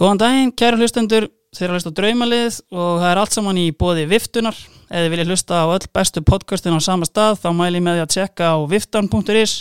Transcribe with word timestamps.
Góðan 0.00 0.16
daginn, 0.16 0.50
kæru 0.56 0.78
hlustendur, 0.80 1.26
þeir 1.52 1.66
eru 1.66 1.74
að 1.74 1.76
hlusta 1.76 1.90
draumalið 1.92 2.54
og 2.72 3.02
það 3.02 3.10
er 3.10 3.18
allt 3.20 3.34
saman 3.34 3.58
í 3.60 3.66
bóði 3.76 4.06
viftunar. 4.08 4.56
Ef 4.88 5.02
þið 5.04 5.10
viljið 5.12 5.32
hlusta 5.34 5.58
á 5.60 5.66
öll 5.74 5.90
bestu 5.92 6.22
podcastin 6.24 6.72
á 6.72 6.80
sama 6.80 7.04
stað 7.04 7.36
þá 7.42 7.48
mæli 7.58 7.82
ég 7.82 7.84
með 7.84 7.98
því 7.98 8.04
að 8.06 8.14
tjekka 8.14 8.48
á 8.48 8.56
viftan.is. 8.70 9.52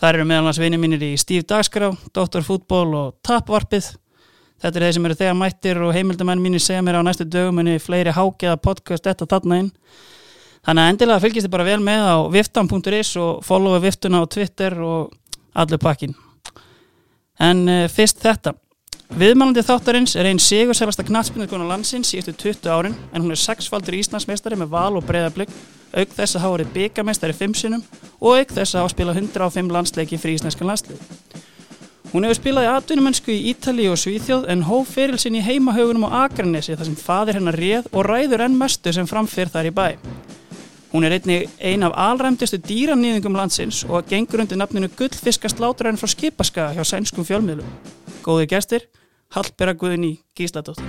Það 0.00 0.08
eru 0.08 0.26
meðal 0.30 0.48
hans 0.48 0.62
vinið 0.62 0.82
mínir 0.86 1.04
í 1.04 1.10
Stíf 1.20 1.44
Dagskrá, 1.52 1.90
Dr. 2.16 2.46
Fútból 2.48 2.96
og 2.96 3.12
Tapvarpið. 3.20 3.90
Þetta 4.64 4.80
er 4.80 4.86
þeir 4.86 4.96
sem 4.96 5.10
eru 5.10 5.18
þegar 5.20 5.38
mættir 5.42 5.82
og 5.84 5.92
heimildamenn 5.92 6.46
mínir 6.46 6.64
segja 6.64 6.80
mér 6.80 7.02
á 7.04 7.06
næstu 7.10 7.28
dögumunni 7.28 7.76
fleiri 7.84 8.16
hákjaða 8.16 8.64
podcast 8.64 9.04
þetta 9.04 9.28
þarna 9.28 9.60
inn. 9.60 9.72
Þannig 10.64 10.86
að 10.86 10.92
endilega 10.94 11.24
fylgist 11.26 11.50
þið 11.50 11.56
bara 11.58 11.68
vel 11.68 11.80
með 11.84 12.08
á 12.08 12.16
viftan.is 12.32 13.14
og 13.20 13.44
followa 13.44 13.84
viftuna 13.84 14.24
á 14.24 14.32
Twitter 14.38 14.80
og 14.80 15.12
allur 15.52 15.84
pakkin. 15.84 16.16
En 17.44 17.66
uh, 17.68 17.86
fyrst 17.92 18.24
þetta. 18.24 18.56
Viðmælandi 19.14 19.62
þáttarins 19.62 20.16
er 20.18 20.26
einn 20.26 20.40
sigursælasta 20.42 21.04
knatspinnarkona 21.06 21.68
landsins 21.68 22.08
í 22.16 22.18
eftir 22.18 22.34
20 22.34 22.66
árin 22.66 22.96
en 23.14 23.22
hún 23.22 23.30
er 23.30 23.38
sexfaldur 23.38 23.94
Íslandsmeistari 23.94 24.56
með 24.58 24.72
val 24.72 24.96
og 24.98 25.04
breyðablygg 25.06 25.52
auk 25.94 26.16
þess 26.16 26.34
að 26.34 26.42
hafa 26.42 26.54
verið 26.56 26.72
byggameistari 26.74 27.36
5 27.38 27.54
sinum 27.60 27.84
og 28.18 28.40
auk 28.40 28.54
þess 28.56 28.74
að 28.74 28.82
hafa 28.82 28.90
spilað 28.90 29.20
105 29.20 29.70
landsleiki 29.76 30.18
fyrir 30.18 30.40
íslenskan 30.40 30.66
landslið. 30.66 31.04
Hún 32.10 32.26
hefur 32.26 32.40
spilað 32.40 32.66
í 32.66 32.72
atvinnumönsku 32.72 33.30
í 33.30 33.52
Ítali 33.52 33.86
og 33.92 34.00
Svíþjóð 34.02 34.48
en 34.50 34.66
hóf 34.66 34.90
ferilsinn 34.96 35.38
í 35.38 35.44
heimahaugunum 35.46 36.08
á 36.10 36.24
Akranesi 36.24 36.74
þar 36.74 36.90
sem 36.90 36.98
fadir 36.98 37.38
hennar 37.38 37.60
réð 37.60 37.86
og 37.92 38.08
ræður 38.10 38.44
enn 38.48 38.58
mestu 38.58 38.96
sem 38.98 39.06
framfyrð 39.06 39.54
þar 39.54 39.70
í 39.70 39.74
bæ. 39.78 39.86
Hún 40.90 41.06
er 41.06 41.14
einni 41.20 41.38
ein 41.62 41.86
af 41.86 41.94
alræmdustu 42.08 42.58
dýranýðingum 42.66 43.38
landsins 43.38 43.84
og 43.86 44.10
gengur 44.10 44.42
undir 44.42 44.58
nafninu 44.58 44.90
Gullfiskasláturinn 44.98 46.02
frá 46.02 46.10
Skipaskaga 46.10 46.74
hjá 46.74 46.86
sænskum 46.86 47.26
fjölmiðlum. 47.26 47.70
Góði 48.26 48.50
gestir, 48.50 48.86
Hallberga 49.34 49.74
Guðni 49.74 50.20
Gísladóttir. 50.38 50.84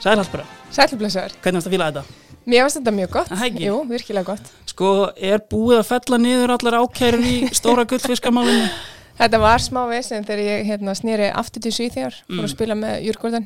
Sæl 0.00 0.16
Hallberga, 0.16 0.46
Sælblessaður. 0.72 1.32
hvernig 1.40 1.56
varst 1.60 1.68
að 1.68 1.72
fíla 1.72 1.88
þetta? 1.88 2.29
Mér 2.50 2.64
finnst 2.66 2.80
þetta 2.80 2.94
mjög 2.96 3.12
gott. 3.14 3.30
Jú, 3.62 3.76
virkilega 3.90 4.26
gott. 4.32 4.50
Sko, 4.70 4.90
er 5.16 5.42
búið 5.52 5.78
að 5.80 5.88
fella 5.92 6.18
niður 6.22 6.54
allar 6.56 6.78
ákærur 6.82 7.22
í 7.30 7.36
stóra 7.56 7.84
gullfiskamálinu? 7.90 8.68
Þetta 9.20 9.36
var 9.42 9.60
smá 9.60 9.82
vesen 9.90 10.24
þegar 10.24 10.40
ég 10.46 10.62
hérna, 10.70 10.94
snýri 10.96 11.26
aftur 11.36 11.60
til 11.66 11.72
Svíþjór, 11.76 12.14
fór 12.24 12.38
Mm. 12.38 12.44
að 12.46 12.52
spila 12.54 12.76
með 12.78 13.02
Júrgórdan. 13.04 13.44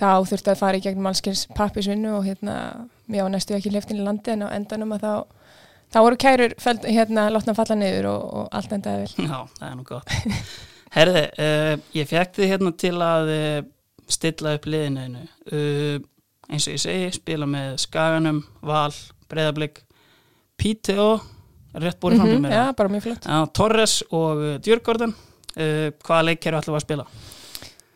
Þá 0.00 0.08
þurfti 0.26 0.50
að 0.50 0.58
fara 0.58 0.78
í 0.80 0.82
gegnum 0.82 1.06
allskils 1.06 1.44
pappisvinnu 1.54 2.10
og 2.16 2.24
hérna, 2.26 2.56
mér 3.06 3.22
var 3.28 3.30
næstu 3.36 3.54
ekki 3.54 3.70
hliftin 3.70 4.00
í 4.00 4.06
landi 4.06 4.32
en 4.34 4.42
á 4.42 4.48
endanum 4.56 4.94
að 4.96 5.04
þá, 5.04 5.12
þá 5.94 5.98
voru 6.02 6.18
kærur 6.24 6.54
feld, 6.64 6.88
hérna, 6.88 7.28
látna 7.30 7.54
falla 7.54 7.76
niður 7.78 8.08
og, 8.10 8.24
og 8.40 8.48
allt 8.58 8.72
endaði 8.74 9.04
vel. 9.04 9.26
Já, 9.28 9.38
það 9.60 9.68
er 9.68 9.76
nú 9.78 9.86
gott. 9.92 10.16
Herði, 10.96 11.24
uh, 11.46 11.74
ég 12.00 12.08
fekk 12.10 12.34
þið 12.40 12.50
hérna 12.56 12.72
til 12.82 12.94
að 13.06 13.30
uh, 13.36 13.60
stilla 14.18 14.56
upp 14.58 14.66
liðinu. 14.72 15.22
Uh, 15.52 16.00
eins 16.50 16.66
og 16.68 16.74
ég 16.76 16.82
segi, 16.82 17.10
spila 17.18 17.46
með 17.46 17.76
Skaganum, 17.84 18.42
Val, 18.62 18.92
Breiðablík, 19.30 19.82
PTO, 20.60 21.20
rétt 21.74 22.00
búið 22.02 22.16
fram 22.18 22.26
til 22.28 22.38
Mhm, 22.38 22.46
mér. 22.46 23.18
Já, 23.26 23.46
Torres 23.52 24.02
og 24.10 24.36
uh, 24.42 24.58
Djurgården. 24.58 25.14
Uh, 25.52 25.90
hvaða 26.04 26.24
leik 26.30 26.46
eru 26.46 26.56
allir 26.56 26.76
að 26.78 26.84
spila? 26.86 27.06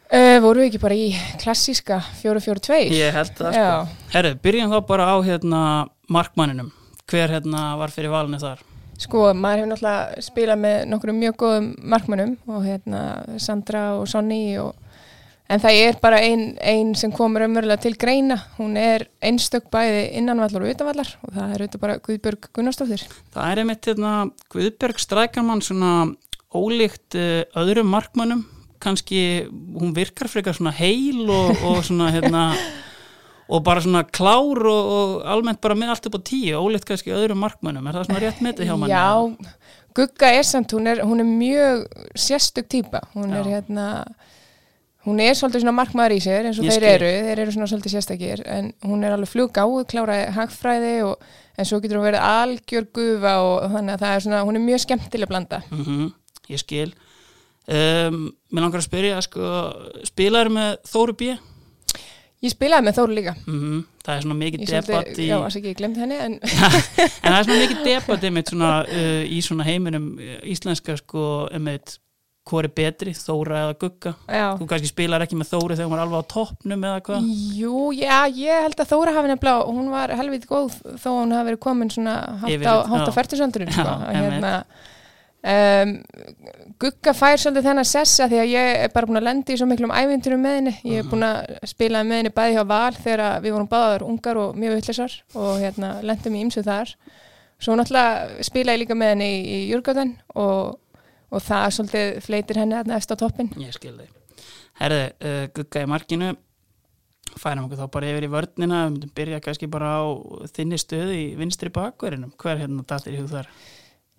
Uh, 0.07 0.39
voru 0.45 0.61
við 0.63 0.69
ekki 0.71 0.79
bara 0.83 0.95
í 0.95 1.09
klassíska 1.43 1.99
4-4-2? 2.23 2.91
Ég 2.95 3.13
held 3.17 3.33
það, 3.35 3.57
sko. 3.57 4.09
Herði, 4.15 4.35
byrjum 4.45 4.71
þá 4.71 4.79
bara 4.87 5.09
á 5.11 5.17
hérna 5.27 5.61
markmanninum. 6.09 6.71
Hver 7.11 7.31
hérna 7.35 7.77
var 7.79 7.91
fyrir 7.95 8.11
valinu 8.15 8.39
þar? 8.43 8.63
sko, 8.97 9.27
maður 9.37 9.59
hefur 9.61 9.69
náttúrulega 9.75 10.23
spilað 10.25 10.61
með 10.63 10.77
nokkrum 10.89 11.19
mjög 11.21 11.35
góðum 11.43 11.67
markmönnum 11.93 12.31
og 12.49 12.63
hérna 12.65 13.01
Sandra 13.45 13.83
og 13.99 14.07
Sonny 14.09 14.57
og 14.57 14.73
En 15.47 15.63
það 15.63 15.79
er 15.79 15.99
bara 16.03 16.19
ein, 16.27 16.57
ein 16.59 16.95
sem 16.99 17.13
komur 17.15 17.45
umverulega 17.47 17.79
til 17.85 17.95
greina. 18.01 18.39
Hún 18.57 18.75
er 18.81 19.07
einstök 19.23 19.69
bæði 19.71 20.09
innanvallar 20.19 20.65
og 20.65 20.73
utanvallar 20.73 21.13
og 21.23 21.37
það 21.37 21.53
er 21.53 21.63
auðvitað 21.63 21.85
bara 21.85 21.99
Guðbjörg 22.09 22.49
Gunnarsdóttir. 22.57 23.05
Það 23.37 23.53
er 23.53 23.63
einmitt 23.63 23.91
hérna 23.91 24.15
Guðberg 24.53 25.03
Strækarmann 25.03 25.63
svona 25.63 25.93
ólíkt 26.57 27.19
uh, 27.19 27.45
öðrum 27.63 27.93
markmannum 27.95 28.43
kannski, 28.83 29.47
hún 29.51 29.95
virkar 29.97 30.29
frekar 30.31 30.55
svona 30.57 30.75
heil 30.77 31.25
og, 31.33 31.63
og 31.65 31.81
svona 31.87 32.11
hérna 32.15 32.49
og 33.53 33.63
bara 33.65 33.83
svona 33.83 34.03
klár 34.05 34.67
og, 34.67 34.93
og 34.99 35.17
almennt 35.31 35.63
bara 35.63 35.79
með 35.79 35.95
allt 35.95 36.09
upp 36.11 36.19
á 36.19 36.27
tíu 36.27 36.61
ólíkt 36.61 36.87
kannski 36.89 37.15
öðrum 37.15 37.41
markmannum, 37.45 37.87
er 37.87 37.99
það 37.99 38.09
svona 38.11 38.23
rétt 38.25 38.43
metið 38.45 38.71
hjá 38.71 38.77
manni? 38.77 38.95
Já, 38.95 39.77
Gugga 39.97 40.29
er 40.37 40.45
samt, 40.45 40.75
hún 40.77 40.91
er, 40.91 41.01
hún 41.07 41.23
er 41.23 41.29
mjög 41.29 41.87
sérstök 42.13 42.67
típa. 42.69 43.01
Hún 43.15 43.33
er 43.33 43.47
Já. 43.47 43.55
hérna, 43.55 43.87
hún 45.07 45.23
er 45.23 45.37
svolítið 45.39 45.63
svona 45.63 45.77
markmaður 45.77 46.17
í 46.17 46.21
sér 46.25 46.49
eins 46.49 46.61
og 46.61 46.69
þeir 46.69 46.87
eru, 46.91 47.11
þeir 47.29 47.43
eru 47.45 47.55
svona 47.55 47.69
svolítið 47.71 47.95
sérstakir 47.95 48.43
en 48.51 48.71
hún 48.87 49.07
er 49.07 49.15
alveg 49.15 49.31
fluggáð, 49.31 49.83
kláraði 49.91 50.31
hagfræði 50.37 50.95
og 51.07 51.27
en 51.57 51.69
svo 51.69 51.81
getur 51.81 52.01
hún 52.01 52.09
verið 52.09 52.27
algjör 52.27 52.89
gufa 52.97 53.35
og 53.45 53.67
þannig 53.75 53.97
að 53.97 54.05
það 54.05 54.15
er 54.15 54.25
svona, 54.27 54.45
hún 54.49 54.59
er 54.59 54.65
mjög 54.67 54.87
skemmtileg 54.87 55.31
blanda. 55.31 55.63
Mm 55.73 56.15
ég 56.47 56.61
skil 56.63 56.93
um, 57.67 58.29
Mér 58.55 58.63
langar 58.63 58.79
að 58.79 58.87
spyrja 58.87 59.19
sko, 59.25 59.53
spilaður 60.07 60.53
með 60.55 60.69
Þóru 60.87 61.17
B? 61.19 61.33
Ég 62.45 62.53
spilaði 62.53 62.87
með 62.87 62.99
Þóru 63.01 63.17
líka. 63.17 63.37
Mm 63.49 63.85
Það 64.07 64.13
er 64.15 64.23
svona 64.23 64.39
mikið 64.39 64.69
debatt 64.71 65.19
í 65.19 65.25
já, 65.27 65.35
þess 65.43 65.59
ekki, 65.59 65.71
ég 65.73 65.79
glemdi 65.81 65.99
henni, 65.99 66.19
en 66.23 66.35
en 66.47 67.25
það 67.25 67.39
er 67.39 67.47
svona 67.49 67.63
mikið 67.65 67.81
debatt 67.89 68.27
einmitt 68.29 68.53
svona 68.53 68.69
uh, 68.87 69.23
í 69.27 69.41
svona 69.43 69.67
heiminum 69.67 70.05
uh, 70.15 70.37
íslenska 70.47 70.95
sko 71.01 71.25
einmitt 71.51 71.97
hvað 72.47 72.63
er 72.63 72.69
betri, 72.79 73.13
Þóra 73.19 73.61
eða 73.65 73.77
Gugga? 73.81 74.13
Já. 74.31 74.47
þú 74.59 74.67
kannski 74.71 74.91
spilar 74.91 75.25
ekki 75.25 75.39
með 75.39 75.53
Þóri 75.53 75.77
þegar 75.77 75.89
hún 75.91 75.97
er 75.99 76.03
alveg 76.05 76.23
á 76.23 76.31
toppnum 76.33 76.85
eða 76.89 77.01
hvað? 77.09 77.31
Jú, 77.59 77.81
já, 77.97 78.19
ég 78.31 78.67
held 78.67 78.83
að 78.85 78.93
Þóra 78.93 79.15
hafi 79.17 79.33
nefnilega, 79.33 79.71
hún 79.71 79.89
var 79.95 80.15
helviti 80.21 80.51
góð 80.51 80.77
þó 81.03 81.09
hún 81.11 81.35
hafi 81.35 81.51
verið 81.51 81.63
komin 81.67 81.91
svona 81.93 82.15
hátt 82.45 82.69
á, 82.71 83.11
færtusöndurinn 83.17 83.75
sko. 83.75 83.97
Hérna, 84.15 84.53
um, 85.43 85.93
Gugga 86.83 87.17
fær 87.17 87.39
svolítið 87.41 87.69
þennan 87.71 87.89
sessa 87.89 88.31
því 88.31 88.41
að 88.43 88.51
ég 88.53 88.73
er 88.87 88.91
bara 88.95 89.11
búin 89.11 89.21
að 89.23 89.29
lendi 89.31 89.55
í 89.55 89.61
svo 89.61 89.69
miklum 89.71 89.95
ævinturum 89.97 90.43
með 90.45 90.59
henni, 90.61 90.75
ég 90.93 91.03
er 91.03 91.11
búin 91.11 91.27
að 91.27 91.55
spila 91.71 92.03
með 92.07 92.23
henni 92.23 92.35
bæði 92.37 92.59
hjá 92.59 92.65
Val 92.69 92.97
þegar 92.99 93.41
við 93.43 93.55
vorum 93.57 93.71
báðar 93.71 94.05
ungar 94.07 94.41
og 94.43 94.59
mjög 94.61 94.79
vittlisar 94.81 95.15
og 95.35 95.55
hérna, 95.63 95.97
lendum 96.07 96.37
í 96.37 96.43
ymsu 96.47 96.63
þar. 96.67 96.93
Svo 97.57 97.73
náttúrulega 97.73 98.45
spila 98.45 98.75
ég 98.75 98.83
líka 98.83 98.95
með 98.99 99.15
henni 99.15 99.29
í, 99.33 99.61
í 99.71 100.67
og, 101.31 101.43
það 101.43 101.69
svolítið 101.79 102.19
fleitir 102.27 102.61
henni 102.63 102.79
hérna 102.79 102.99
eftir 103.01 103.19
á 103.19 103.23
toppin 103.23 103.53
ég 103.61 103.77
skil 103.77 103.95
þig 103.99 104.11
herði, 104.81 105.07
uh, 105.25 105.47
Gugga 105.57 105.87
í 105.87 105.91
markinu 105.91 106.35
færum 107.37 107.67
okkur 107.67 107.81
þá 107.83 107.87
bara 107.93 108.11
yfir 108.13 108.29
í 108.29 108.33
vörnina 108.33 108.83
við 108.87 108.93
myndum 108.95 109.15
byrja 109.17 109.41
kannski 109.45 109.69
bara 109.71 109.97
á 110.01 110.05
þinni 110.57 110.79
stöðu 110.81 111.17
í 111.17 111.25
vinstri 111.39 111.73
bakverðinum 111.75 112.33
hver 112.41 112.61
hérna 112.63 112.87
dættir 112.87 113.17
í 113.17 113.23
hug 113.23 113.33
þar 113.33 113.51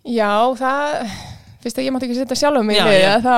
Já, 0.07 0.55
það, 0.55 1.15
fyrst 1.63 1.79
að 1.79 1.87
ég 1.87 1.93
mátti 1.93 2.07
ekki 2.07 2.19
setja 2.21 2.37
sjálf 2.39 2.63
mig 2.63 2.77
í 2.79 2.83
Já, 3.01 3.17
þá, 3.23 3.33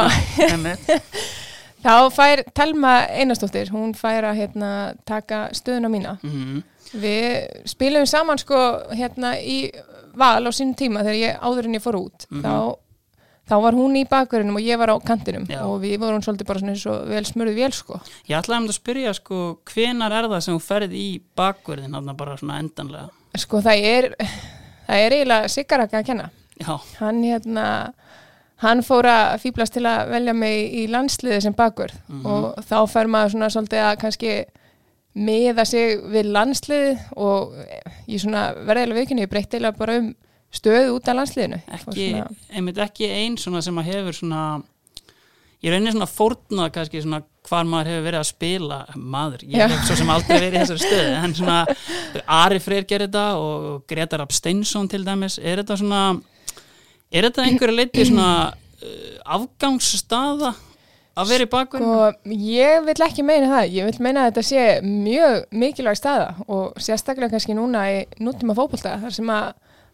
þá 1.85 1.93
fær 2.13 2.43
Telma 2.55 2.91
Einarsdóttir, 3.09 3.71
hún 3.73 3.95
fær 3.97 4.27
að 4.29 4.41
hérna, 4.43 4.73
taka 5.07 5.47
stöðuna 5.57 5.89
mína. 5.91 6.17
Mhm. 6.21 6.59
Við 6.99 7.65
spilum 7.69 8.05
saman 8.09 8.39
sko 8.41 8.59
hérna 8.97 9.35
í 9.37 9.71
val 10.17 10.41
á 10.45 10.51
sínum 10.53 10.75
tíma 10.77 11.03
þegar 11.05 11.19
ég 11.21 11.41
áður 11.41 11.69
en 11.69 11.77
ég 11.77 11.83
fór 11.83 11.99
út. 11.99 12.25
Mhm. 12.29 12.45
þá, 12.45 12.53
þá 13.49 13.55
var 13.63 13.73
hún 13.77 13.95
í 13.97 14.03
bakverðinum 14.09 14.59
og 14.59 14.65
ég 14.67 14.77
var 14.77 14.91
á 14.93 14.97
kantinum 15.01 15.45
Já. 15.49 15.61
og 15.65 15.79
við 15.81 15.97
vorum 16.03 16.21
svolítið 16.21 16.47
bara 16.51 16.59
svona 16.61 16.73
eins 16.75 16.85
og 16.89 17.07
vel 17.09 17.23
smurðið 17.25 17.57
vél 17.59 17.73
sko. 17.73 17.99
ég 18.29 18.37
ætlaði 18.39 18.61
um 18.63 18.67
að 18.69 18.77
spyrja 18.77 19.13
sko 19.17 19.39
hvenar 19.73 20.11
er 20.19 20.27
það 20.29 20.43
sem 20.45 20.57
þú 20.59 20.63
ferð 20.67 20.93
í 20.93 21.07
bakverðin 21.35 21.95
þarna 21.97 22.17
bara 22.17 22.37
svona 22.37 22.59
endanlega 22.63 23.09
Sko 23.37 23.59
það 23.61 23.83
er, 23.85 24.07
það 24.87 25.01
er 25.05 25.13
eiginlega 25.17 25.49
Sigaraka 25.53 25.99
að 26.01 26.05
kenna. 26.05 26.29
já, 26.59 26.77
hann 26.99 27.23
hérna 27.23 27.65
hann 28.59 28.81
fór 28.83 29.05
að 29.07 29.37
fýblast 29.39 29.73
til 29.77 29.85
að 29.87 30.09
velja 30.11 30.33
mig 30.35 30.73
í 30.75 30.87
landsliði 30.91 31.41
sem 31.45 31.53
bakvörð 31.55 31.93
Mhm. 32.09 32.25
og 32.25 32.57
þá 32.67 32.77
fer 32.91 33.07
maður 33.07 33.31
svona 33.35 33.49
svolítið 33.53 33.83
að 33.85 33.99
kannski 34.01 34.33
miða 35.15 35.65
sig 35.65 36.01
við 36.11 36.27
landsliði 36.35 36.97
og 37.17 37.53
ég 38.07 38.19
svona 38.21 38.49
verðilega 38.67 38.99
viðkynni, 38.99 39.23
ég 39.25 39.31
breytti 39.31 39.57
eiginlega 39.57 39.77
bara 39.79 39.95
um 40.01 40.09
stöðu 40.55 40.97
út 40.97 41.09
af 41.09 41.19
landsliðinu. 41.19 41.61
Ekki, 41.77 42.09
einmitt 42.53 42.81
ekki 42.83 43.09
ein 43.13 43.37
svona 43.39 43.61
sem 43.65 43.77
að 43.81 43.91
hefur 43.93 44.17
svona 44.17 44.43
ég 45.59 45.73
reynir 45.73 45.93
svona 45.93 46.07
fórnað 46.09 46.71
kannski 46.77 47.03
svona 47.03 47.21
hvar 47.49 47.67
maður 47.67 47.91
hefur 47.93 48.07
verið 48.07 48.21
að 48.21 48.29
spila. 48.31 48.79
Maður, 48.95 49.45
ég 49.51 49.73
hef 49.73 49.85
svo 49.87 49.99
sem 49.99 50.11
aldrei 50.13 50.35
verið 50.37 50.57
í 50.57 50.63
þessari 50.63 50.85
stöðu 50.85 51.13
en 51.19 51.37
svona 51.37 51.59
Ari 52.39 52.59
Freyr 52.63 52.87
gerir 52.89 53.09
þetta 53.09 53.27
og 53.43 53.87
Gretar 53.89 54.23
Absteinsson 54.25 54.89
til 54.91 55.05
dæmis, 55.05 55.39
er 55.41 55.63
þetta 55.63 55.79
svona 55.81 56.03
Er 57.09 57.25
þetta 57.25 57.45
einhverju 57.47 57.73
leiti 57.73 58.03
svona 58.05 58.31
uh, 58.53 59.13
afgangsstaða 59.33 60.51
að 61.19 61.31
vera 61.31 61.45
í 61.47 61.49
bakverðinu? 61.49 61.95
Og 62.05 62.35
ég 62.37 62.83
vil 62.85 62.95
ekki 63.07 63.25
meina 63.25 63.49
það, 63.49 63.71
ég 63.79 63.87
vil 63.89 64.03
meina 64.05 64.25
að 64.25 64.29
þetta 64.29 64.43
sé 64.45 64.65
mjög 64.85 65.47
mikilvæg 65.63 65.97
staða 65.97 66.27
og 66.45 66.77
sérstaklega 66.77 67.33
kannski 67.33 67.57
núna 67.57 67.87
í 67.89 67.97
nútíma 68.21 68.53
fótbolta 68.57 68.99
þar 69.01 69.15
sem 69.17 69.33
að 69.33 69.49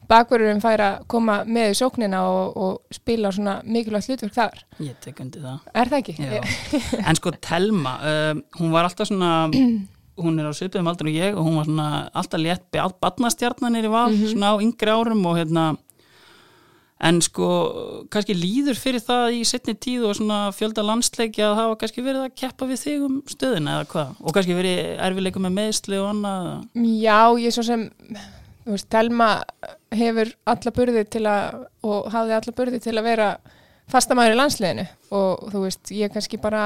bakverðurinn 0.09 0.61
fær 0.63 0.83
að 0.85 1.01
koma 1.11 1.39
með 1.47 1.73
í 1.73 1.77
sóknina 1.79 2.21
og, 2.29 2.55
og 2.57 2.95
spila 2.95 3.31
svona 3.35 3.57
mikilvægt 3.65 4.11
hlutverk 4.11 4.35
þar. 4.35 4.61
Ég 4.83 4.99
tek 5.03 5.21
undir 5.23 5.45
það. 5.45 5.71
Er 5.73 5.91
það 5.91 6.01
ekki? 6.01 6.15
Já. 6.19 6.41
En 7.09 7.19
sko 7.19 7.33
Telma, 7.43 7.97
uh, 8.01 8.31
hún 8.59 8.73
var 8.75 8.89
alltaf 8.89 9.09
svona, 9.09 9.33
hún 10.23 10.39
er 10.41 10.49
á 10.49 10.53
svipiðum 10.55 10.91
aldrei 10.91 11.11
og 11.11 11.17
ég 11.17 11.39
og 11.39 11.47
hún 11.47 11.59
var 11.59 11.69
svona 11.69 11.89
alltaf 12.13 12.43
létt 12.43 12.69
beð 12.73 12.95
badnastjarnanir 13.03 13.89
í 13.89 13.91
val, 13.93 14.13
svona 14.25 14.53
á 14.53 14.61
yngri 14.63 14.95
árum 14.95 15.25
og 15.29 15.39
hérna, 15.39 15.73
en 17.05 17.19
sko 17.23 17.47
kannski 18.13 18.35
líður 18.37 18.79
fyrir 18.79 19.03
það 19.03 19.39
í 19.39 19.41
setni 19.47 19.75
tíð 19.75 20.07
og 20.09 20.15
svona 20.19 20.39
fjölda 20.55 20.85
landsleikja 20.85 21.49
að 21.49 21.59
hafa 21.59 21.77
kannski 21.81 22.05
verið 22.05 22.23
að 22.29 22.37
keppa 22.39 22.69
við 22.69 22.81
þig 22.85 23.03
um 23.09 23.17
stöðina 23.29 23.75
eða 23.79 23.89
hvað 23.91 24.21
og 24.21 24.37
kannski 24.37 24.55
verið 24.57 24.79
erfileikum 25.09 25.45
með 25.45 25.57
meðsli 25.59 25.99
og 25.99 26.09
annað. 26.13 26.49
Já, 27.03 27.19
ég 27.43 27.55
svo 27.55 27.65
sem, 27.67 27.83
veist, 28.73 28.89
Telma 28.89 29.29
hefur 29.91 30.31
alla 30.45 30.71
burði 30.75 31.03
til 31.09 31.25
að, 31.29 31.65
og 31.83 32.07
hafði 32.13 32.33
alla 32.39 32.55
burði 32.57 32.79
til 32.81 32.95
að 32.97 33.03
vera 33.03 33.29
fastamæður 33.91 34.33
í 34.33 34.39
landsliðinu 34.39 34.87
og 35.11 35.51
þú 35.53 35.61
veist, 35.67 35.91
ég 35.93 36.09
kannski 36.13 36.37
bara 36.41 36.63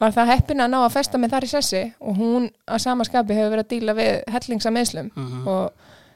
var 0.00 0.12
það 0.14 0.30
heppin 0.34 0.60
að 0.60 0.70
ná 0.74 0.78
að 0.84 0.92
festa 0.94 1.18
með 1.18 1.30
þar 1.34 1.44
í 1.46 1.50
sessi 1.50 1.82
og 2.00 2.16
hún 2.18 2.48
að 2.68 2.78
sama 2.84 3.04
skapi 3.06 3.34
hefur 3.34 3.50
verið 3.56 3.64
að 3.64 3.72
díla 3.74 3.94
við 3.98 4.22
hellingsa 4.34 4.70
meðslum 4.74 5.10
Mhm. 5.16 5.48
og 5.48 5.72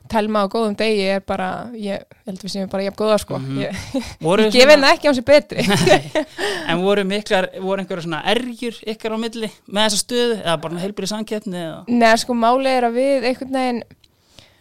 Telma 0.09 0.41
á 0.41 0.49
góðum 0.49 0.73
degi 0.75 1.03
er 1.05 1.21
bara, 1.21 1.69
ég 1.77 2.01
held 2.25 2.39
við 2.41 2.49
séum 2.55 2.71
bara 2.73 2.83
ég 2.87 2.95
góða 2.97 3.19
sko, 3.21 3.37
Mhm. 3.39 3.59
ég, 3.61 4.05
Voru 4.23 4.43
ég 4.47 4.53
gefi 4.55 4.71
henni 4.71 4.87
ekki 4.89 5.09
á 5.11 5.13
sig 5.15 5.25
betri. 5.25 5.61
En 6.69 6.81
voru 6.81 7.05
miklar, 7.05 7.51
voru 7.61 7.83
einhverja 7.83 8.07
svona 8.07 8.23
ergjur 8.25 8.73
ykkar 8.89 9.13
á 9.13 9.19
milli 9.21 9.51
með 9.69 9.85
þessa 9.85 10.01
stöðu 10.01 10.39
eða 10.43 10.57
bara 10.63 10.81
heilbyrði 10.81 11.11
samkeppni 11.13 11.61
eða? 11.61 11.85
Nei, 11.89 12.17
sko, 12.17 12.33
máli 12.33 12.73
er 12.73 12.85
að 12.89 12.97
við 12.97 13.29
einhvern 13.29 13.53
veginn, 13.53 13.83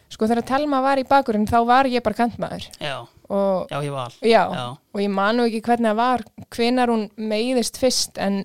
sko 0.10 0.28
þegar 0.30 0.46
Telma 0.48 0.82
var 0.82 0.98
í 1.02 1.04
bakurinn 1.08 1.48
þá 1.50 1.58
var 1.68 1.86
ég 1.92 2.04
bara 2.04 2.16
kantmaður 2.16 2.68
Já, 2.80 2.98
og 3.30 3.68
já, 3.72 3.80
ég 3.84 3.92
var. 3.92 4.14
Já, 4.22 4.44
Já. 4.56 4.66
og 4.94 5.02
ég 5.02 5.10
man 5.12 5.36
nú 5.38 5.48
ekki 5.50 5.62
hvernig 5.66 5.92
það 5.92 5.96
var, 6.00 6.24
hvenar 6.56 6.88
hún 6.94 7.10
meiðist 7.18 7.78
fyrst 7.82 8.18
en 8.18 8.44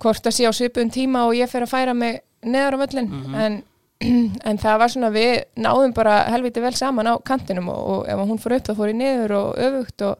hvort 0.00 0.22
það 0.24 0.36
sé 0.38 0.46
á 0.48 0.52
svipun 0.54 0.90
tíma 0.94 1.26
og 1.26 1.34
ég 1.36 1.50
fer 1.50 1.62
að 1.66 1.72
færa 1.74 1.94
mig 1.94 2.20
neðar 2.46 2.78
á 2.78 2.82
völlin 2.86 3.08
Mhm. 3.10 3.34
en, 3.34 3.62
en 4.48 4.58
það 4.58 4.78
var 4.78 4.88
svona 4.88 5.10
við 5.10 5.44
náðum 5.58 5.92
bara 5.94 6.24
helviti 6.30 6.60
vel 6.62 6.74
saman 6.78 7.06
á 7.10 7.14
kantinum 7.18 7.68
og, 7.68 7.80
og 7.88 8.08
ef 8.08 8.18
hún 8.30 8.38
fór 8.38 8.54
upp 8.56 8.68
þá 8.68 8.74
fór 8.78 8.92
ég 8.92 8.96
niður 9.00 9.32
og 9.40 9.56
öfugt 9.58 10.02
og 10.06 10.18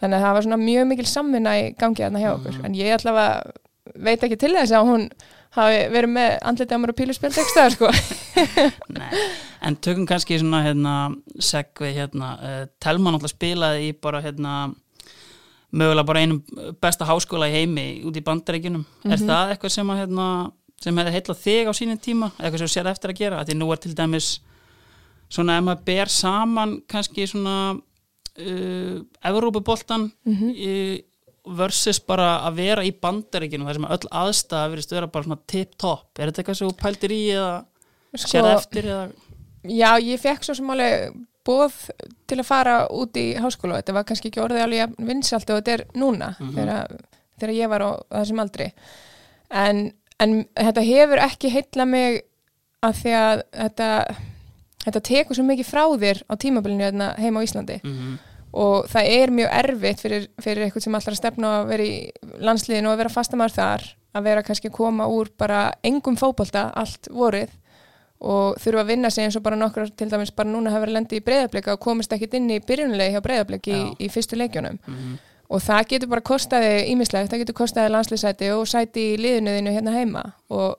þannig 0.00 0.16
að 0.16 0.24
það 0.24 0.32
var 0.38 0.42
svona 0.46 0.56
mjög 0.64 0.86
mikil 0.88 1.06
samvinna 1.06 1.52
í 1.60 1.66
gangi 1.76 2.00
þarna 2.02 2.22
hjá 2.22 2.30
okkur 2.34 2.54
Mhm. 2.56 2.64
en 2.64 2.74
ég 2.74 2.94
allavega 2.96 3.52
veit 3.94 4.22
ekki 4.24 4.38
til 4.40 4.54
þess 4.56 4.72
að 4.72 4.88
hún 4.88 5.10
hafi 5.56 5.80
verið 5.92 6.12
með 6.14 6.36
andliti 6.50 6.76
á 6.76 6.80
mér 6.80 6.92
og 6.92 6.98
píluspjöldekstaðar 7.00 7.74
sko 7.74 7.90
Nei. 9.00 9.08
En 9.66 9.76
tökum 9.76 10.06
kannski 10.08 10.38
svona 10.40 10.62
hérna 10.64 10.94
segvi 11.42 11.90
hérna 11.96 12.30
uh, 12.38 12.62
Telma 12.82 13.12
náttúrulega 13.12 13.34
spilaði 13.34 13.90
í 13.90 13.96
bara 13.98 14.22
hérna 14.24 14.54
mögulega 15.70 16.06
bara 16.06 16.22
einum 16.24 16.40
besta 16.82 17.06
háskóla 17.06 17.50
í 17.50 17.58
heimi 17.60 17.84
út 18.08 18.16
í 18.18 18.22
bandaríkjunum. 18.26 18.86
Er 19.06 19.20
það 19.20 19.52
eitthvað 19.52 19.74
sem 19.76 19.92
að 19.92 20.00
hérna 20.02 20.26
sem 20.80 20.96
hefði 20.96 21.12
heitlað 21.14 21.42
þig 21.44 21.68
á 21.70 21.72
sínum 21.76 22.00
tíma 22.00 22.30
eitthvað 22.38 22.62
sem 22.62 22.70
þú 22.70 22.74
sér 22.74 22.90
eftir 22.90 23.12
að 23.12 23.20
gera? 23.20 23.44
Því 23.44 23.58
nú 23.58 23.68
er 23.70 23.82
til 23.82 23.92
dæmis 23.98 24.30
svona 25.30 25.58
ef 25.60 25.66
maður 25.66 25.84
ber 25.90 26.12
saman 26.14 26.74
kannski 26.90 27.28
svona 27.30 27.56
uh, 27.76 28.96
Evrópuboltan 29.30 30.08
uh, 30.08 30.96
versus 31.46 32.00
bara 32.04 32.40
að 32.46 32.58
vera 32.60 32.84
í 32.84 32.92
bandaríkjunum 32.92 33.68
þar 33.70 33.78
sem 33.78 33.88
öll 33.96 34.10
aðstæða 34.22 34.70
verist 34.74 34.92
vera 34.92 35.08
bara 35.10 35.26
svona 35.26 35.40
tip-top. 35.48 36.06
Er 36.18 36.30
þetta 36.30 36.42
eitthvað 36.42 36.58
sem 36.58 36.70
þú 36.70 36.76
pæltir 36.80 37.14
í 37.16 37.20
eða 37.32 37.64
Sko- 38.14 38.32
sér 38.34 38.48
eftir 38.54 38.88
eða? 38.90 39.04
Já, 39.64 39.90
ég 40.00 40.20
fekk 40.20 40.44
svo 40.44 40.56
sem 40.56 40.70
alveg 40.72 41.14
bóð 41.44 41.76
til 42.28 42.38
að 42.38 42.46
fara 42.48 42.74
út 42.92 43.16
í 43.16 43.26
háskóla 43.40 43.80
þetta 43.80 43.94
var 43.96 44.04
kannski 44.08 44.28
ekki 44.30 44.42
orðið 44.44 44.64
alveg 44.66 44.94
vinsalt 45.08 45.50
og 45.50 45.60
þetta 45.60 45.72
er 45.72 45.84
núna 45.96 46.34
þegar, 46.38 46.96
þegar 47.40 47.54
ég 47.56 47.70
var 47.72 47.84
á 47.84 47.90
þessum 48.20 48.42
aldri. 48.44 48.72
En, 49.50 49.92
en 50.20 50.34
þetta 50.54 50.84
hefur 50.84 51.22
ekki 51.24 51.52
heilla 51.52 51.86
mig 51.88 52.20
að 52.84 53.00
því 53.02 53.14
að 53.16 53.42
þetta, 53.56 53.88
þetta 54.84 55.00
tekur 55.10 55.36
svo 55.36 55.44
mikið 55.48 55.68
frá 55.68 55.84
þér 56.04 56.22
á 56.28 56.34
tímabilinu 56.40 56.84
hérna 56.84 57.14
heima 57.20 57.40
á 57.40 57.46
Íslandi. 57.48 57.80
Mm 57.84 58.18
og 58.52 58.88
það 58.90 59.12
er 59.14 59.32
mjög 59.34 59.54
erfitt 59.60 60.02
fyrir, 60.02 60.26
fyrir 60.42 60.66
eitthvað 60.66 60.86
sem 60.86 60.98
alltaf 60.98 61.14
að 61.14 61.20
stefna 61.20 61.54
að 61.60 61.70
vera 61.70 61.86
í 61.86 61.96
landsliðinu 62.42 62.90
og 62.90 62.96
að 62.96 63.02
vera 63.04 63.14
fastamar 63.14 63.54
þar 63.54 63.86
að 64.10 64.26
vera 64.26 64.42
kannski 64.42 64.70
að 64.70 64.76
koma 64.76 65.06
úr 65.06 65.30
bara 65.38 65.70
engum 65.86 66.18
fótbolta 66.18 66.68
allt 66.74 67.10
vorið 67.14 67.52
og 68.20 68.58
þurfa 68.60 68.82
að 68.82 68.90
vinna 68.90 69.10
sig 69.10 69.24
eins 69.24 69.36
og 69.38 69.44
bara 69.44 69.56
nokkur 69.56 69.92
til 69.96 70.10
dæmis 70.10 70.32
bara 70.36 70.50
núna 70.50 70.72
hafa 70.74 70.84
verið 70.84 70.96
lendi 70.98 71.20
í 71.20 71.24
breyðablika 71.24 71.76
og 71.76 71.84
komist 71.84 72.12
ekkit 72.12 72.36
inn 72.36 72.50
í 72.52 72.58
byrjunulegi 72.60 73.14
hjá 73.14 73.22
breyðabliki 73.24 73.72
í, 73.72 73.84
í 74.04 74.10
fyrstu 74.12 74.36
leikjunum. 74.36 74.78
-hmm. 74.86 75.14
og 75.48 75.62
það 75.62 75.86
getur 75.92 76.08
bara 76.08 76.20
kostaði 76.20 76.74
ímislegt, 76.90 77.30
það 77.30 77.38
getur 77.44 77.58
kostaði 77.62 77.92
landsliðsæti 77.94 78.50
og 78.54 78.68
sæti 78.68 79.06
í 79.14 79.16
liðinuðinu 79.16 79.72
hérna 79.72 79.94
heima. 79.94 80.22
Og 80.50 80.76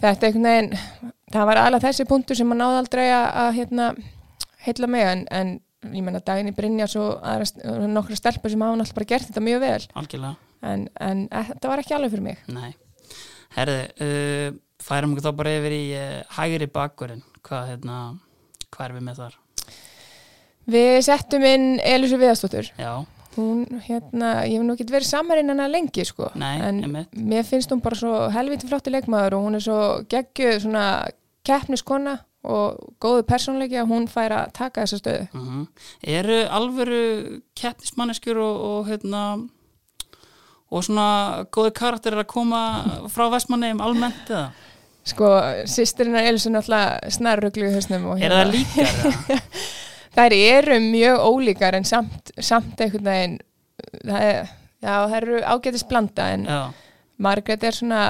þetta 0.00 0.26
einhvern 0.26 0.46
veginn 0.48 0.70
það 1.32 1.46
var 1.46 1.56
alveg 1.56 1.82
þessi 1.82 2.06
punktur 2.08 2.36
sem 2.36 2.48
maður 2.48 2.62
náði 2.62 2.78
aldrei 2.78 3.06
að, 3.10 3.52
hérna, 3.58 3.90
heilla 4.64 4.86
mig 4.86 5.06
en, 5.06 5.26
en 5.30 5.60
ég 5.88 6.04
menna 6.04 6.20
daginn 6.24 6.50
í 6.50 6.54
Brynjas 6.56 6.96
og 7.00 7.20
aðra, 7.24 7.86
nokkra 7.88 8.18
stelpur 8.18 8.52
sem 8.52 8.62
hafa 8.64 8.76
náttúrulega 8.76 8.98
bara 9.00 9.10
gert 9.14 9.30
þetta 9.30 9.44
mjög 9.44 9.62
vel. 9.64 9.82
Algjörlega, 10.00 10.50
en, 10.70 10.86
en 11.00 11.22
e, 11.26 11.44
þetta 11.52 11.70
var 11.72 11.82
ekki 11.82 11.96
alveg 11.96 12.14
fyrir 12.14 12.26
mig. 12.26 12.42
Nei. 12.52 12.70
Herði, 13.56 13.78
uh, 14.06 14.58
færum 14.84 15.14
við 15.16 15.26
þá 15.26 15.30
bara 15.40 15.54
yfir 15.58 15.74
í 15.74 15.84
uh, 15.98 16.18
hægri 16.36 16.68
bakkurinn 16.70 17.24
hvað, 17.46 17.72
hérna, 17.72 18.00
hvað 18.70 18.84
er 18.86 18.96
við 18.96 19.06
með 19.08 19.22
þar? 19.24 19.38
Við 20.70 20.98
settum 21.02 21.46
inn 21.48 21.64
Elisu 21.82 22.18
Viðastóttur 22.20 22.68
Já, 22.78 22.92
hún, 23.34 23.64
hérna, 23.88 24.44
ég 24.46 24.60
hef 24.60 24.66
nú 24.66 24.76
ekki 24.76 24.86
verið 24.92 25.08
samarinn 25.08 25.50
hana 25.50 25.66
lengi 25.70 26.04
sko. 26.06 26.30
Nei, 26.38 26.60
en 26.62 26.82
einmitt. 26.86 27.16
mér 27.16 27.46
finnst 27.48 27.72
hún 27.72 27.82
bara 27.82 27.98
svo 27.98 28.28
helviti 28.34 28.70
flotti 28.70 28.92
leikmaður 28.94 29.38
og 29.38 29.48
hún 29.48 29.58
er 29.58 29.64
svo 29.66 29.80
geggjuð 30.12 30.60
svona 30.66 30.84
keppniskona 31.46 32.18
og 32.44 32.94
góðu 33.02 33.24
persónleiki 33.28 33.76
að 33.80 33.90
hún 33.92 34.06
fær 34.08 34.32
að 34.32 34.52
taka 34.56 34.86
þessa 34.86 35.00
stöðu. 35.02 35.26
uh 35.34 35.66
Eru 36.18 36.38
alvöru 36.48 37.02
keppnismanneskjur 37.58 38.40
og, 38.40 38.60
og 38.70 38.88
hérna 38.88 39.24
og 40.70 40.84
svona 40.86 41.44
góði 41.52 41.74
karakterir 41.76 42.22
að 42.22 42.30
koma 42.30 42.62
frá 43.12 43.26
vestmanneum 43.32 43.82
almennt 43.84 44.30
eða? 44.30 44.50
Sko, 45.10 45.28
sýstirinn 45.66 46.14
er 46.20 46.28
Elisu 46.28 46.50
náttúrulega 46.52 47.10
snarruglu 47.10 47.66
í 47.70 47.74
hausnum 47.74 48.10
og 48.12 48.20
Er 48.22 48.34
það 48.36 48.52
líkar? 48.54 49.40
þær 50.16 50.34
eru 50.36 50.76
mjög 50.84 51.24
ólíkar 51.24 51.78
en 51.78 51.86
samt, 51.88 52.32
samt 52.36 52.80
einhvern 52.80 53.08
veginn 53.08 53.38
það 54.04 54.26
er, 54.28 54.52
já, 54.84 54.92
það 54.92 55.16
eru 55.22 55.40
ágætis 55.54 55.86
blanda 55.88 56.28
en 56.34 56.46
Já, 56.46 56.60
Margrét 57.20 57.64
er 57.66 57.76
svona 57.76 58.02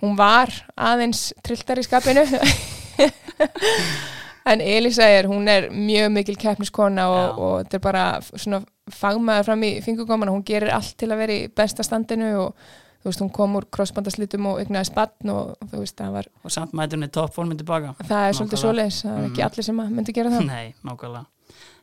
hún 0.00 0.16
var 0.18 0.52
aðeins 0.76 1.30
trilltar 1.44 1.80
í 1.80 1.86
skapinu 1.86 2.24
en 4.50 4.60
Elisa 4.64 5.06
er, 5.08 5.28
hún 5.30 5.48
er 5.52 5.68
mjög 5.70 6.10
mikil 6.14 6.36
keppniskona 6.40 7.08
og, 7.12 7.38
og 7.38 7.56
þetta 7.64 7.78
er 7.80 7.84
bara 7.84 8.04
svona 8.34 8.62
fagmaður 8.90 9.50
fram 9.50 9.64
í 9.68 9.72
fingurgóman 9.84 10.32
hún 10.32 10.44
gerir 10.46 10.72
allt 10.74 10.96
til 10.98 11.10
að 11.12 11.20
vera 11.24 11.36
í 11.36 11.48
besta 11.54 11.84
standinu 11.86 12.30
og 12.40 12.54
þú 13.00 13.08
veist, 13.08 13.20
hún 13.22 13.30
kom 13.32 13.54
úr 13.56 13.64
crossbandaslitum 13.72 14.48
og 14.50 14.58
ygnaði 14.64 14.90
spann 14.90 15.30
og 15.32 15.54
þú 15.70 15.82
veist, 15.84 15.96
það 16.00 16.16
var 16.18 16.26
og 16.44 16.52
samt 16.52 16.74
mætur 16.76 16.98
henni 16.98 17.08
toppformin 17.14 17.60
tilbaka 17.60 17.94
það 18.02 18.24
er 18.28 18.38
svolítið 18.40 18.62
svoleiðis, 18.64 19.02
það 19.06 19.18
er 19.20 19.28
ekki 19.30 19.40
Mhm. 19.40 19.46
allir 19.50 19.68
sem 19.68 19.82
myndi 19.96 20.12
gera 20.16 20.30
það. 20.34 20.46
Nei, 20.50 20.74
nákvæmlega. 20.84 21.26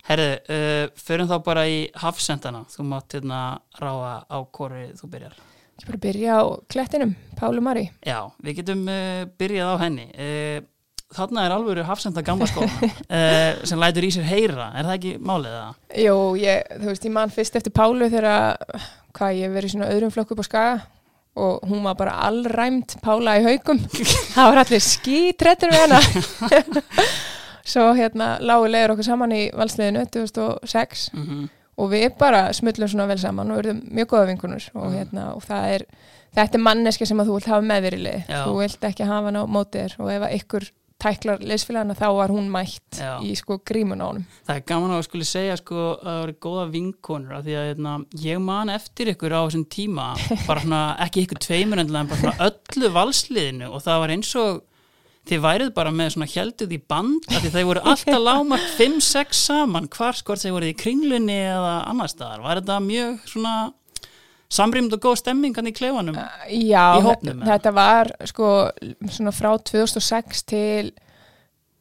Herðu, 0.08 0.28
uh, 0.56 0.88
förum 1.04 1.28
þá 1.28 1.38
bara 1.44 1.64
í 1.68 1.80
hafsendana. 2.00 2.62
Þú 2.72 2.84
mátt 2.88 3.12
hérna 3.18 3.40
ráða 3.82 4.14
á 4.32 4.38
hvori 4.56 4.86
þú 4.96 5.10
byrjar. 5.12 5.34
Ég 5.82 5.86
bara 5.90 5.98
byrja 6.06 6.38
á 6.40 6.44
klettinum, 6.72 7.16
Pálu 7.36 7.62
Mari. 7.62 7.90
Já, 8.08 8.22
við 8.42 8.56
getum 8.62 8.86
uh, 8.88 9.26
byrjað 9.38 9.74
á 9.74 9.76
henni. 9.84 10.06
Uh, 10.16 10.62
Þarna 11.16 11.46
er 11.48 11.54
alvöru 11.56 11.84
hafsenda 11.88 12.22
gamla 12.22 12.46
skóla 12.50 12.68
uh, 12.84 13.62
sem 13.64 13.80
lætur 13.80 14.04
í 14.04 14.10
sér 14.12 14.26
heyra, 14.28 14.66
er 14.76 14.84
það 14.90 14.96
ekki 14.98 15.14
málið 15.24 15.54
það? 15.56 15.78
Jú, 16.04 16.18
ég, 16.42 16.74
þú 16.82 16.90
veist, 16.92 17.06
ég 17.08 17.14
man 17.16 17.32
fyrst 17.32 17.56
eftir 17.56 17.72
Pálu 17.78 18.10
þegar, 18.12 18.58
hvað, 19.16 19.38
ég 19.40 19.54
verið 19.56 19.70
í 19.70 19.74
svona 19.78 19.92
öðrum 19.94 20.12
flokku 20.12 20.36
upp 20.36 20.44
á 20.44 20.48
Skaga 20.50 20.76
og 21.38 21.64
hún 21.70 21.84
var 21.86 21.96
bara 22.00 22.16
allræmt 22.28 22.98
Pála 23.06 23.38
í 23.40 23.46
haugum. 23.46 23.80
Það 24.36 24.48
var 24.52 24.62
allir 24.66 24.82
skítrættir 24.84 25.72
við 25.72 25.84
hana. 25.86 26.00
Svo 27.68 27.84
hérna 27.98 28.38
lágu 28.44 28.68
leiður 28.72 28.94
okkur 28.96 29.06
saman 29.10 29.34
í 29.36 29.46
valsliðinu 29.56 30.06
2006 30.16 31.08
Mm 31.16 31.46
og 31.78 31.92
við 31.92 32.08
bara 32.18 32.48
smullum 32.58 32.90
svona 32.90 33.06
vel 33.06 33.20
saman 33.22 33.52
og 33.54 33.60
verðum 33.60 33.84
mjög 33.94 34.08
góða 34.10 34.28
vinkunur 34.32 34.64
og 34.74 34.86
Mhm. 34.88 34.94
hérna, 34.98 35.26
og 35.38 35.44
það 35.46 35.66
er, 35.76 35.84
þetta 36.34 36.58
er 36.58 36.64
manneski 36.66 37.06
sem 37.06 37.20
að 37.22 37.28
þú 37.30 37.36
vilt 37.36 37.50
hafa 37.52 37.66
með 37.70 37.84
þér 37.86 37.94
í 37.94 38.00
lið. 38.02 38.24
Já. 38.34 38.40
Þú 38.48 38.56
vilt 38.64 38.88
ekki 38.90 39.06
hafa 39.06 39.28
hana 39.30 39.44
á 39.46 39.54
mótið 39.54 39.94
og 40.02 40.10
ef 40.10 40.26
ykkur 40.40 40.66
tæklar 41.02 41.44
leysfélagana 41.46 41.96
þá 41.98 42.08
var 42.18 42.34
hún 42.34 42.48
mætt 42.54 42.98
Já. 42.98 43.18
í 43.22 43.34
sko 43.38 43.60
grímun 43.68 44.02
á 44.02 44.06
honum 44.10 44.24
Það 44.48 44.56
er 44.56 44.64
gaman 44.72 44.96
að 44.96 45.04
skuli 45.08 45.28
segja 45.30 45.58
sko 45.60 45.78
að 45.82 46.08
það 46.08 46.22
voru 46.22 46.38
góða 46.48 46.64
vinkonur 46.74 47.36
af 47.38 47.44
því 47.46 47.58
að 47.58 47.68
hérna, 47.72 47.94
ég 48.24 48.42
man 48.42 48.74
eftir 48.74 49.12
ykkur 49.14 49.38
á 49.38 49.42
þessum 49.46 49.68
tíma 49.70 50.08
bara 50.48 50.64
svona, 50.64 50.82
ekki 51.06 51.28
ykkur 51.28 51.44
tveimur 51.46 51.84
en 51.84 51.94
bara 52.00 52.22
svona 52.24 52.50
öllu 52.50 52.92
valsliðinu 52.98 53.70
og 53.70 53.86
það 53.86 54.04
var 54.04 54.16
eins 54.18 54.34
og 54.42 54.64
þið 55.28 55.44
værið 55.44 55.74
bara 55.76 55.92
með 55.92 56.14
svona 56.16 56.30
helduð 56.32 56.76
í 56.78 56.80
band 56.94 57.28
af 57.30 57.42
því 57.44 57.52
þeir 57.54 57.68
voru 57.68 57.84
alltaf 57.92 58.22
lámart 58.24 58.70
5-6 58.78 59.42
saman 59.48 59.90
hvar 59.94 60.18
skort 60.18 60.44
þeir 60.44 60.56
voru 60.56 60.70
í 60.72 60.78
kringlunni 60.78 61.36
eða 61.50 61.74
annar 61.92 62.12
staðar, 62.12 62.46
var 62.46 62.62
þetta 62.62 62.80
mjög 62.86 63.28
svona 63.28 63.56
samrýmd 64.50 64.94
og 64.94 65.02
góð 65.04 65.18
stemming 65.20 65.56
hann 65.58 65.68
í 65.68 65.74
klefanum 65.76 66.16
Já, 66.16 66.86
Í 67.00 67.04
hópnum, 67.04 67.42
þetta, 67.44 67.74
var 67.76 68.12
sko 68.26 68.70
svona 69.12 69.34
frá 69.36 69.52
2006 69.60 70.44
til 70.48 70.92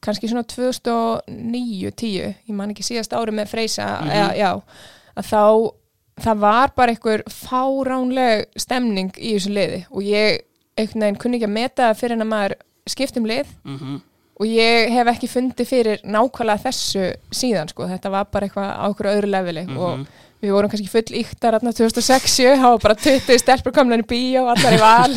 kannski 0.02 0.28
svona 0.28 0.42
2009-10 0.46 2.34
ég 2.46 2.54
man 2.54 2.70
ekki 2.74 2.84
síðast 2.86 3.14
ári 3.16 3.34
með 3.34 3.48
Freysa 3.52 3.86
Mhm. 4.02 4.10
eða, 4.10 4.36
já, 4.36 4.50
að 5.16 5.30
þá 5.30 5.72
það 6.26 6.38
var 6.40 6.70
bara 6.76 6.92
einhver 6.94 7.22
fáránleg 7.28 8.46
stemning 8.56 9.10
í 9.18 9.34
þessu 9.36 9.52
liði 9.52 9.84
og 9.90 10.02
ég 10.02 10.40
einhvern 10.78 11.00
veginn 11.06 11.18
kunni 11.20 11.36
ekki 11.38 11.48
að 11.48 11.56
meta 11.58 11.90
fyrir 11.94 12.12
en 12.16 12.22
að 12.26 12.30
maður 12.32 12.54
skipt 12.88 13.16
um 13.16 13.24
lið 13.26 13.46
mm 13.64 14.02
og 14.38 14.44
ég 14.46 14.90
hef 14.92 15.06
ekki 15.08 15.28
fundið 15.32 15.64
fyrir 15.66 16.00
nákvæmlega 16.04 16.60
þessu 16.66 17.04
síðan 17.32 17.70
sko, 17.70 17.86
þetta 17.88 18.10
var 18.12 18.24
bara 18.30 18.44
eitthvað 18.46 18.68
á 18.76 18.84
okkur 18.90 19.06
öðru 19.08 19.30
leveli 19.32 19.62
Mhm. 19.64 19.78
og 19.78 20.06
við 20.44 20.52
vorum 20.54 20.70
kannski 20.72 20.90
full 20.92 21.18
yktar 21.20 21.56
þarna 21.56 21.72
2006, 21.76 22.36
það 22.44 22.66
var 22.66 22.82
bara 22.84 22.98
20 23.06 23.40
stelpur 23.42 23.74
komlan 23.76 24.04
í 24.04 24.08
bíó, 24.10 24.46
allar 24.52 24.76
í 24.76 24.80
val 24.82 25.14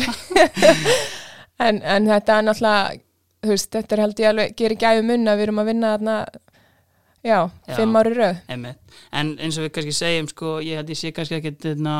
en, 1.66 1.80
en 1.82 2.08
þetta 2.08 2.38
er 2.38 2.46
náttúrulega, 2.46 3.00
þú 3.44 3.52
veist, 3.54 3.72
þetta 3.76 3.96
er 3.96 4.04
held 4.04 4.22
ég 4.22 4.30
alveg 4.32 4.56
gerir 4.58 4.80
gæfi 4.80 5.04
mun 5.10 5.28
að 5.32 5.40
við 5.40 5.46
erum 5.48 5.62
að 5.62 5.70
vinna 5.72 5.92
þarna, 5.96 6.16
já, 7.20 7.36
Já. 7.36 7.76
fimm 7.76 8.00
ári 8.00 8.16
Einmitt. 8.48 8.98
En 9.12 9.36
eins 9.38 9.60
og 9.60 9.66
við 9.66 9.74
kannski 9.76 9.96
segjum 9.96 10.30
sko, 10.32 10.56
ég 10.64 10.80
held 10.80 10.92
ég 10.92 11.00
sé 11.00 11.12
kannski 11.16 11.38
ekki 11.38 11.54
þetta, 11.66 11.96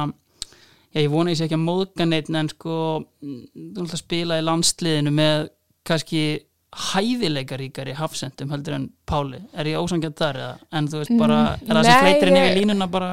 já, 0.95 1.01
ég 1.05 1.11
vona 1.13 1.35
ég 1.35 1.41
sé 1.41 1.49
ekki 1.49 1.59
að 1.61 1.67
móðga 1.69 2.09
neitt 2.09 2.31
en 2.33 2.53
sko, 2.53 2.77
mm, 3.23 3.43
þú 3.77 3.85
ætla 3.85 3.99
að 3.99 4.05
spila 4.05 4.41
í 4.41 4.47
landsliðinu 4.49 5.13
með 5.15 5.51
kannski 5.87 6.25
hæfileikaríkari 6.77 7.93
hafsendum 7.99 8.51
heldur 8.55 8.75
en 8.77 8.89
Páli, 9.11 9.41
er 9.59 9.67
ég 9.73 9.79
ósangjart 9.81 10.17
þar 10.21 10.37
eða? 10.39 10.55
en 10.73 10.89
þú 10.89 11.01
veist 11.03 11.17
bara, 11.19 11.39
er 11.61 11.75
það 11.75 11.83
sem 11.85 11.93
Nei, 11.93 12.01
fleitir 12.05 12.29
inn 12.31 12.37
ég- 12.39 12.49
yfir 12.51 12.61
línuna 12.61 12.87
bara 12.91 13.11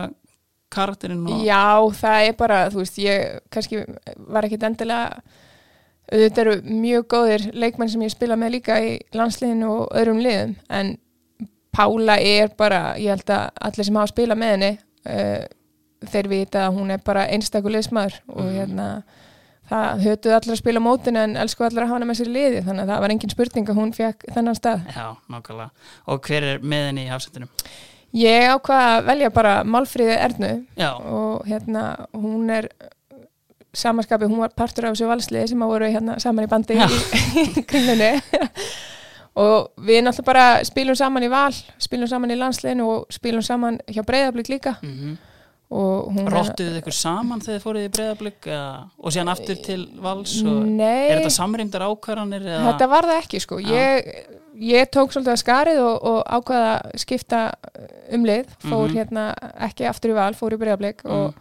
karakterinn 0.70 1.26
og 1.28 1.44
Já, 1.46 1.64
það 2.02 2.28
er 2.28 2.34
bara, 2.38 2.70
þú 2.70 2.82
veist, 2.84 2.98
ég 3.02 3.40
kannski 3.50 3.84
var 4.28 4.44
ekkit 4.46 4.64
endilega 4.64 5.22
auðvitað 6.12 6.42
eru 6.46 6.56
mjög 6.64 7.08
góðir 7.12 7.48
leikmenn 7.54 7.90
sem 7.92 8.02
ég 8.06 8.12
spila 8.14 8.36
með 8.40 8.52
líka 8.58 8.78
í 8.80 8.94
landsliðinu 9.14 9.68
og 9.70 9.88
öðrum 9.92 10.22
liðum, 10.24 10.56
en 10.70 10.98
Pála 11.78 12.16
er 12.20 12.50
bara, 12.58 12.96
ég 12.98 13.10
held 13.14 13.30
að 13.30 13.50
allir 13.62 13.86
sem 13.86 13.96
hafa 13.96 14.10
spilað 14.14 14.38
með 14.42 14.54
henni 14.56 14.70
uh, 15.06 15.44
þeir 16.10 16.28
vita 16.32 16.64
að 16.68 16.78
hún 16.80 16.92
er 16.96 17.02
bara 17.06 17.28
einstakur 17.30 17.72
liðsmaður 17.76 18.16
og 18.30 18.46
Mhm. 18.46 18.56
hérna 18.58 18.88
það 19.68 20.06
hötuð 20.06 20.36
allir 20.38 20.56
að 20.56 20.62
spila 20.62 20.82
á 20.82 20.88
mótinu 20.88 21.22
en 21.24 21.36
elsku 21.44 21.66
allir 21.68 21.84
að 21.84 21.90
hafa 21.90 21.98
hana 21.98 22.08
með 22.10 22.20
sér 22.22 22.32
liði, 22.32 22.64
þannig 22.66 22.86
að 22.86 22.92
það 22.94 23.04
var 23.04 23.14
engin 23.16 23.34
spurning 23.34 23.70
að 23.72 23.80
hún 23.82 23.94
fekk 23.96 24.26
þennan 24.34 24.58
stað. 24.58 24.90
Já, 24.96 25.06
nákvæmlega. 25.34 25.88
Og 26.08 26.28
hver 26.28 26.50
er 26.54 26.64
með 26.64 26.90
henni 26.90 27.06
í 27.06 27.12
hafsendinum? 27.12 27.52
Ég 28.18 28.50
ákvað 28.54 28.84
að 28.90 29.08
velja 29.10 29.32
bara 29.36 29.54
Málfríði 29.68 30.16
Ernu 30.16 30.52
Já, 30.80 30.92
og 30.96 31.48
hérna 31.48 31.84
hún 32.16 32.48
er 32.56 32.70
samanskapi, 33.78 34.30
hún 34.32 34.42
var 34.42 34.54
partur 34.58 34.88
af 34.88 34.96
þessu 34.96 35.10
valsliði 35.10 35.52
sem 35.52 35.64
að 35.64 35.74
voru 35.74 35.90
hérna 35.92 36.16
saman 36.24 36.48
í 36.48 36.52
bandi 36.52 36.78
Já. 36.80 36.88
í, 36.88 37.44
í 37.60 37.64
kringlunni 37.68 38.14
og 39.38 39.68
við 39.86 40.02
náttúrulega 40.08 40.30
bara 40.32 40.46
spilum 40.66 40.98
saman 40.98 41.28
í 41.28 41.30
val, 41.30 41.52
spilum 41.84 42.10
saman 42.10 42.34
í 42.34 42.40
landsliðinu 42.40 42.88
og 42.90 43.12
spilum 43.14 43.44
saman 43.46 43.82
hjá 43.92 44.02
breyðablík 44.08 44.56
líka 44.56 44.78
mm 44.80 44.94
og 44.96 45.28
hún 45.70 46.30
Rottuðu 46.32 46.78
ykkur 46.80 46.96
saman 46.96 47.42
þegar 47.44 47.58
þið 47.60 47.64
fóruð 47.66 47.86
í 47.88 47.92
breyðablík 47.98 48.46
og 49.04 49.12
síðan 49.12 49.32
aftur 49.34 49.58
til 49.66 49.82
vals 50.00 50.38
og 50.48 50.62
Nei, 50.64 51.10
er 51.12 51.18
þetta 51.20 51.34
samrýmdar 51.36 51.84
ákvarðanir 51.90 52.46
þetta 52.48 52.88
var 52.94 53.08
það 53.10 53.20
ekki 53.24 53.42
sko. 53.44 53.60
Ég, 53.60 54.08
ég 54.64 54.88
tók 54.96 55.12
svolítið 55.12 55.34
að 55.34 55.42
skarið 55.44 55.82
og, 55.84 55.98
og 56.08 56.22
ákvaða 56.38 56.70
að 56.78 56.96
skipta 57.04 57.42
um 58.16 58.24
lið, 58.30 58.48
fór 58.64 58.88
Mhm. 58.88 58.96
hérna 58.96 59.26
ekki 59.68 59.90
aftur 59.90 60.12
í 60.16 60.16
val, 60.16 60.34
fór 60.40 60.56
í 60.56 60.62
breyðablík 60.64 61.04
Mm. 61.04 61.12
og 61.12 61.34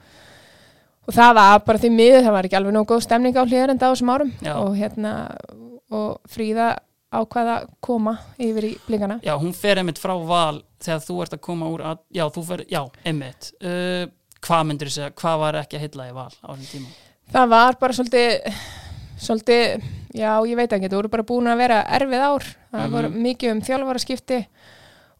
og 1.06 1.14
það 1.14 1.34
var 1.38 1.60
bara 1.62 1.78
því 1.78 1.90
miður, 1.94 2.22
það 2.26 2.32
var 2.34 2.42
ekki 2.48 2.56
alveg 2.58 2.72
nóg 2.74 2.86
góð 2.90 3.02
stemning 3.06 3.36
á 3.38 3.46
hlýðar 3.46 3.70
en 3.70 3.78
þessum 3.78 4.10
árum. 4.10 4.32
Já. 4.42 4.54
og 4.58 4.74
hérna 4.74 5.12
og 5.94 6.18
Fríða 6.26 6.78
ákvaða 7.14 7.52
að 7.62 7.68
koma 7.80 8.18
yfir 8.42 8.64
í 8.66 8.78
blingana 8.88 9.20
Já, 9.22 9.36
hún 9.38 9.54
fer 9.54 9.76
einmitt 9.78 10.00
frá 10.02 10.16
val 10.26 10.64
þegar 10.82 11.04
þú 11.06 11.22
ert 11.22 11.36
að 11.36 11.40
koma 11.46 11.68
úr 11.70 11.80
að, 11.86 11.98
já, 12.12 12.24
þú 12.34 12.42
fer, 12.44 12.64
já, 12.68 12.82
einmitt. 13.06 13.52
Uh, 13.62 14.06
hvað 14.44 14.66
myndir 14.68 14.88
þú 14.90 14.94
segja, 14.98 15.10
hvað 15.20 15.38
var 15.44 15.54
ekki 15.62 15.76
að 15.78 15.84
hylla 15.86 16.08
í 16.10 16.14
val 16.16 16.32
á 16.32 16.48
þessum 16.52 16.72
tíma? 16.72 16.88
það 17.32 17.48
var 17.48 17.76
bara 17.80 17.92
svolítið 17.92 18.52
svolítið, 19.16 19.82
já 20.14 20.32
ég 20.46 20.56
veit 20.58 20.72
ekki 20.76 20.88
það 20.90 20.98
voru 21.00 21.08
bara 21.08 21.24
búin 21.26 21.48
að 21.48 21.56
vera 21.62 21.78
erfið 21.98 22.24
ár 22.26 22.44
það 22.44 22.82
Mhm. 22.86 22.92
voru 22.92 23.08
mikið 23.10 23.50
um 23.52 23.60
þjálfaraskipti 23.62 24.46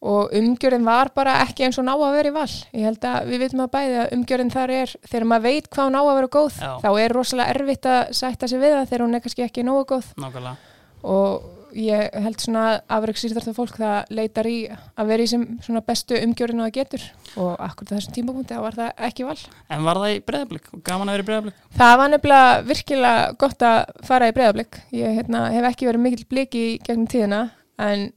og 0.07 0.31
umgjörðin 0.37 0.85
var 0.85 1.09
bara 1.17 1.39
ekki 1.47 1.65
eins 1.65 1.79
og 1.81 1.85
ná 1.89 1.95
að 1.97 2.13
vera 2.13 2.29
í 2.29 2.33
val 2.37 2.47
ég 2.77 2.85
held 2.85 3.01
að 3.01 3.27
við 3.31 3.39
vitum 3.41 3.61
að 3.65 3.71
bæði 3.73 3.97
að 4.03 4.13
umgjörðin 4.13 4.53
þar 4.53 4.71
er 4.71 4.93
þegar 5.09 5.25
maður 5.27 5.43
veit 5.49 5.71
hvað 5.73 5.87
hún 5.89 5.97
á 5.97 6.03
að 6.05 6.15
vera 6.21 6.29
góð 6.37 6.59
Já. 6.61 6.73
þá 6.85 6.89
er 7.01 7.15
rosalega 7.17 7.55
erfitt 7.57 7.87
að 7.87 8.13
sætta 8.13 8.49
sig 8.49 8.61
við 8.61 8.75
það 8.77 8.89
þegar 8.91 9.05
hún 9.07 9.15
er 9.17 9.21
kannski 9.25 9.47
ekki 9.49 9.65
nógu 9.65 9.85
góð 9.87 10.57
og 11.03 11.43
ég 11.77 12.15
held 12.25 12.41
svona 12.41 12.65
afreiksýrþarta 12.97 13.53
fólk 13.57 13.77
það 13.81 14.13
leitar 14.17 14.49
í 14.49 14.57
að 14.71 15.11
vera 15.11 15.27
í 15.27 15.31
sem 15.31 15.45
svona 15.65 15.83
bestu 15.85 16.17
umgjörinu 16.19 16.65
að 16.65 16.73
getur 16.79 17.05
og 17.37 17.61
akkur 17.67 17.91
þessum 17.91 18.17
tímapunkti 18.17 18.57
þá 18.57 18.63
var 18.65 18.79
það 18.79 19.05
ekki 19.09 19.27
val. 19.29 19.37
en 19.69 19.85
var 19.85 20.01
það 20.03 20.15
í 20.15 20.23
breyðablík 20.31 20.71
og 20.73 20.83
gaman 20.87 21.11
að 21.11 21.17
vera 21.17 21.27
í 21.27 21.29
breyðablík? 21.31 21.61
Það 21.77 21.95
var 22.01 22.13
nefnilega 22.13 22.57
virkilega 22.71 23.29
gott 23.43 23.67
að 23.69 23.79
fara 24.09 24.31
í 24.31 24.35
breyðablík. 24.37 24.81
Ég 24.97 25.21
hérna, 25.21 25.45
hef 25.53 25.69
ekki 25.71 25.91
verið 25.91 26.05
mikill 26.07 26.27
bliki 26.31 26.65
í 26.73 26.79
gegnum 26.87 27.11
tíðina 27.13 27.43
en, 27.83 28.09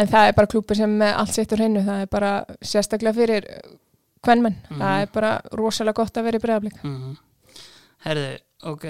en 0.00 0.12
það 0.14 0.30
er 0.30 0.38
bara 0.38 0.52
klúpur 0.54 0.80
sem 0.80 0.96
allt 1.10 1.36
sitt 1.36 1.52
úr 1.52 1.64
hennu. 1.66 1.84
Það 1.84 2.06
er 2.06 2.10
bara 2.12 2.32
sérstaklega 2.64 3.18
fyrir 3.20 3.50
kvennmenn. 4.24 4.56
Mhm. 4.70 4.80
Það 4.80 5.04
er 5.04 5.14
bara 5.14 5.36
rosalega 5.52 6.00
gott 6.00 6.16
að 6.16 6.30
vera 6.30 6.40
í 6.40 6.44
breyðablík. 6.46 6.82
Mm 6.82 7.14
Herði, 8.04 8.32
ok, 8.68 8.82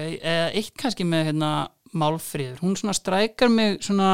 eitt 0.59 0.73
kannski 0.75 1.05
með 1.07 1.29
hérna 1.29 1.51
málfríður, 1.97 2.63
hún 2.65 2.79
svona 2.79 2.97
strækar 2.97 3.53
mig 3.53 3.79
svona 3.85 4.09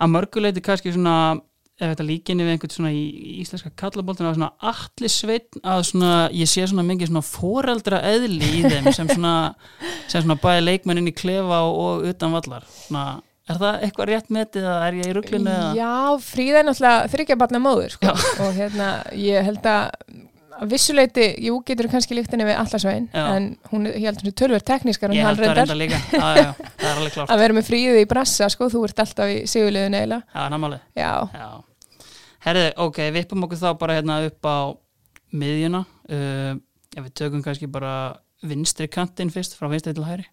að 0.00 0.14
mörguleiti 0.14 0.62
kannski 0.64 0.94
svona 0.94 1.36
ef 1.74 1.90
þetta 1.90 2.06
líkinni 2.06 2.44
við 2.46 2.54
einhvern 2.54 2.72
svona 2.72 2.90
í, 2.94 3.02
íslenska 3.42 3.72
kallaboltina 3.78 4.30
svona 4.36 4.52
allir 4.70 5.10
sveitn 5.10 5.62
að 5.66 5.80
svona, 5.88 6.10
ég 6.30 6.50
sé 6.50 6.66
svona 6.70 6.84
mikið 6.86 7.10
svona 7.10 7.24
foreldra 7.26 8.00
eðli 8.12 8.50
í 8.60 8.62
þeim 8.62 8.90
sem 8.94 9.10
svona, 9.10 9.34
sem 10.10 10.22
svona 10.22 10.38
bæði 10.42 10.66
leikmennin 10.68 11.10
í 11.10 11.14
klefa 11.16 11.64
og, 11.66 11.80
og 11.80 12.04
utan 12.12 12.36
vallar 12.36 12.68
svona, 12.76 13.06
er 13.50 13.58
það 13.58 13.86
eitthvað 13.88 14.10
rétt 14.12 14.30
metið 14.36 14.68
eða 14.68 14.76
er 14.86 15.00
ég 15.00 15.10
í 15.10 15.16
rugglinu 15.18 15.50
eða? 15.50 15.72
Já, 15.80 16.22
Fríða 16.28 16.60
er 16.60 16.68
náttúrulega 16.70 17.10
þryggja 17.16 17.40
barna 17.42 17.62
móður 17.64 17.96
sko. 17.96 18.14
og 18.46 18.54
hérna 18.60 18.92
ég 19.18 19.50
held 19.50 19.66
að 19.66 19.82
að 19.90 20.22
vissuleiti, 20.70 21.26
jú, 21.46 21.58
getur 21.66 21.88
kannski 21.92 22.16
líkt 22.16 22.32
henni 22.34 22.46
við 22.48 22.58
allarsvegin, 22.60 23.08
Já. 23.12 23.24
en 23.36 23.48
hún 23.72 23.88
er, 23.88 23.96
ég 23.98 24.08
held 24.08 24.20
að 24.20 24.24
hún 24.24 24.32
er 24.32 24.36
tölver 24.40 24.64
teknískar 24.70 25.10
en 25.12 25.18
Ég 25.18 25.26
hann 25.26 25.38
reyndar 25.38 25.72
að 27.34 27.42
vera 27.42 27.56
með 27.56 27.68
fríði 27.68 28.02
í 28.04 28.08
brassa, 28.10 28.48
sko, 28.52 28.68
þú 28.72 28.84
ert 28.88 29.04
alltaf 29.04 29.32
í 29.32 29.40
sigurliðinu 29.50 30.00
eiginlega, 30.00 30.22
Já, 30.34 30.44
námálið 30.52 30.84
já, 31.00 31.12
Já, 31.34 31.48
herði, 32.46 32.66
ok, 32.86 33.00
við 33.16 33.26
uppum 33.26 33.46
okkur 33.48 33.62
þá 33.64 33.70
bara 33.82 33.98
hérna 33.98 34.20
upp 34.28 34.50
á 34.50 34.58
miðjuna. 35.34 35.84
Uh, 36.04 36.52
ef 36.94 37.02
við 37.08 37.14
tökum 37.18 37.42
kannski 37.42 37.70
bara 37.70 37.94
vinstri 38.44 38.86
kantinn 38.92 39.32
fyrst, 39.34 39.56
frá 39.58 39.66
vinstri 39.72 39.94
til 39.96 40.06
hæri 40.06 40.28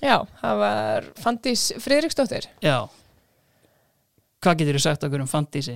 já, 0.00 0.16
það 0.40 0.62
var 0.62 1.10
Fandís 1.20 1.66
Friðriksdóttir. 1.76 2.48
Já 2.64 2.88
Hvað 4.40 4.56
getur 4.62 4.76
þú 4.78 4.80
sagt 4.80 5.02
okkur 5.04 5.20
um 5.20 5.28
Fandísi? 5.28 5.74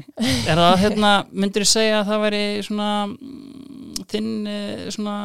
Er 0.48 0.56
það 0.56 0.78
hérna, 0.80 1.10
myndir 1.36 1.64
þú 1.66 1.68
segja 1.68 1.98
að 2.00 2.06
það 2.08 2.22
væri 2.24 2.42
svona 2.64 2.86
mm, 3.10 4.04
þinn 4.08 4.30
eh, 4.48 4.86
svona 4.94 5.16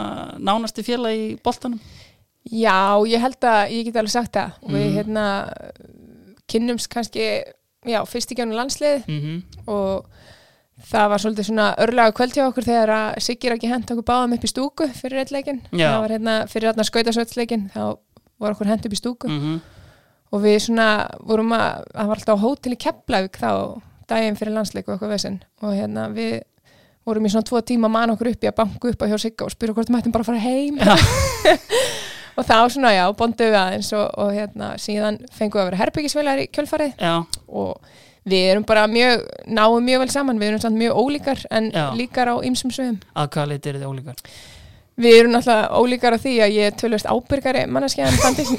nánasti 0.44 0.84
félag 0.84 1.16
í 1.16 1.30
boltanum? 1.44 1.80
Já, 2.52 3.00
ég 3.08 3.22
held 3.24 3.48
að 3.48 3.72
ég 3.78 3.86
get 3.88 3.96
alveg 4.02 4.12
sagt 4.12 4.34
það 4.36 4.52
og 4.64 4.74
við 4.74 4.86
Mhm. 4.90 4.96
hérna 4.98 5.26
kynnumst 6.50 6.90
kannski, 6.92 7.26
já, 7.86 8.00
fyrst 8.10 8.32
í 8.34 8.38
gænum 8.40 8.58
landslið 8.58 9.08
Mm 9.08 9.44
og 9.70 10.06
það 10.90 11.10
var 11.12 11.20
svolítið 11.20 11.46
svona 11.50 11.66
örlaga 11.84 12.14
kvöld 12.16 12.34
hjá 12.34 12.46
okkur 12.48 12.64
þegar 12.66 12.90
að 12.96 13.20
Siggir 13.22 13.52
ekki 13.56 13.68
hent 13.70 13.92
okkur 13.92 14.06
báðum 14.08 14.34
upp 14.38 14.44
í 14.48 14.52
stúku 14.52 14.88
fyrir 14.96 15.20
eitt 15.20 15.32
leikin, 15.36 15.62
Já. 15.76 15.92
það 15.92 16.00
var 16.02 16.14
hérna 16.16 16.36
fyrir 16.48 16.70
hérna 16.72 16.86
skautasvöldsleikin, 16.88 17.66
þá 17.76 17.98
var 18.40 18.56
okkur 18.56 18.68
hent 18.72 18.86
upp 18.88 18.94
í 18.96 19.00
stúku 19.00 19.28
-hmm. 19.28 19.60
Og 20.30 20.44
við 20.44 20.60
svona 20.68 20.90
vorum 21.26 21.54
að, 21.58 21.86
það 21.96 22.12
var 22.12 22.22
alltaf 22.22 22.40
á 22.40 22.44
hótel 22.44 22.76
í 22.76 22.80
Keflavík 22.86 23.40
þá 23.42 23.52
daginn 24.10 24.38
fyrir 24.40 24.56
landsleik 24.56 24.88
og 24.88 24.96
eitthvað 24.96 25.14
vesinn 25.16 25.40
og 25.62 25.76
hérna 25.78 26.08
við 26.14 26.40
vorum 27.08 27.26
í 27.26 27.32
svona 27.34 27.48
tvo 27.48 27.62
tíma 27.66 27.90
mann 27.92 28.14
okkur 28.14 28.32
upp 28.34 28.44
í 28.46 28.50
að 28.50 28.58
banku 28.60 28.92
upp 28.92 29.06
á 29.06 29.10
hjá 29.10 29.18
Sigga 29.22 29.48
og 29.48 29.54
spyrja 29.54 29.76
hvort 29.78 29.92
mættum 29.94 30.14
bara 30.14 30.26
að 30.26 30.32
fara 30.32 30.44
heim 30.44 30.78
og 32.38 32.46
þá 32.46 32.58
svona, 32.72 32.94
já, 32.96 33.06
bonduðu 33.18 33.58
aðeins 33.58 33.90
og, 33.98 34.06
og 34.22 34.36
hérna, 34.36 34.74
síðan 34.82 35.18
fengum 35.36 35.60
við 35.60 35.64
að 35.64 35.72
vera 35.72 35.82
herbyggisvelar 35.84 36.44
í 36.44 36.48
kjölfarið 36.54 37.02
Já, 37.02 37.16
og 37.48 37.98
við 38.30 38.52
erum 38.52 38.68
bara 38.68 38.86
mjög, 38.92 39.26
náum 39.50 39.84
mjög 39.86 40.04
vel 40.06 40.12
saman, 40.14 40.40
við 40.42 40.54
erum 40.54 40.64
samt 40.64 40.80
mjög 40.80 41.02
ólíkar 41.02 41.44
en 41.50 41.72
Já. 41.74 41.86
líkar 41.98 42.32
á 42.32 42.36
ýmsum 42.46 42.74
svöðum. 42.76 43.00
að 43.16 43.30
hvað 43.36 43.52
leiti 43.54 43.72
eru 43.72 43.82
þið 43.82 43.92
ólíkar? 43.94 44.24
Við 45.00 45.16
erum 45.16 45.32
náttúrulega 45.32 45.80
ólíkar 45.80 46.16
á 46.16 46.20
því 46.20 46.34
að 46.44 46.56
ég 46.58 46.70
er 46.70 46.78
tölvist 46.80 47.08
ábyrgari 47.08 47.64
manneskja 47.72 48.10
en 48.10 48.18
Bandis. 48.20 48.50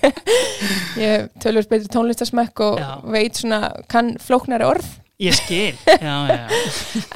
ég 1.02 1.14
er 1.16 1.24
tölvist 1.42 1.70
betri 1.72 1.90
tónlistasmekk 1.90 2.62
og 2.68 2.78
Já. 2.78 2.90
veit 3.10 3.40
svona, 3.40 3.60
kann 3.90 4.12
flóknari 4.22 4.68
orð. 4.68 4.86
Ég 5.20 5.34
skil, 5.36 5.74
já, 6.06 6.14
já. 6.30 6.44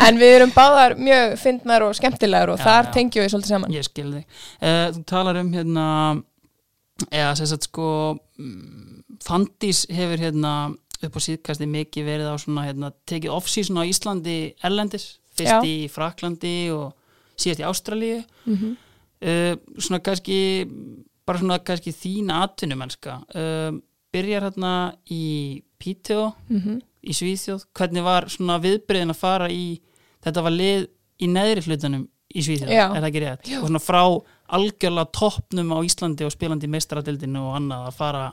En 0.04 0.18
við 0.20 0.34
erum 0.40 0.52
báðar 0.52 0.96
mjög 1.00 1.38
fyndnar 1.40 1.86
og 1.86 1.94
skemmtilegar 1.96 2.52
og 2.52 2.58
Já, 2.60 2.66
þar 2.66 2.90
tengjum 2.98 3.24
við 3.24 3.30
svolítið 3.32 3.54
saman. 3.54 3.72
Ég 3.72 3.86
skil 3.86 4.10
þig. 4.10 4.40
Uh, 4.58 4.88
þú 4.96 5.04
talar 5.14 5.38
um 5.40 5.52
hérna, 5.54 5.86
eða 7.08 7.30
sagt 7.38 7.70
sko, 7.70 7.86
mm, 8.42 8.90
Fandís 9.24 9.86
hefur 9.94 10.20
hérna 10.20 10.52
upp 11.04 11.16
á 11.16 11.20
síðkasti 11.22 11.70
mikið 11.70 12.10
verið 12.10 12.28
á 12.28 12.36
svona 12.42 12.66
hérna, 12.66 12.90
tekið 13.08 13.32
off-season 13.38 13.80
á 13.80 13.88
Íslandi 13.88 14.36
erlendis, 14.64 15.06
fyrst 15.38 15.70
í 15.70 15.76
Fraklandi 15.92 16.56
og 16.74 16.92
síðast 17.36 17.62
í 17.62 17.68
Ástralíu. 17.70 18.24
Mm 18.46 18.56
Uh, 19.24 19.56
svona 19.78 20.02
kannski, 20.04 20.66
bara 21.24 21.38
svona 21.38 21.56
kannski 21.58 21.94
þín 21.96 22.28
atvinnumennska. 22.34 23.22
Uh, 23.32 23.78
byrjar 24.12 24.50
hérna 24.50 24.72
í 25.08 25.62
Píteo 25.80 26.34
-hmm. 26.48 26.80
í 27.02 27.12
Svíþjóð, 27.12 27.64
hvernig 27.72 28.04
var 28.04 28.28
svona 28.28 28.58
viðbreyðin 28.58 29.14
að 29.14 29.22
fara 29.22 29.48
í, 29.48 29.80
þetta 30.24 30.42
var 30.42 30.52
lið 30.52 30.88
í 31.20 31.26
neðri 31.26 31.64
hlutunum 31.64 32.08
í 32.34 32.42
Svíþjóð 32.42 32.70
Já. 32.70 32.86
er 32.90 33.00
það 33.00 33.08
ekki 33.08 33.24
rétt, 33.24 33.50
og 33.60 33.68
svona 33.68 33.82
frá 33.82 34.02
algjörlega 34.54 35.12
toppnum 35.12 35.72
á 35.72 35.78
Íslandi 35.84 36.24
og 36.24 36.32
spilandi 36.32 36.68
meistaradildinu 36.68 37.48
og 37.48 37.56
annað 37.56 37.86
að 37.88 37.94
fara 37.96 38.24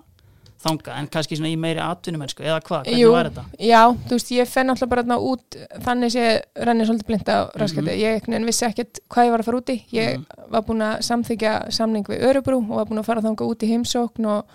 þanga, 0.63 0.95
en 0.99 1.07
kannski 1.07 1.37
svona 1.37 1.49
í 1.51 1.57
meiri 1.57 1.79
atvinnumennsku 1.81 2.43
eða 2.43 2.59
hvað, 2.61 2.85
hvernig 2.85 3.11
var 3.11 3.29
þetta? 3.29 3.43
já, 3.59 3.81
þú 4.07 4.17
veist, 4.17 4.31
ég 4.31 4.47
fenn 4.47 4.69
alltaf 4.69 4.89
bara 4.89 5.17
út, 5.17 5.57
þannig 5.85 6.11
sé 6.13 6.25
rennir 6.55 6.85
svolítið 6.89 7.07
blind 7.07 7.29
á 7.33 7.39
raskati. 7.57 7.87
Mhm. 7.87 7.99
Ég 8.01 8.13
einhvern 8.15 8.33
veginn 8.35 8.45
vissi 8.51 8.65
ekkert 8.67 8.99
hvað 9.09 9.25
ég 9.25 9.31
var 9.31 9.39
að 9.39 9.45
fara 9.49 9.57
út 9.61 9.69
í. 9.73 9.77
Ég 9.91 10.17
Mhm. 10.17 10.25
var 10.51 10.61
búin 10.61 10.81
að 10.85 11.01
samþykja 11.01 11.71
samning 11.71 12.05
við 12.05 12.21
Örubrú 12.29 12.59
og 12.69 12.75
var 12.77 12.85
búin 12.85 12.99
að 12.99 13.05
fara 13.05 13.21
þanga 13.21 13.47
út 13.49 13.63
í 13.63 13.69
heimsókn 13.71 14.25
og 14.27 14.45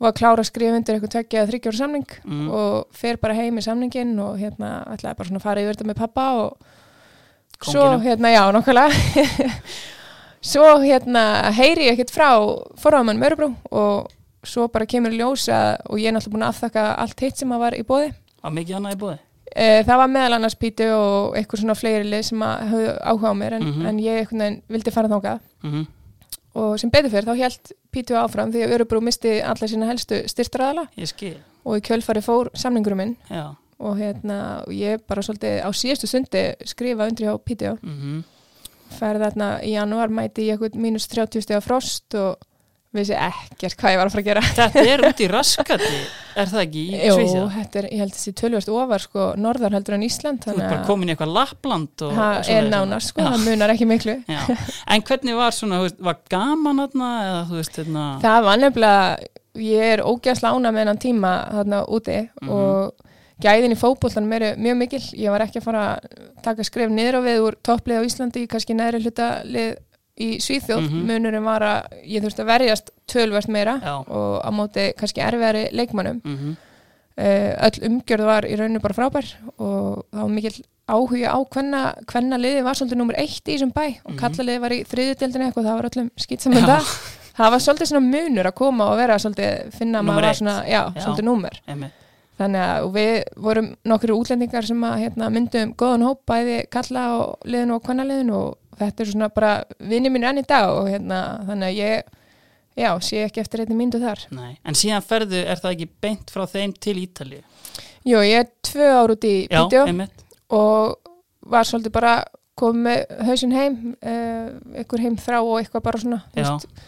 var 0.00 0.12
klára 0.12 0.40
að 0.40 0.48
skrifa 0.50 0.76
undir 0.76 0.94
eitthvað 0.96 1.10
tveggja 1.12 1.42
eða 1.44 1.50
þryggjóra 1.52 1.76
samning 1.76 2.06
Mm. 2.24 2.50
og 2.50 2.86
fer 2.90 3.16
bara 3.18 3.34
heim 3.34 3.56
í 3.58 3.62
samningin 3.62 4.18
og 4.18 4.38
hérna 4.38 4.86
ætlaði 4.88 5.16
bara 5.16 5.28
svona 5.28 5.36
að 5.38 5.42
fara 5.42 5.60
yfir 5.60 5.74
þetta 5.76 5.86
með 5.90 5.96
pappa 5.96 6.24
og 6.40 6.56
svo 7.62 7.82
Kónginum. 7.84 8.02
hérna, 8.02 8.28
já, 8.32 8.50
nokkulega 8.50 8.88
svo 10.40 10.78
hérna 10.80 11.52
heyri 11.52 11.84
ég 11.90 11.98
ekkert 11.98 12.14
frá 12.14 12.30
forraðamann 12.80 13.20
Örubrú 13.20 13.50
og 13.70 14.08
svo 14.44 14.68
bara 14.72 14.86
kemur 14.86 15.12
í 15.12 15.18
ljós 15.20 15.48
að, 15.52 15.76
og 15.90 15.98
ég 15.98 16.08
er 16.08 16.12
náttúrulega 16.16 16.32
búin 16.36 16.46
að 16.46 16.54
afþakka 16.54 16.84
allt 17.04 17.20
hitt 17.20 17.36
sem 17.36 17.52
að 17.52 17.58
var 17.60 17.74
í 17.76 17.82
bóði 17.84 18.12
Var 18.42 18.52
mikið 18.56 18.76
annað 18.78 18.94
í 18.96 19.00
búið? 19.02 19.18
e, 19.56 19.82
það 19.84 19.96
var 20.00 20.08
meðal 20.08 20.34
annars 20.38 20.54
Pítu 20.56 20.86
og 20.94 21.36
eitthvað 21.36 21.60
svona 21.60 21.74
fleiri 21.76 22.04
lið 22.08 22.22
sem 22.30 22.38
að 22.46 22.68
höfðu 22.70 22.92
áhuga 23.02 23.30
á 23.30 23.34
mér 23.34 23.52
en, 23.58 23.62
Mhm. 23.68 23.86
en 23.86 23.98
ég 23.98 24.18
einhvern 24.20 24.38
veginn 24.40 24.62
vildi 24.68 24.90
fara 24.92 25.08
þangað. 25.08 25.40
Mm 25.64 25.86
og 26.52 26.80
sem 26.80 26.90
betur 26.90 27.10
fyrir 27.12 27.28
þá 27.28 27.36
held 27.38 27.72
Pítu 27.94 28.14
áfram 28.18 28.50
því 28.50 28.64
að 28.66 28.72
Örubrú 28.74 29.00
misti 29.00 29.36
alla 29.40 29.66
sína 29.70 29.86
helstu 29.86 30.16
styrstraðala 30.26 30.88
Ég 30.98 31.06
skil, 31.06 31.36
og 31.64 31.76
í 31.78 31.80
kjölfari 31.80 32.20
fór 32.22 32.48
samningurum 32.58 32.96
minn. 32.98 33.16
Já. 33.30 33.54
Og 33.78 33.96
hérna 33.96 34.64
og 34.66 34.72
ég 34.74 34.98
bara 35.06 35.22
svolítið 35.22 35.62
á 35.62 35.70
síðustu 35.70 36.08
sundi 36.10 36.42
skrifa 36.66 37.06
undir 37.06 37.26
hjá 37.28 37.38
Pítu 37.38 37.78
mm 37.82 38.24
ferði 38.90 39.22
þarna 39.30 39.48
í 39.62 39.70
janúar 39.76 40.10
mæti 40.10 40.48
eitthvað 40.50 40.74
mínus 40.74 41.06
30 41.06 41.40
steg 41.46 41.62
frost 41.62 42.14
og 42.18 42.36
vissi 42.96 43.14
ekkert 43.14 43.76
hvað 43.78 43.92
ég 43.94 43.98
var 44.00 44.08
að 44.08 44.14
fara 44.16 44.22
að 44.22 44.28
gera 44.28 44.42
Þetta 44.56 44.82
er 44.90 45.02
út 45.10 45.20
í 45.22 45.26
raskati, 45.30 45.90
er 46.42 46.48
það 46.50 46.62
ekki 46.64 46.80
í 46.82 47.00
Jó, 47.06 47.12
Svíþjóð? 47.16 47.50
þetta 47.56 47.78
er, 47.80 47.86
ég 47.94 48.00
held 48.02 48.14
þessi 48.16 48.32
tölvöst 48.40 48.70
ofar 48.74 49.04
sko, 49.04 49.26
norðar 49.38 49.76
heldur 49.78 49.94
en 49.98 50.06
Ísland 50.08 50.42
Þú 50.46 50.54
ert 50.56 50.62
bara 50.64 50.80
komin 50.88 51.10
í 51.10 51.14
eitthvað 51.14 51.34
lappland 51.36 52.04
og, 52.08 52.14
það 52.18 52.50
er 52.56 52.70
nánast 52.72 53.12
sko, 53.12 53.26
það 53.28 53.44
munar 53.46 53.74
ekki 53.76 53.86
miklu 53.90 54.16
Já. 54.26 54.40
En 54.90 55.04
hvernig 55.06 55.38
var 55.38 55.54
svona, 55.54 55.82
veist, 55.84 56.00
var 56.02 56.18
gaman 56.34 56.82
þarna 56.82 57.10
eða 57.28 57.44
þú 57.52 57.60
veist, 57.60 57.78
hérna 57.78 58.06
það 58.24 58.48
var 58.48 58.64
nefnilega, 58.64 59.30
ég 59.70 59.92
er 59.94 60.02
ógæsla 60.10 60.50
ána 60.56 60.72
með 60.74 60.84
hennan 60.84 61.00
tíma 61.06 61.34
þarna 61.60 61.84
úti 61.86 62.18
Mhm. 62.42 62.50
og 62.50 63.06
gæðin 63.40 63.72
í 63.72 63.78
fótboltanum 63.80 64.32
eru 64.36 64.48
mjög 64.60 64.76
mikil, 64.82 64.98
ég 65.16 65.30
var 65.32 65.40
ekki 65.46 65.62
að 65.62 65.64
fara 65.64 65.84
að 65.94 66.26
taka 66.44 66.64
skref 66.66 66.90
niður 66.92 67.16
á 67.16 67.20
við 67.24 67.38
úr 67.46 67.54
topplið 67.64 68.02
á 68.02 68.04
Íslandi, 68.04 68.42
kannski 68.50 68.74
neðri 68.76 69.00
hluta 69.06 69.28
lið 69.48 69.78
í 70.20 70.28
Svíþjóð, 70.42 70.82
Mhm. 70.86 71.06
munurinn 71.08 71.44
var 71.44 71.62
að 71.62 72.02
ég 72.06 72.22
þurfti 72.24 72.44
að 72.44 72.50
verjast 72.52 72.90
tölvert 73.08 73.48
meira 73.48 73.78
Já. 73.82 73.94
og 74.06 74.42
á 74.44 74.50
móti 74.52 74.92
kannski 74.96 75.20
erfiðari 75.24 75.68
leikmannum 75.72 76.20
mm 76.24 76.56
uh, 77.20 77.52
öll 77.66 77.80
umgjörð 77.88 78.24
var 78.24 78.46
í 78.48 78.54
rauninu 78.56 78.80
bara 78.80 78.94
frábær 78.96 79.26
og 79.58 80.04
var 80.12 80.28
mikill 80.32 80.62
áhuga 80.90 81.30
á 81.30 81.38
hvenna, 81.52 82.36
liði 82.40 82.62
var 82.64 82.74
svolítið 82.78 82.96
nummer 82.96 83.14
eitt 83.20 83.44
í 83.46 83.54
þessum 83.58 83.72
bæ 83.74 84.00
og 84.04 84.12
Mhm. 84.14 84.18
kalla 84.18 84.44
liði 84.46 84.60
var 84.60 84.70
í 84.70 84.84
þriðudeldinu 84.88 85.44
eitthvað, 85.50 85.66
það 85.68 85.76
var 85.76 85.88
öllum 85.90 86.10
skýt 86.16 86.40
saman 86.40 86.62
Já. 86.62 86.66
það 86.66 86.84
það 87.40 87.50
var 87.50 87.60
svolítið 87.60 87.88
svona 87.90 88.10
munur 88.10 88.46
að 88.46 88.54
koma 88.54 88.84
og 88.90 88.96
vera 88.96 89.14
svolítið, 89.18 89.72
finna 89.72 89.98
að 90.00 90.04
maður 90.08 90.22
var 90.22 90.34
svona, 90.34 90.56
já, 90.66 90.82
Já. 90.94 91.00
svolítið 91.04 91.24
númer. 91.24 91.60
Þannig 92.40 92.62
að 92.64 92.86
við 92.94 93.12
vorum 93.44 93.68
nokkru 93.92 94.16
útlendingar 94.16 94.66
sem 94.66 94.86
að 94.86 95.02
hérna, 95.04 95.28
myndum 95.32 95.74
góðan 95.78 96.06
hóp 96.08 96.22
bæði 96.30 96.62
kalla 96.72 97.04
og 97.18 97.50
liðinu 97.50 97.76
og 97.76 97.84
hvenna 97.84 98.06
liðinu 98.08 98.38
og 98.38 98.80
þetta 98.80 99.04
er 99.04 99.12
svona 99.12 99.28
bara 99.34 99.52
vinni 99.90 100.12
mín 100.12 100.24
enn 100.30 100.40
í 100.40 100.46
dag 100.48 100.70
og 100.72 100.88
hérna, 100.88 101.20
þannig 101.48 101.68
að 101.68 101.80
ég 101.80 102.08
já, 102.80 102.90
sé 103.04 103.24
ekki 103.26 103.42
eftir 103.42 103.64
einni 103.64 103.76
myndu 103.76 104.00
þar 104.00 104.24
Nei. 104.32 104.54
En 104.64 104.78
síðan 104.78 105.04
ferðu, 105.04 105.42
er 105.42 105.60
það 105.60 105.76
ekki 105.76 105.90
beint 106.02 106.32
frá 106.32 106.46
þeim 106.48 106.74
til 106.80 106.96
Ítalíu? 107.02 107.42
Jú, 108.08 108.22
ég 108.24 108.44
er 108.44 108.50
tvö 108.64 108.88
ár 108.96 109.12
út 109.12 109.26
í 109.28 109.34
Pítjó 109.50 109.84
og 110.56 111.10
var 111.50 111.68
svolítið 111.68 111.94
bara 111.94 112.14
komið 112.60 113.04
hausinn 113.26 113.54
heim 113.56 113.76
uh, 114.00 114.48
einhver 114.76 115.04
heim 115.04 115.18
þrá 115.20 115.40
og 115.40 115.58
eitthvað 115.60 115.84
bara 115.86 116.00
svona 116.02 116.22
þú 116.32 116.42
veist, 116.42 116.82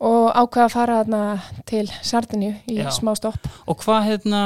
og 0.00 0.26
ákvaða 0.32 0.66
að 0.66 0.74
fara 0.74 0.98
þarna 1.02 1.22
til 1.68 1.86
Sardinju 2.00 2.52
í 2.70 2.80
Já. 2.80 2.90
smá 2.94 3.12
stopp 3.18 3.48
Og 3.68 3.80
hvað 3.82 4.06
hérna 4.08 4.42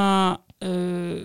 uh, 0.65 1.19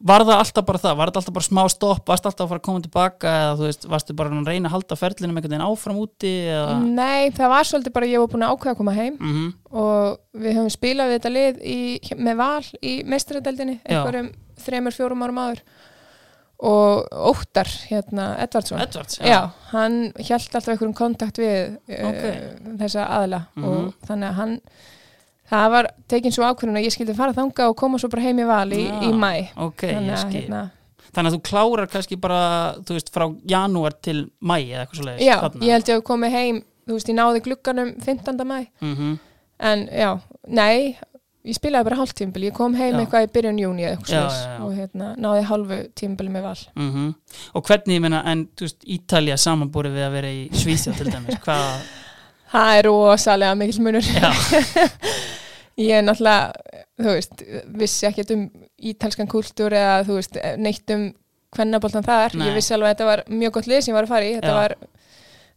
var 0.00 0.24
það 0.24 0.38
alltaf 0.40 0.64
bara 0.64 0.80
það? 0.80 0.94
Var 0.96 1.10
það 1.10 1.20
alltaf 1.20 1.34
bara 1.36 1.46
smá 1.46 1.60
stopp? 1.72 2.04
Varst 2.08 2.28
alltaf 2.28 2.46
að 2.46 2.52
fara 2.52 2.62
að 2.62 2.66
koma 2.68 2.84
tilbaka 2.84 3.32
eða 3.42 3.56
þú 3.58 3.66
veist, 3.66 3.86
varstu 3.92 4.16
bara 4.16 4.32
að 4.32 4.48
reyna 4.48 4.70
að 4.70 4.76
halda 4.76 4.96
ferlinum 4.96 5.36
einhvern 5.36 5.52
veginn 5.52 5.66
áfram 5.66 5.98
úti 6.00 6.30
eða 6.48 6.78
Nei, 6.86 7.30
það 7.36 7.52
var 7.52 7.68
svolítið 7.68 7.96
bara 7.98 8.08
ég 8.08 8.22
var 8.22 8.32
búin 8.32 8.46
að 8.46 8.54
ákvaða 8.54 8.74
að 8.74 8.80
koma 8.80 8.96
heim 8.96 9.18
mm 9.20 9.50
og 9.70 10.16
við 10.34 10.56
höfum 10.56 10.72
spilað 10.74 11.12
við 11.12 11.20
þetta 11.20 11.30
lið 11.30 11.58
í, 11.62 11.80
með 12.18 12.38
val 12.40 12.64
í 12.82 12.94
meistaradeldinni 13.06 13.76
Já. 13.76 14.00
einhverjum 14.00 14.30
þremur, 14.64 14.96
fjórum 14.96 15.22
árum 15.22 15.38
áður 15.44 15.60
og 16.60 17.06
Óttar 17.30 17.68
hérna, 17.88 18.34
Edvardsson. 18.44 18.80
Edvards, 18.82 19.18
Já, 19.24 19.50
hann 19.72 20.12
hjælt 20.18 20.54
alltaf 20.54 20.68
einhverjum 20.74 20.94
kontakt 20.98 21.38
við 21.40 21.78
uh, 21.88 22.08
Ok. 22.10 22.24
þessa 22.82 23.06
aðla 23.16 23.42
Mhm. 23.56 23.64
og 23.64 23.94
þannig 24.08 24.28
að 24.28 24.34
hann 24.40 24.60
það 25.50 25.70
var 25.72 25.88
tekin 26.08 26.32
svo 26.32 26.44
ákvörðun 26.44 26.76
að 26.78 26.84
ég 26.86 26.92
skildi 26.94 27.14
fara 27.16 27.32
þanga 27.34 27.68
og 27.70 27.76
koma 27.80 27.98
svo 27.98 28.08
bara 28.12 28.22
heim 28.22 28.38
í 28.38 28.46
val 28.46 28.68
í, 28.76 28.84
Já, 28.86 29.00
í 29.08 29.12
mæ 29.12 29.48
Ok, 29.56 29.86
þannig 29.88 30.18
að 30.18 30.36
hérna, 30.36 30.70
Þannig 31.10 31.32
að 31.32 31.34
þú 31.34 31.42
klárar 31.48 31.88
kannski 31.90 32.16
bara, 32.20 32.40
veist, 32.86 33.08
frá 33.10 33.24
janúar 33.50 33.96
til 34.00 34.28
mæ 34.40 34.60
eða 34.60 34.84
eitthvað 34.84 35.00
svo 35.00 35.06
leiðis 35.08 35.26
já, 35.26 35.36
ég 35.64 35.72
held 35.74 35.88
ég 35.90 35.96
að 35.96 36.04
komið 36.06 36.30
heim 36.36 36.60
þú 36.86 36.92
veist, 36.94 37.08
ég 37.10 37.16
náði 37.18 37.42
glugganum 37.48 37.90
15. 38.04 38.44
mæ 38.46 38.66
mm 38.80 39.18
en 39.60 39.82
já, 39.92 40.18
nei 40.48 40.96
ég 41.46 41.56
spilaði 41.56 41.88
bara 41.88 41.98
hálft 42.00 42.18
tímbil, 42.18 42.44
ég 42.48 42.56
kom 42.56 42.74
heim 42.76 42.94
Já. 42.94 43.00
eitthvað 43.00 43.26
í 43.26 43.30
byrjun 43.34 43.60
júni 43.62 43.86
eða 43.86 43.96
eitthvað 43.96 44.34
já. 44.36 44.56
og 44.64 44.74
hérna, 44.76 45.10
náði 45.20 45.44
hálfu 45.48 45.78
tímbil 45.96 46.28
með 46.28 46.46
val 46.48 46.58
-hmm. 46.76 47.14
Og 47.54 47.64
hvernig, 47.64 47.94
ég 47.96 48.00
meina, 48.04 48.22
en 48.26 48.48
Ítalía 48.84 49.36
samanbúrið 49.36 49.96
við 49.96 50.06
að 50.06 50.12
vera 50.12 50.30
í 50.30 50.42
Svíþjóð 50.52 50.98
til 50.98 51.12
dæmis, 51.12 51.40
hvað, 51.44 51.80
það 52.52 52.78
er 52.78 52.84
rosalega 52.84 53.54
mikil 53.54 53.82
munur 53.82 54.04
ég 55.88 55.96
er 55.96 56.04
náttúrulega, 56.04 56.52
þú 57.00 57.16
veist 57.16 57.42
vissi 57.66 58.06
ekkert 58.06 58.30
um 58.36 58.50
ítalskan 58.76 59.28
kultúr 59.30 59.72
eða 59.72 60.04
þú 60.04 60.20
veist, 60.20 60.36
neitt 60.58 60.90
um 60.90 61.12
hvernaboltan 61.56 62.04
þar, 62.06 62.36
Nei. 62.36 62.48
ég 62.48 62.54
vissi 62.54 62.74
alveg 62.74 62.90
að 62.90 62.94
þetta 62.94 63.08
var 63.08 63.24
mjög 63.28 63.52
gott 63.52 63.66
lið 63.66 63.80
sem 63.80 63.92
ég 63.92 63.96
var 63.96 64.06
að 64.06 64.12
fara 64.12 64.28
í, 64.28 64.34
þetta 64.36 64.52
Já. 64.52 64.60
var 64.60 64.76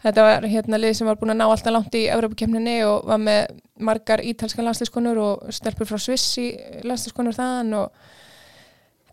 þetta 0.03 0.25
var 0.27 0.47
hérna 0.51 0.79
lið 0.81 0.97
sem 0.99 1.07
var 1.07 1.15
búin 1.21 1.33
að 1.35 1.39
ná 1.41 1.45
alltaf 1.49 1.73
langt 1.75 1.95
í 1.99 2.05
Evropakemninni 2.11 2.77
og 2.87 3.05
var 3.07 3.21
með 3.23 3.53
margar 3.83 4.21
ítalskan 4.23 4.67
landslískonur 4.67 5.17
og 5.23 5.53
stelpur 5.55 5.87
frá 5.89 5.99
Sviss 5.99 6.37
í 6.41 6.49
landslískonur 6.83 7.35
þaðan 7.37 7.73
og 7.83 8.11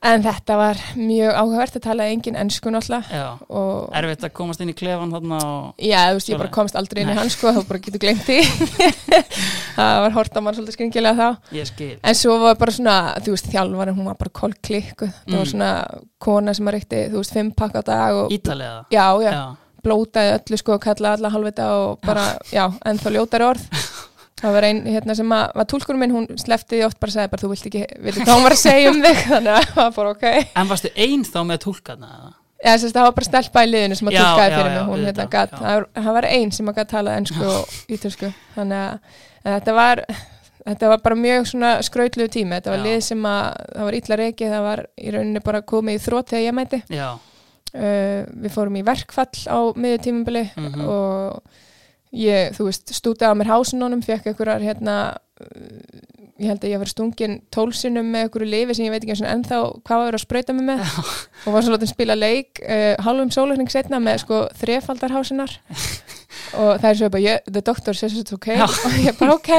en 0.00 0.22
þetta 0.24 0.54
var 0.56 0.78
mjög 0.96 1.34
áhugavert 1.36 1.74
að 1.76 1.82
tala 1.84 2.06
engin 2.08 2.36
ennsku 2.40 2.70
náttúrulega. 2.72 3.04
Já 3.12 3.26
og 3.52 3.90
Erfitt 3.98 4.22
að 4.24 4.32
komast 4.38 4.62
inn 4.64 4.70
í 4.72 4.76
klefan 4.78 5.10
þarna 5.12 5.40
og 5.44 5.82
Já, 5.84 6.06
þú 6.08 6.16
veist, 6.16 6.30
ég 6.32 6.40
bara 6.40 6.52
komst 6.54 6.78
aldrei 6.80 7.02
inn 7.02 7.10
í 7.12 7.16
hans 7.18 7.36
sko, 7.36 7.52
þá 7.52 7.60
bara 7.68 7.82
getur 7.84 8.00
glemt 8.00 8.24
því. 8.24 8.38
Það 9.76 10.00
var 10.04 10.14
horta 10.16 10.40
mann 10.44 10.56
svolítið 10.56 10.76
skringilega 10.78 11.28
þá. 11.52 11.52
En 12.08 12.16
svo 12.18 12.36
var 12.42 12.56
bara 12.60 12.74
svona, 12.74 12.94
þú 13.24 13.34
veist, 13.36 13.50
þjálfarinn, 13.52 13.96
hún 14.00 14.08
var 14.10 14.18
bara 14.20 14.32
kolklikku. 14.40 15.08
Það 15.12 15.30
Mm. 15.30 15.38
var 15.38 15.50
svona 15.52 15.70
kona 16.20 16.54
sem 16.56 16.66
að 16.68 16.74
reykti, 16.78 17.02
þú 17.12 17.20
veist, 17.20 17.32
fimm 17.36 17.52
pakka 17.56 17.80
á 17.80 17.84
dag 17.86 18.14
og, 18.24 18.32
Ítalía 18.32 18.72
já, 18.90 19.04
já, 19.20 19.30
Já, 19.32 19.44
blótaði 19.84 20.34
öllu 20.38 20.60
sko 20.60 20.76
og 20.76 20.84
kallaði 20.84 21.20
alla 21.20 21.32
halvvita 21.34 21.68
og 21.78 22.00
bara, 22.06 22.26
já, 22.52 22.64
ennþá 22.86 23.14
ljótari 23.16 23.48
orð. 23.50 23.66
Það 24.40 24.54
var 24.56 24.64
einn 24.70 24.84
hérna 24.88 25.14
sem 25.18 25.32
að, 25.36 25.46
var 25.60 25.66
túlkurum 25.68 26.00
minn, 26.00 26.12
hún 26.16 26.26
slefti 26.40 26.78
því 26.78 26.84
oft 26.86 27.00
bara 27.00 27.12
að 27.12 27.16
segja 27.18 27.30
bara 27.32 27.42
þú 27.42 27.50
vilt 27.50 27.66
ekki, 27.68 27.82
hún 28.24 28.44
var 28.46 28.54
að 28.54 28.60
segja 28.62 28.92
um 28.92 29.00
þig. 29.04 29.18
Þannig 29.34 29.50
að 29.52 29.66
það 29.66 29.80
var 29.82 29.96
bara 29.98 30.12
ok. 30.14 30.28
En 30.62 30.70
varstu 30.70 30.92
einn 30.96 31.26
þá 31.28 31.40
með 31.50 31.58
tólkarna 31.66 32.12
eða? 32.14 32.30
Já, 32.60 32.70
þess 32.70 32.86
að 32.90 32.96
það 32.96 33.06
var 33.06 33.16
bara 33.16 33.26
stelpa 33.28 33.64
í 33.64 33.68
liðinu 33.68 33.96
sem 33.96 34.08
að 34.10 34.16
já, 34.16 34.24
fyrir 34.36 34.56
mig, 34.56 34.80
hún 34.88 35.04
hérna 35.04 35.10
auðvitað, 35.10 35.28
gat, 35.32 35.52
já. 35.56 35.84
það 35.96 36.16
var, 36.16 36.26
einn 36.28 36.50
sem 36.52 36.66
að 36.68 36.74
gat 36.76 36.90
talað 36.90 37.20
ennsku 37.20 37.46
og 37.48 37.76
ítalsku, 37.96 38.28
þannig 38.56 38.80
að 38.80 39.20
en 39.44 39.56
þetta 39.56 39.74
var, 39.76 40.02
þetta 40.66 40.92
var 40.92 41.02
bara 41.04 41.18
mjög 41.18 41.48
svona 41.50 41.72
skrautluðu 41.86 42.32
tími, 42.36 42.58
þetta 42.58 42.74
var 42.74 42.82
Já. 42.82 42.86
lið 42.86 43.00
sem 43.06 43.26
að, 43.30 43.46
það 43.72 43.88
var 43.88 43.98
illa 44.00 44.20
reikið, 44.20 44.54
það 44.54 44.66
var 44.66 44.84
í 44.90 45.14
rauninni 45.16 45.44
bara 45.46 45.62
komið 45.72 45.96
í 45.96 46.02
þrótt 46.04 46.34
þegar 46.34 46.46
ég 46.46 46.56
mæti, 46.58 46.82
Já, 46.92 47.08
uh, 47.74 48.22
við 48.44 48.54
fórum 48.54 48.76
í 48.80 48.84
verkfall 48.86 49.44
á 49.50 49.58
miður 49.76 50.04
tímubili 50.06 50.44
Mhm. 50.56 50.86
og 50.86 51.42
ég, 52.12 52.54
þú 52.56 52.64
veist, 52.70 52.90
stútaði 52.96 53.30
á 53.30 53.38
mér 53.38 53.52
hásununum, 53.52 54.00
fekk 54.02 54.26
einhverjar 54.32 54.60
hérna, 54.64 54.96
uh, 55.40 56.06
ég 56.40 56.48
held 56.48 56.64
að 56.64 56.70
ég 56.72 56.78
var 56.80 56.88
stungin 56.88 57.34
tólsinum 57.52 58.06
með 58.10 58.24
einhverju 58.26 58.48
lifi 58.50 58.74
sem 58.74 58.86
ég 58.86 58.94
veit 58.94 59.02
ekki 59.04 59.12
eins 59.12 59.20
og 59.22 59.28
ennþá 59.34 59.58
hvað 59.84 60.04
var 60.06 60.16
að 60.16 60.22
sprauta 60.24 60.54
mig 60.56 60.64
með. 60.70 60.80
Og 61.46 61.52
var 61.52 61.62
svo 61.66 61.74
látið 61.76 61.90
spila 61.92 62.16
leik 62.16 62.62
uh, 62.64 62.94
halvum 63.04 63.30
sólarning 63.30 63.68
setna 63.70 64.00
með 64.00 64.22
sko 64.24 64.38
þrefaldarhásunar 64.62 65.52
og 66.56 66.80
það 66.80 66.88
er 66.90 66.96
svo 66.98 67.08
bara, 67.12 67.22
yeah, 67.22 67.38
the 67.46 67.60
doctor 67.60 67.92
says 67.94 68.16
it's 68.16 68.32
Já. 68.32 68.64
og 68.64 68.96
ég 69.04 69.18
bara 69.20 69.34
ok. 69.36 69.50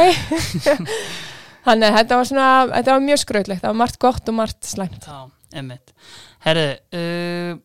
Þannig 1.61 1.87
að 1.91 1.97
þetta 1.99 2.17
var 2.17 2.25
svona 2.31 2.45
þetta 2.73 2.93
var 2.95 3.03
mjög 3.05 3.19
skrautlegt, 3.21 3.61
það 3.61 3.69
var 3.69 3.79
margt 3.83 3.99
gott 4.01 4.29
og 4.31 4.33
margt 4.41 4.65
slæmt. 4.65 5.05
Já, 5.05 5.19
emmitt 5.61 5.93
Herðu, 6.41 6.69
uh, 6.97 7.59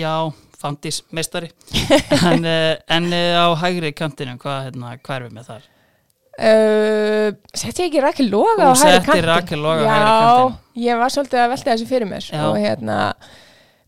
já, 0.00 0.12
Fandís, 0.56 1.02
meistari 1.12 1.50
En, 2.30 2.44
uh, 2.44 2.74
en 2.96 3.08
uh, 3.12 3.44
á 3.44 3.46
hægri 3.64 3.92
kantinu, 3.96 4.36
hvað, 4.40 4.60
hérna, 4.70 4.94
hvað 5.04 5.16
er 5.18 5.26
við 5.26 5.34
með 5.38 5.50
þar? 5.50 5.64
Uh, 6.36 7.30
setti 7.56 7.86
ég 7.86 7.90
ekki 7.90 8.04
Rakel 8.04 8.26
Loga 8.28 8.60
Þú 8.60 8.68
á 8.68 8.76
hægri 8.82 9.04
kantin? 9.06 9.26
Rakel 9.30 9.62
Loga 9.64 9.80
á 9.80 9.86
Já, 9.86 9.96
hægri 9.96 10.20
kantinn. 10.28 10.84
ég 10.84 11.00
var 11.00 11.14
svolítið 11.14 11.42
að 11.42 11.52
velta 11.54 11.70
þessu 11.72 11.88
fyrir 11.88 12.10
mér 12.10 12.26
Já. 12.28 12.42
og 12.50 12.58
hérna 12.60 12.98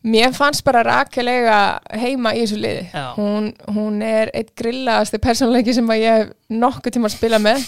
mér 0.09 0.33
fannst 0.37 0.65
bara 0.65 0.81
Rakel 0.87 1.29
eiga 1.29 1.59
heima 2.01 2.33
í 2.39 2.45
þessu 2.47 2.61
liði 2.63 2.87
Já. 2.95 3.05
hún, 3.19 3.51
hún 3.75 4.01
er 4.07 4.31
eitt 4.33 4.55
grillaðasti 4.57 5.21
persónleiki 5.21 5.75
sem 5.77 5.93
ég 5.99 6.21
hef 6.23 6.33
nokkuð 6.49 6.97
tíma 6.97 7.11
að 7.11 7.17
spila 7.19 7.41
með 7.43 7.67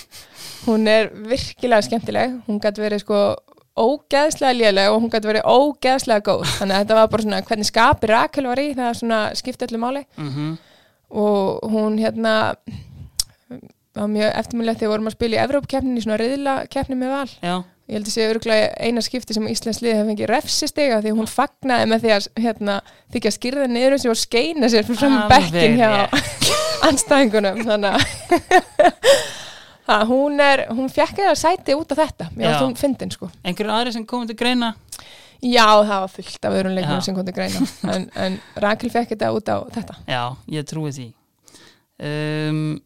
hún 0.65 0.89
er 0.89 1.11
virkilega 1.29 1.85
skemmtileg 1.89 2.39
hún 2.49 2.61
gæti 2.63 2.81
verið 2.85 3.03
sko 3.05 3.21
ógeðslega 3.79 4.57
léleg 4.57 4.91
og 4.91 5.03
hún 5.03 5.13
gæti 5.13 5.31
verið 5.31 5.47
ógeðslega 5.47 6.25
góð. 6.27 6.49
Þannig 6.59 6.75
að 6.75 6.83
þetta 6.83 6.99
var 6.99 7.13
bara 7.13 7.27
svona 7.27 7.45
hvernig 7.51 7.71
skapi 7.71 8.11
Rakel 8.11 8.49
var 8.51 8.63
í 8.63 8.67
það 8.75 8.99
svona 8.99 9.21
skipti 9.39 9.69
öllu 9.69 9.81
máli. 9.85 10.05
Mm 10.19 10.59
og 11.11 11.71
hún 11.71 11.99
hérna 11.99 12.55
var 13.95 14.07
mjög 14.07 14.31
eftirminnilegt 14.39 14.79
þegar 14.79 14.89
við 14.89 14.95
vorum 14.95 15.11
að 15.11 15.17
spila 15.17 15.37
í 15.37 15.43
Evrópkeppninni, 15.43 16.03
svona 16.05 16.19
riðla 16.21 16.55
keppni 16.71 16.97
með 16.99 17.11
val. 17.11 17.33
Já, 17.43 17.55
ég 17.91 17.99
held 17.99 18.07
að 18.07 18.15
sé 18.15 18.27
örgulega 18.31 18.69
eina 18.79 19.03
skipti 19.03 19.35
sem 19.35 19.49
Íslands 19.51 19.83
lið 19.83 19.97
hefði 19.97 20.13
fengið 20.13 20.31
refsistega 20.31 21.01
því 21.03 21.15
hún 21.19 21.31
fagnaði 21.31 21.91
með 21.91 22.05
því 22.05 22.13
að 22.15 22.29
hérna, 22.45 22.79
þykja 23.11 23.35
skýrða 23.35 23.67
niður 23.75 23.99
sig 23.99 24.13
og 24.13 24.21
skeina 24.21 24.71
sér 24.71 24.87
fyrir 24.87 25.03
fram 25.03 25.19
bekkin 25.33 25.79
hjá 25.81 25.91
anstæðingunum 26.89 27.65
þannig 27.67 27.99
að 27.99 28.05
að 29.89 30.05
hún 30.11 30.43
er, 30.45 30.67
hún 30.75 30.91
fekk 30.93 31.23
eða 31.25 31.39
sæti 31.39 31.77
út 31.79 31.95
af 31.95 32.03
þetta, 32.03 32.29
mér 32.37 32.53
átt 32.53 32.67
hún 32.67 32.77
fyndin 32.79 33.15
sko. 33.15 33.31
Einhverju 33.45 33.73
aðri 33.75 33.95
sem 33.97 34.05
komið 34.07 34.33
til 34.33 34.39
greina? 34.43 34.75
Já, 35.41 35.65
það 35.81 35.97
var 35.97 36.13
fullt 36.13 36.45
af 36.45 36.59
öðrum 36.59 36.77
leikunum 36.77 37.03
sem 37.07 37.17
kom 37.17 37.25
til 37.25 37.35
greina. 37.37 37.65
En, 37.95 38.07
en 38.13 38.37
Rakel 38.61 38.93
fekk 38.93 39.15
þetta 39.15 39.33
út 39.33 39.49
á 39.49 39.57
þetta. 39.73 39.97
Já, 40.05 40.23
ég 40.53 40.69
trúi 40.69 40.93
því. 40.93 41.09
Um, 42.01 42.79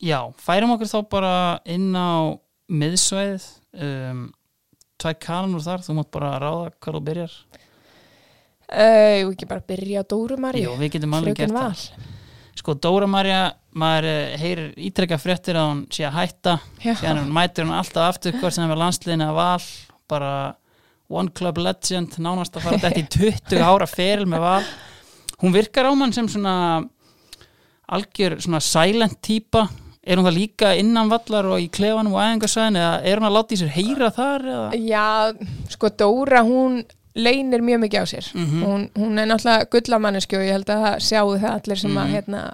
Já, 0.00 0.30
færum 0.40 0.72
okkur 0.72 0.88
þá 0.88 1.00
bara 1.12 1.32
inn 1.68 1.90
á 1.92 2.32
miðsvæðið. 2.72 3.48
Um, 3.84 4.22
tvær 5.00 5.16
kanunur 5.20 5.64
þar, 5.64 5.82
þú 5.84 5.96
mátt 5.98 6.10
bara 6.14 6.30
ráða 6.40 6.70
hvað 6.80 6.96
þú 6.96 7.02
byrjar. 7.08 7.34
Uh, 8.70 9.18
ég 9.18 9.26
vil 9.26 9.34
ekki 9.34 9.50
bara 9.50 9.66
byrja 9.66 10.04
á 10.06 10.08
Dóru 10.08 10.36
Marí 10.38 10.62
við 10.62 10.92
getum 10.94 11.14
alveg 11.18 11.40
gert 11.40 11.50
það 11.50 11.80
Sko, 12.60 12.74
Dóra 12.76 13.06
Marja, 13.08 13.54
maður 13.72 14.06
eh, 14.10 14.38
heyrir 14.40 14.72
ítrekka 14.76 15.16
fréttir 15.20 15.56
að 15.56 15.68
hún 15.70 15.78
sé 15.94 16.04
að 16.04 16.18
hætta 16.18 16.56
síðan 16.82 17.22
hún 17.22 17.32
mætir 17.32 17.64
hún 17.64 17.76
alltaf 17.78 18.10
aftur 18.10 18.36
hvort 18.36 18.52
sem 18.56 18.68
er 18.68 18.80
landsliðinu 18.82 19.28
að 19.30 19.38
val 19.38 19.68
bara 20.10 20.32
one 21.10 21.32
club 21.34 21.58
legend 21.58 22.18
nánast 22.20 22.58
að 22.58 22.66
fara 22.66 22.82
þetta 22.84 23.00
í 23.00 23.06
20 23.16 23.64
ára 23.64 23.88
feril 23.88 24.28
með 24.28 24.44
val. 24.44 24.62
Hún 25.40 25.54
virkar 25.56 25.88
á 25.88 25.92
mann 25.96 26.12
sem 26.12 26.28
svona 26.28 26.54
algjör 27.90 28.36
svona 28.44 28.60
silent 28.62 29.16
típa 29.24 29.64
er 30.04 30.20
hún 30.20 30.28
það 30.28 30.36
líka 30.36 30.74
innan 30.78 31.10
vallar 31.10 31.48
og 31.54 31.64
í 31.64 31.68
klefanum 31.72 32.14
og 32.16 32.22
æðingarsæðin 32.22 32.78
eða 32.80 32.92
er 33.08 33.20
hún 33.20 33.28
að 33.30 33.36
láta 33.36 33.56
í 33.56 33.60
sér 33.60 33.72
heyra 33.74 34.12
þar 34.16 34.46
eða? 34.52 34.68
Já, 34.84 35.08
sko 35.74 35.90
Dóra 35.96 36.44
hún 36.46 36.80
leynir 37.16 37.60
mjög 37.60 37.80
mikið 37.84 38.02
á 38.02 38.06
sér. 38.06 38.26
Mhm. 38.34 38.62
hún, 38.64 38.90
hún 38.94 39.18
er 39.18 39.26
náttúrulega 39.26 39.70
gullamanneski 39.70 40.36
og 40.36 40.42
ég 40.42 40.52
held 40.52 40.66
að 40.70 40.84
það 40.84 40.96
sjáu 41.08 41.38
það 41.40 41.54
allir 41.60 41.76
sem 41.78 41.90
að 41.96 42.06
Mhm. 42.06 42.12
hérna, 42.14 42.52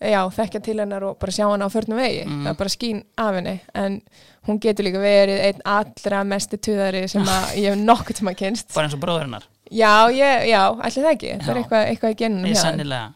já, 0.00 0.22
þekkja 0.30 0.62
til 0.62 0.78
hennar 0.80 1.02
og 1.04 1.18
bara 1.18 1.32
sjá 1.32 1.50
hana 1.50 1.66
á 1.66 1.70
förnum 1.70 1.96
vegi. 1.96 2.24
Mhm. 2.26 2.44
það 2.44 2.50
er 2.50 2.54
bara 2.54 2.68
skín 2.68 3.02
af 3.18 3.34
henni. 3.34 3.60
En 3.74 4.02
hún 4.46 4.58
getur 4.60 4.84
líka 4.84 4.98
verið 4.98 5.40
einn 5.44 5.60
allra 5.64 6.24
mesti 6.24 6.56
tuðari 6.58 7.08
sem 7.08 7.22
að 7.24 7.54
ég 7.56 7.68
hef 7.70 7.78
nokkuð 7.78 8.16
tíma 8.20 8.34
kynst 8.36 8.74
bara 8.74 8.86
eins 8.88 8.94
og 8.94 9.00
bróðurinnar 9.00 9.42
Já, 9.70 10.08
ég, 10.08 10.48
já, 10.48 10.70
allir 10.80 11.04
það 11.04 11.12
ekki. 11.12 11.38
Það 11.42 11.48
er 11.48 11.54
Já. 11.54 11.62
eitthvað, 11.62 11.88
eitthvað 11.90 12.10
í 12.10 12.16
genunum 12.16 12.46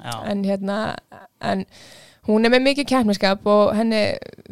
já. 0.04 0.30
En 0.30 0.44
hérna 0.44 0.96
en 1.40 1.66
hún 2.28 2.46
er 2.46 2.52
með 2.54 2.62
mikið 2.68 2.86
keppniskap 2.92 3.46
og 3.50 3.72
henni 3.74 4.02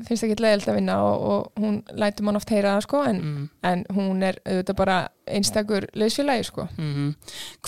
finnst 0.06 0.24
ekki 0.26 0.42
leiðilt 0.42 0.68
að 0.70 0.78
vinna 0.80 0.96
og, 1.06 1.26
og 1.30 1.62
hún 1.62 1.76
lætur 1.94 2.26
mann 2.26 2.38
oft 2.40 2.50
heyra 2.50 2.74
það 2.76 2.86
sko 2.86 3.02
en, 3.06 3.20
mm. 3.20 3.44
en 3.70 3.84
hún 3.94 4.24
er 4.26 4.40
auðvitað 4.42 4.78
bara 4.80 4.96
einstakur 5.30 5.86
liðsfélagi 5.94 6.48
sko 6.50 6.66
Mm 6.76 7.14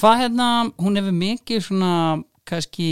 Hvað 0.00 0.18
hérna, 0.24 0.48
hún 0.82 0.98
hefur 0.98 1.14
mikið 1.14 1.62
svona 1.68 1.92
kannski 2.48 2.90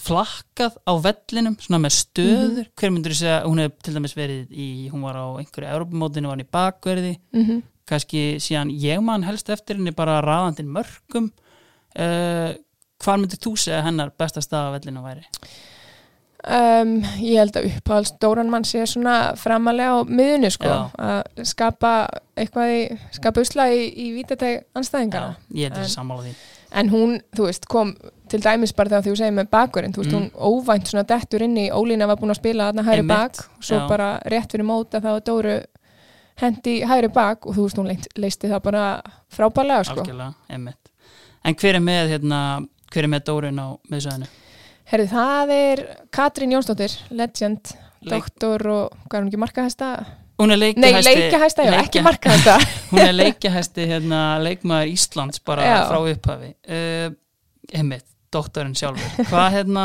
flakkað 0.00 0.76
á 0.88 0.92
vellinum, 1.04 1.56
svona 1.60 1.80
með 1.82 1.96
stöður 1.96 2.68
hver 2.78 2.92
myndur 2.92 3.14
þú 3.14 3.18
segja, 3.18 3.40
hún 3.44 3.60
hefur 3.62 3.84
til 3.84 3.94
dæmis 3.96 4.16
verið 4.16 4.52
í, 4.52 4.68
hún 4.92 5.04
var 5.04 5.18
á 5.20 5.26
einhverju 5.40 5.68
Európumótinu, 5.68 6.30
var 6.30 6.38
hann 6.38 6.46
í 6.46 6.52
bakverði, 6.56 7.12
mm 7.32 7.44
-hmm. 7.44 7.62
kannski 7.88 8.22
síðan 8.40 8.70
ég 8.70 9.02
man 9.02 9.22
helst 9.22 9.50
eftir 9.50 9.76
henni 9.76 9.92
bara 9.92 10.20
raðandinn 10.20 10.72
mörgum 10.72 11.30
uh, 11.98 12.52
hvað 13.00 13.20
myndir 13.20 13.40
þú 13.40 13.56
segja 13.56 13.82
hennar 13.82 14.12
besta 14.18 14.40
stað 14.40 14.72
á 14.72 14.74
vellinu 14.76 15.04
væri? 15.04 15.26
Um, 16.48 16.94
ég 17.20 17.36
held 17.40 17.56
að 17.56 17.66
uppáhalds 17.70 18.12
Dóran 18.22 18.50
mann 18.50 18.64
sé 18.64 18.84
svona 18.86 19.34
framalega 19.36 19.98
á 20.00 20.04
miðunni 20.08 20.50
sko 20.50 20.68
að 20.98 21.44
skapa 21.44 21.92
eitthvað 22.36 22.72
í, 22.76 22.80
skapa 23.12 23.40
usla 23.44 23.68
í, 23.74 23.82
í 23.92 24.06
vítateg 24.16 24.64
anstæðingana 24.74 25.36
ég 25.54 25.70
En- 25.76 25.84
en 26.72 26.88
hún, 26.88 27.20
þú 27.34 27.46
veist, 27.48 27.66
kom 27.66 27.96
til 28.30 28.38
dæmis 28.40 28.72
bara 28.72 28.88
þegar 28.88 29.02
þú 29.08 29.16
segir 29.18 29.32
með 29.34 29.48
bakurinn, 29.50 29.92
þú 29.92 30.04
veist, 30.04 30.12
Mm. 30.12 30.30
hún 30.30 30.30
óvænt 30.38 30.86
svona 30.86 31.02
dettur 31.06 31.42
inn 31.42 31.56
í, 31.58 31.68
Ólína 31.70 32.06
var 32.06 32.16
búin 32.16 32.30
að 32.30 32.36
spila 32.38 32.72
hæri 32.72 33.00
Einmitt, 33.02 33.08
bak, 33.08 33.38
og 33.58 33.62
svo 33.64 33.76
já. 33.80 33.88
bara 33.88 34.20
rétt 34.24 34.52
fyrir 34.52 34.64
móta 34.64 35.00
þá 35.02 35.20
Dóru 35.24 35.64
hendi 36.40 36.80
hæri 36.86 37.08
bak 37.12 37.44
og 37.46 37.56
þú 37.56 37.62
veist, 37.66 37.76
hún 37.76 37.86
leist, 37.90 38.06
leisti 38.16 38.48
það 38.48 38.62
bara 38.62 39.02
frábælega, 39.34 39.84
sko. 39.84 40.04
en 41.44 41.54
hver 41.54 41.74
er 41.74 41.80
með, 41.80 42.08
hérna, 42.14 42.66
hver 42.92 43.04
er 43.04 43.08
með 43.08 43.24
Dórun 43.24 43.58
á 43.58 43.66
miðsvæðinu? 43.90 44.26
Herri, 44.90 45.06
það 45.10 45.52
er 45.54 45.82
Katrín 46.14 46.54
Jónsdóttir, 46.56 46.94
legend, 47.14 47.74
Leik- 48.02 48.10
doktor 48.16 48.64
og, 48.72 48.96
hvað 49.06 49.18
er 49.18 49.22
hún 49.24 49.28
ekki, 49.30 49.40
markahæsta? 49.44 49.90
Hún 50.40 50.54
er 50.54 50.56
Nei, 50.56 50.72
leikjahæsti 50.72 51.12
leikahæsta, 51.20 51.64
já, 51.68 51.74
ekki 51.82 52.00
markahæsta. 52.02 52.54
hún 52.90 53.02
er 53.04 53.12
leikjahæsti 53.12 53.84
hérna, 53.90 54.20
leikmaður 54.40 54.88
Íslands 54.94 55.42
bara 55.44 55.66
Já. 55.68 55.76
frá 55.90 55.98
upphafi 56.14 56.48
uh, 56.72 57.10
einmitt, 57.76 58.06
doktorinn 58.32 58.74
sjálfur 58.78 59.28
hvað 59.28 59.50
hérna 59.58 59.84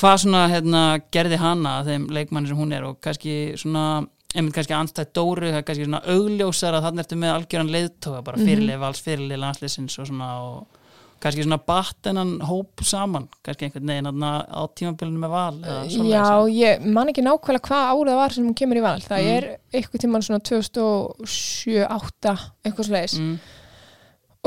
hvað 0.00 0.16
svona 0.24 0.46
hérna, 0.48 0.82
gerði 1.12 1.38
hana 1.42 1.74
að 1.82 1.90
þeim 1.92 2.06
leikmanni 2.16 2.48
sem 2.48 2.56
hún 2.62 2.72
er 2.72 2.86
og 2.88 2.96
kannski 3.04 3.34
svona 3.60 3.84
einmitt 4.32 4.56
kannski 4.56 4.72
anstætt 4.78 5.12
Dóru 5.14 5.50
það 5.52 5.58
er 5.60 5.66
kannski 5.68 5.84
svona 5.90 6.00
augljósar 6.08 6.78
að 6.78 6.86
þannig 6.88 7.04
ertu 7.04 7.18
með 7.20 7.34
algjöran 7.36 7.72
leiðtóga 7.76 8.22
bara 8.24 8.40
Mhm. 8.40 8.48
fyrirlið 8.48 8.80
vals, 8.80 9.02
fyrirlið 9.04 9.42
landsliðsins 9.44 9.98
og 10.00 10.08
svona 10.08 10.30
og 10.40 10.80
kannski 11.22 11.44
svona 11.46 11.58
battenan 11.70 12.32
hóp 12.48 12.82
saman 12.84 13.28
kannski 13.46 13.68
einhvern 13.68 13.86
veginn 13.92 14.24
á 14.26 14.62
tímabilinu 14.74 15.22
með 15.22 15.32
val 15.36 15.56
eða 15.62 15.80
svoleiðis. 15.86 16.12
Já, 16.12 16.26
ég 16.58 16.86
man 16.98 17.12
ekki 17.12 17.22
nákvæmlega 17.26 17.66
hvað 17.68 17.88
árið 17.92 18.12
það 18.12 18.20
var 18.22 18.36
sem 18.36 18.46
hún 18.48 18.58
kemur 18.58 18.80
í 18.80 18.84
val. 18.84 19.00
Það 19.06 19.22
Mm. 19.22 19.32
er 19.36 19.48
eitthvað 19.78 20.02
tíman 20.06 20.26
svona 20.26 20.42
2007-2008, 20.50 22.36
eitthvað 22.66 22.88
slegis. 22.88 23.18
mm, 23.18 23.38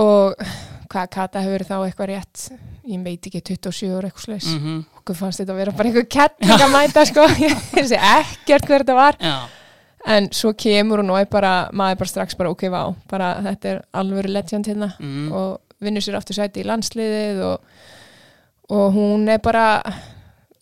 og 0.04 0.36
hvað 0.92 1.10
Kata 1.16 1.42
hefur 1.44 1.64
þá 1.66 1.76
eitthvað 1.88 2.10
rétt 2.12 2.46
ég 2.86 3.04
veit 3.04 3.26
ekki 3.30 3.42
27 3.42 3.96
ára 3.96 4.10
eitthvað 4.10 4.26
slags 4.28 4.50
mm. 4.52 4.66
mm 4.66 4.82
okkur 5.06 5.16
fannst 5.20 5.40
þetta 5.42 5.54
að 5.54 5.60
vera 5.62 5.72
bara 5.78 5.90
einhver 5.90 6.08
kettning 6.10 6.62
að 6.66 6.72
mæta 6.74 7.04
sko, 7.06 7.24
ég 7.78 7.88
sé 7.90 7.98
ekkert 8.00 8.66
hver 8.70 8.84
þetta 8.84 8.96
var 8.98 9.18
já, 9.22 9.36
en 10.16 10.30
svo 10.34 10.52
kemur 10.58 11.02
hún 11.04 11.12
og 11.14 11.20
er 11.22 11.28
bara 11.30 11.52
maður 11.74 11.96
er 11.96 12.00
bara 12.02 12.12
strax 12.12 12.38
bara 12.40 12.52
ok, 12.54 12.64
vá 12.74 12.82
bara 13.10 13.28
þetta 13.46 13.70
er 13.72 13.82
alvöru 14.02 14.32
legend 14.34 14.66
hérna 14.72 14.92
mm, 15.00 15.28
og 15.32 15.62
vinnur 15.88 16.06
sér 16.06 16.20
aftur 16.20 16.38
sæti 16.38 16.64
í 16.64 16.68
landsliðið 16.70 17.44
og, 17.48 17.76
og 18.76 18.88
hún 18.96 19.28
er 19.32 19.42
bara 19.44 19.66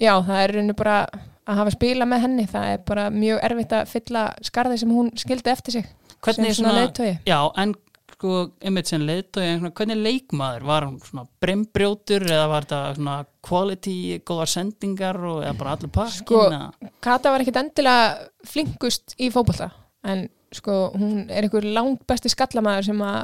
já, 0.01 0.15
það 0.19 0.41
er 0.41 0.55
rauninu 0.57 0.77
bara 0.77 0.97
að 1.43 1.59
hafa 1.59 1.73
spila 1.75 2.07
með 2.07 2.25
henni, 2.27 2.45
það 2.47 2.67
er 2.73 2.83
bara 2.88 3.07
mjög 3.13 3.41
erfitt 3.49 3.73
að 3.75 3.89
fylla 3.91 4.27
skarði 4.45 4.79
sem 4.83 4.93
hún 4.95 5.12
skildi 5.19 5.53
eftir 5.53 5.79
sig 5.79 5.89
Hvernig 6.23 6.53
sem 6.53 6.62
svona 6.62 6.77
leiðtogi 6.77 7.17
Já, 7.27 7.39
en 7.59 7.73
sko, 8.13 8.36
einmitt 8.63 8.88
sem 8.88 9.03
svona, 9.03 9.71
hvernig 9.75 9.99
leikmaður? 9.99 10.67
Var 10.69 10.88
hún 10.88 10.99
svona 11.03 11.25
brembrjótur 11.43 12.25
eða 12.29 12.45
var 12.51 12.67
þetta 12.67 12.95
svona 12.97 13.17
quality, 13.43 13.97
góðar 14.23 14.51
sendingar 14.53 15.19
og 15.19 15.41
eða 15.43 15.57
bara 15.59 15.75
allir 15.75 15.91
pakkin? 15.91 16.21
Sko? 16.21 16.45
Kata 17.03 17.33
var 17.33 17.43
ekkit 17.43 17.59
endilega 17.59 18.29
flinkust 18.47 19.17
í 19.19 19.29
fótbolta 19.33 19.73
en 20.07 20.27
sko 20.53 20.93
hún 20.95 21.27
er 21.27 21.43
einhver 21.43 21.65
langt 21.65 22.03
besti 22.07 22.31
skallamæður 22.31 22.91
sem 22.91 23.03
að 23.03 23.19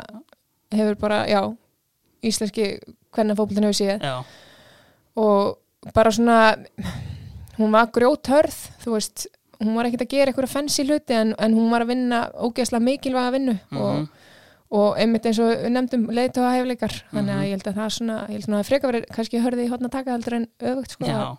hefur 0.76 1.00
bara, 1.00 1.24
já 1.30 1.42
íslenski 2.24 2.80
hvernig 3.16 3.38
fótboltan 3.38 3.64
hefur 3.70 3.80
séð 3.80 4.02
Já, 4.04 4.24
og 5.16 5.92
bara 5.96 6.12
svona 6.12 6.40
hún 7.60 7.72
var 7.76 7.88
grjóthörð 7.96 8.56
þú 8.84 8.94
veist, 8.96 9.28
hún 9.60 9.76
var 9.76 9.86
ekkit 9.90 10.06
að 10.06 10.12
gera 10.14 10.32
einhverja 10.32 10.52
fensi 10.54 10.86
hluti 10.88 11.14
en, 11.16 11.34
en 11.40 11.54
hún 11.58 11.70
var 11.72 11.84
að 11.84 11.92
vinna 11.94 12.20
ógeðslega 12.40 12.84
mikilvæga 12.86 13.32
vinnu 13.36 13.58
Mhm. 13.72 13.82
og, 13.82 14.08
og 14.72 14.98
einmitt 15.02 15.26
eins 15.26 15.40
og 15.42 15.66
nefndum 15.72 16.08
leiðtóða 16.14 16.52
hefleikar 16.60 16.94
þannig 17.12 17.34
Mhm. 17.34 17.40
að 17.40 17.46
ég 17.48 17.54
held 17.58 17.68
að 17.68 17.80
það 17.80 17.90
svona, 17.98 18.18
ég 18.30 18.36
held 18.40 18.50
að 18.60 18.68
freka 18.70 18.88
verið 18.92 19.06
kannski 19.16 19.42
hörði 19.44 19.66
í 19.66 19.70
hotna 19.70 19.90
taka 19.90 20.12
heldur 20.12 20.34
en 20.38 20.48
öfugt 20.62 20.92
sko, 20.92 21.06
já, 21.06 21.16
að 21.20 21.38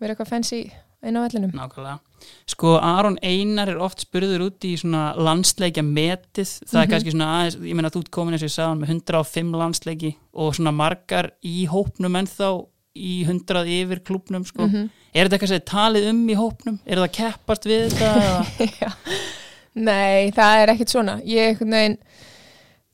vera 0.00 0.14
eitthvað 0.14 0.28
fensi 0.34 0.72
inn 1.02 1.16
á 1.18 1.20
vellinum 1.26 1.52
nákvæmlega. 1.56 1.98
Sko, 2.46 2.76
Aron 2.78 3.18
Einar 3.22 3.68
er 3.72 3.78
oft 3.82 4.04
spurður 4.04 4.44
út 4.46 4.62
í 4.68 4.76
svona 4.78 5.16
landsleikja 5.18 5.82
metið. 5.82 6.50
Það 6.70 6.80
er 6.82 6.86
Mhm. 6.86 6.92
kannski 6.92 7.12
svona 7.12 7.30
aðeins, 7.36 7.56
ég 7.56 7.74
meina 7.74 7.90
þú 7.90 8.00
ert 8.04 8.10
komin 8.10 8.34
eins 8.34 8.42
og 8.42 8.48
ég 8.48 8.56
sagði 8.56 8.80
með 8.80 8.88
105 8.94 9.52
landsleiki 9.62 10.14
og 10.34 10.54
svona 10.54 10.72
margar 10.72 11.30
í 11.44 11.66
hópnum 11.66 12.14
ennþá 12.22 12.66
í 12.94 13.24
100 13.26 13.66
yfir 13.66 14.00
klubnum, 14.04 14.44
sko. 14.44 14.68
Mhm. 14.68 14.90
Er 15.14 15.28
þetta 15.28 15.50
er 15.52 15.60
talið 15.60 16.08
um 16.10 16.26
í 16.28 16.34
hópnum? 16.36 16.78
Er 16.86 16.96
það 16.96 17.12
keppast 17.12 17.64
við 17.64 17.90
þetta? 17.90 18.92
Nei, 19.74 20.30
það 20.30 20.62
er 20.62 20.72
ekkit 20.74 20.88
svona 20.92 21.22
ég 21.24 21.58
veginn 21.58 21.98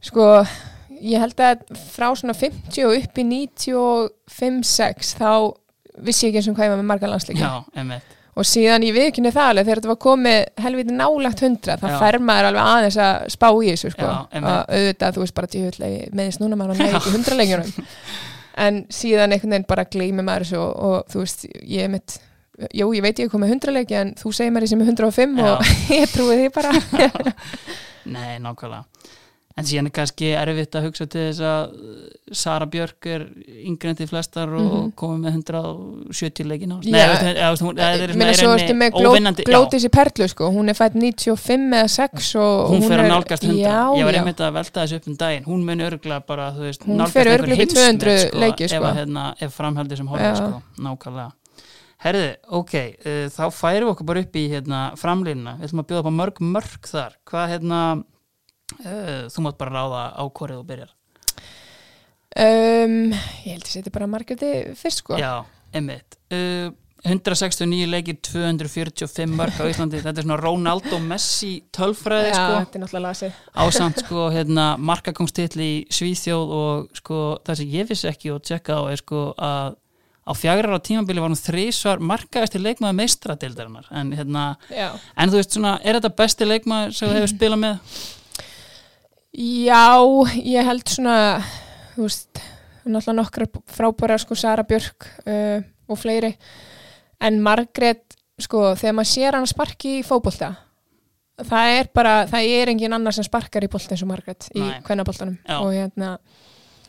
sko, 0.00 0.46
ég 1.02 1.18
held 1.18 1.34
að 1.36 1.64
frá 1.90 2.14
svona 2.14 2.34
50 2.34 2.84
og 2.86 2.96
upp 3.02 3.18
í 3.18 3.24
95-6 4.30 5.14
þá 5.18 5.54
vissi 6.06 6.28
ekki 6.28 6.40
eins 6.40 6.48
og 6.50 6.56
hvað 6.58 6.68
ég 6.68 6.72
var 6.74 6.80
með 6.82 6.88
marga 6.92 7.10
landsleiki 7.12 7.42
og 8.38 8.46
síðan 8.46 8.84
ég 8.86 8.94
viðkynni 8.94 9.32
það 9.34 9.48
alveg 9.50 9.66
þegar 9.66 9.80
þetta 9.80 9.90
var 9.90 10.00
komið 10.04 10.36
helviti 10.62 10.94
nálagt 10.94 11.42
100 11.42 11.78
það 11.80 11.94
Já. 11.94 11.98
fer 12.04 12.18
maður 12.22 12.48
alveg 12.52 12.68
aðeins 12.74 12.98
að 13.02 13.24
spá 13.34 13.48
í 13.50 13.72
þessu 13.72 13.90
sko. 13.96 14.10
Og 14.38 14.46
auðvitað 14.46 15.16
þú 15.16 15.24
veist 15.24 15.34
bara 15.40 15.50
djúvillig 15.54 15.96
meðist 16.20 16.42
núna 16.44 16.58
maður 16.60 16.78
næði 16.78 17.00
ekki 17.00 17.14
100 17.16 17.38
lengjunum 17.40 17.72
en 18.68 18.80
síðan 18.94 19.34
einhvern 19.34 19.56
veginn 19.56 19.68
bara 19.74 19.86
gleymi 19.90 20.22
maður 20.26 20.46
þessu 20.46 20.60
og, 20.62 20.72
og 20.88 21.10
þú 21.10 21.24
veist 21.24 21.46
ég 21.50 21.88
er 21.88 21.92
mitt 21.96 22.18
Jú, 22.74 22.88
ég 22.90 23.04
veit 23.04 23.20
ég 23.22 23.28
er 23.28 23.30
komið 23.30 23.52
100 23.54 23.70
leiki 23.76 23.94
en 23.94 24.08
þú 24.18 24.32
segir 24.34 24.50
mér 24.50 24.64
ég 24.66 24.70
sem 24.72 24.80
er 24.82 24.88
105 24.90 25.36
Já. 25.38 25.50
og 25.52 25.68
ég 25.94 26.10
trúi 26.10 26.38
því 26.40 26.48
bara 26.56 26.72
Nei, 28.14 28.38
nákvæmlega. 28.42 28.82
En 29.58 29.66
síðan 29.66 29.88
er 29.90 29.94
kannski 29.96 30.28
erfitt 30.38 30.76
að 30.78 30.84
hugsa 30.86 31.06
til 31.10 31.24
þess 31.32 31.40
að 31.42 31.72
uh, 31.74 32.02
Sara 32.38 32.66
Björk 32.70 33.06
er 33.10 33.24
yngri 33.66 33.90
en 33.90 33.96
til 33.98 34.06
flestar 34.06 34.52
og 34.54 34.68
Mhm. 34.68 34.92
komið 34.94 35.18
með 35.24 35.32
170 35.40 36.46
leikin 36.46 36.74
á. 36.74 36.78
Er 36.78 38.12
Mér 38.14 38.36
svona 38.36 38.36
svo 38.38 38.52
ertu 38.54 38.76
með 38.78 39.42
glótis 39.48 39.84
í 39.86 39.90
perlu 39.90 40.28
sko, 40.30 40.50
hún 40.54 40.68
er 40.70 40.76
fætt 40.78 40.94
95 40.94 41.74
eða 41.74 41.88
6 41.90 42.34
og 42.38 42.70
hún 42.70 42.82
fer 42.86 42.98
að 43.00 43.04
er- 43.04 43.10
nálgast 43.12 43.42
100. 43.48 43.58
Já, 43.58 43.80
Ég 43.98 44.04
var 44.04 44.18
einmitt 44.20 44.40
að 44.46 44.52
velta 44.58 44.84
þessu 44.84 44.96
upp 45.00 45.08
um 45.08 45.16
daginn. 45.16 45.44
Hún 45.44 45.64
mun 45.64 45.80
örgla 45.80 46.20
bara, 46.26 46.50
þú 46.52 46.60
veist, 46.68 46.86
nálgast 46.86 47.16
einhver 47.16 47.32
örugglega 47.34 47.62
upp 47.62 47.68
í 47.68 47.74
200 47.74 48.14
heimsmet, 48.14 48.30
sko, 48.30 48.68
sko. 48.68 48.76
Ef, 48.76 48.82
að, 48.82 48.96
hérna, 49.02 49.24
ef 49.40 49.56
framhaldið 49.58 49.96
sem 49.96 50.06
Já. 50.08 50.34
sko, 50.36 50.62
nákvæmlega. 50.78 51.32
Herði, 51.98 52.36
ok, 52.48 52.74
uh, 52.78 53.26
þá 53.34 53.44
færum 53.50 53.88
við 53.88 53.92
okkur 53.96 54.06
bara 54.06 54.20
upp 54.20 54.32
í 54.38 54.44
hérna, 54.52 54.82
framlýnuna. 54.94 55.58
Við 55.58 55.66
ætlum 55.66 55.80
að 55.82 55.88
bjóða 55.88 55.98
upp 55.98 56.06
á 56.06 56.18
mörg 56.20 56.36
mörg 56.40 56.82
þar. 56.86 57.12
Hvað, 57.26 57.48
hérna, 57.58 57.80
uh, 58.84 59.28
þú 59.32 59.44
mátt 59.46 59.58
bara 59.60 59.74
ráða 59.78 60.02
á 60.18 60.22
hvorið 60.28 60.60
þú 60.60 60.66
byrjar. 60.72 60.92
um, 62.38 62.98
Ég 63.44 63.54
held 63.54 63.64
að 63.64 63.72
setja 63.76 63.94
bara 63.94 64.10
margjöfti 64.10 64.52
fyrst 64.78 65.02
sko 65.04 65.18
Já, 65.20 65.32
einmitt. 65.74 66.18
Uh, 66.32 66.70
169 67.06 67.86
leikir, 67.86 68.16
245 68.26 69.30
mörg 69.38 69.54
á 69.62 69.70
Íslandi. 69.70 70.00
Þetta 70.02 70.18
er 70.18 70.24
svona 70.26 70.38
Ronaldo 70.40 70.98
Messi 70.98 71.52
tölfræði, 71.72 72.32
Já, 72.32 72.34
sko. 72.34 72.56
þetta 72.58 72.78
er 72.78 72.82
náttúrulega 72.82 73.04
lasið 73.04 73.36
Ásamt, 73.64 74.00
sko, 74.02 74.24
hérna, 74.34 74.64
markakongstill 74.82 75.62
í 75.62 75.70
Svíþjóð 75.94 76.54
og, 76.58 76.88
sko, 76.98 77.20
það 77.46 77.60
sem 77.62 77.70
ég 77.76 77.88
vissi 77.92 78.10
ekki 78.10 78.32
og 78.34 78.42
tjekka 78.42 78.80
á 78.80 78.82
er, 78.90 78.98
sko, 78.98 79.22
að 79.38 79.76
á 80.28 80.32
fjagrar 80.36 80.74
á 80.76 80.80
tímabili 80.84 81.22
var 81.22 81.30
hún 81.30 81.38
þrísvar 81.40 82.02
markaðist 82.04 82.58
leikmaður 82.60 82.98
meistradeildarinnar 82.98 83.86
en 83.94 84.10
hérna, 84.18 84.42
Já, 84.68 84.90
en 85.16 85.30
þú 85.32 85.38
veist 85.38 85.54
svona 85.56 85.76
er 85.80 85.96
þetta 86.00 86.10
besti 86.18 86.44
leikmaður 86.50 86.98
sem 86.98 87.08
þú 87.08 87.14
hefur 87.16 87.32
spilað 87.32 87.62
með? 87.62 87.94
Já 89.38 89.84
ég 90.42 90.66
held 90.66 90.88
svona 90.90 91.16
þú 91.94 92.06
veist, 92.08 92.40
náttúrulega 92.88 93.14
nokkra 93.20 93.46
frábæra 93.70 94.16
sko 94.18 94.34
Sara 94.38 94.64
Björk 94.66 95.06
uh, 95.28 95.60
og 95.88 95.98
fleiri 96.00 96.32
en 97.22 97.38
Margrét 97.42 98.16
sko, 98.40 98.72
þegar 98.78 98.96
maður 98.98 99.10
sér 99.12 99.36
hann 99.38 99.46
sparki 99.50 99.98
í 100.00 100.04
fótbolta 100.06 100.52
það 101.48 101.72
er 101.78 101.88
bara, 101.94 102.14
það 102.30 102.48
er 102.50 102.72
engin 102.72 102.94
annar 102.96 103.14
sem 103.14 103.26
sparkar 103.26 103.62
í 103.66 103.70
bolta 103.70 103.94
eins 103.94 104.02
og 104.02 104.10
Margrét 104.10 104.48
í 104.54 104.62
Nei. 104.62 104.80
kvennaboltanum 104.86 105.36
Já. 105.46 105.56
og 105.62 105.70
hérna 105.74 106.12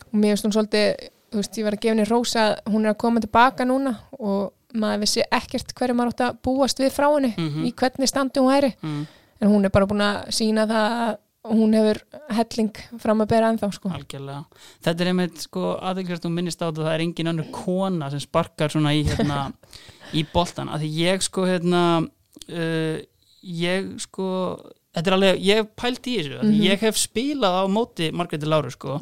og 0.10 0.18
mér 0.18 0.34
finnst 0.34 0.48
hún 0.48 0.56
svolítið, 0.56 1.10
þú 1.30 1.42
veist, 1.44 1.58
ég 1.60 1.68
var 1.68 1.76
að 1.78 1.84
gefa 1.84 1.94
henni 1.94 2.08
rósa 2.10 2.46
að 2.48 2.74
hún 2.74 2.86
er 2.88 2.94
að 2.96 3.00
koma 3.06 3.22
tilbaka 3.22 3.68
núna 3.70 3.94
og 4.18 4.54
maður 4.74 5.04
vissi 5.06 5.22
ekkert 5.34 5.74
hverju 5.78 5.98
maður 5.98 6.14
átt 6.16 6.24
að 6.32 6.40
búast 6.46 6.82
við 6.82 6.94
frá 6.98 7.08
henni, 7.14 7.34
Mhm. 7.38 7.66
í 7.70 7.74
hvernig 7.78 8.10
standi 8.10 8.40
hún 8.42 8.50
væri 8.54 8.74
Mm, 8.82 9.06
en 9.42 9.50
hún 9.50 9.66
er 9.66 9.70
bara 9.70 9.86
búin 9.86 10.02
að 10.02 10.30
sína 10.34 10.66
það 10.66 10.98
að 11.10 11.18
hún 11.52 11.76
hefur 11.78 12.00
helling 12.38 12.80
fram 13.02 13.24
að 13.24 13.30
bera 13.34 13.52
ennþá 13.54 13.70
sko. 13.76 13.92
algjörlega. 13.96 14.64
Þetta 14.86 15.06
er 15.06 15.12
einmitt, 15.12 15.44
sko, 15.46 15.64
aðeinsvært 15.90 16.28
og 16.30 16.34
minnist 16.36 16.62
á 16.62 16.68
þetta 16.70 16.86
það 16.88 16.94
er 16.96 17.06
engin 17.06 17.32
önnur 17.34 17.50
kona 17.56 18.10
sem 18.14 18.24
sparkar 18.24 18.74
svona 18.74 18.94
í, 18.98 19.04
hérna, 19.08 19.40
í 20.20 20.26
boltan. 20.34 20.72
Að 20.74 20.86
því 20.86 20.92
ég, 21.00 21.26
sko, 21.26 21.46
hérna, 21.50 21.84
uh, 22.50 23.00
ég, 23.42 23.90
sko, 24.06 24.28
þetta 24.96 25.12
er 25.12 25.18
alveg, 25.18 25.42
ég 25.50 25.62
hef 25.64 25.74
pælt 25.80 26.08
í 26.12 26.18
þessu. 26.20 26.38
Mm 26.40 26.50
Mhm. 26.50 26.62
Ég 26.70 26.86
hef 26.88 27.02
spilað 27.02 27.60
á 27.60 27.64
móti 27.70 28.12
Margréti 28.12 28.50
Láru, 28.50 28.72
sko. 28.74 29.00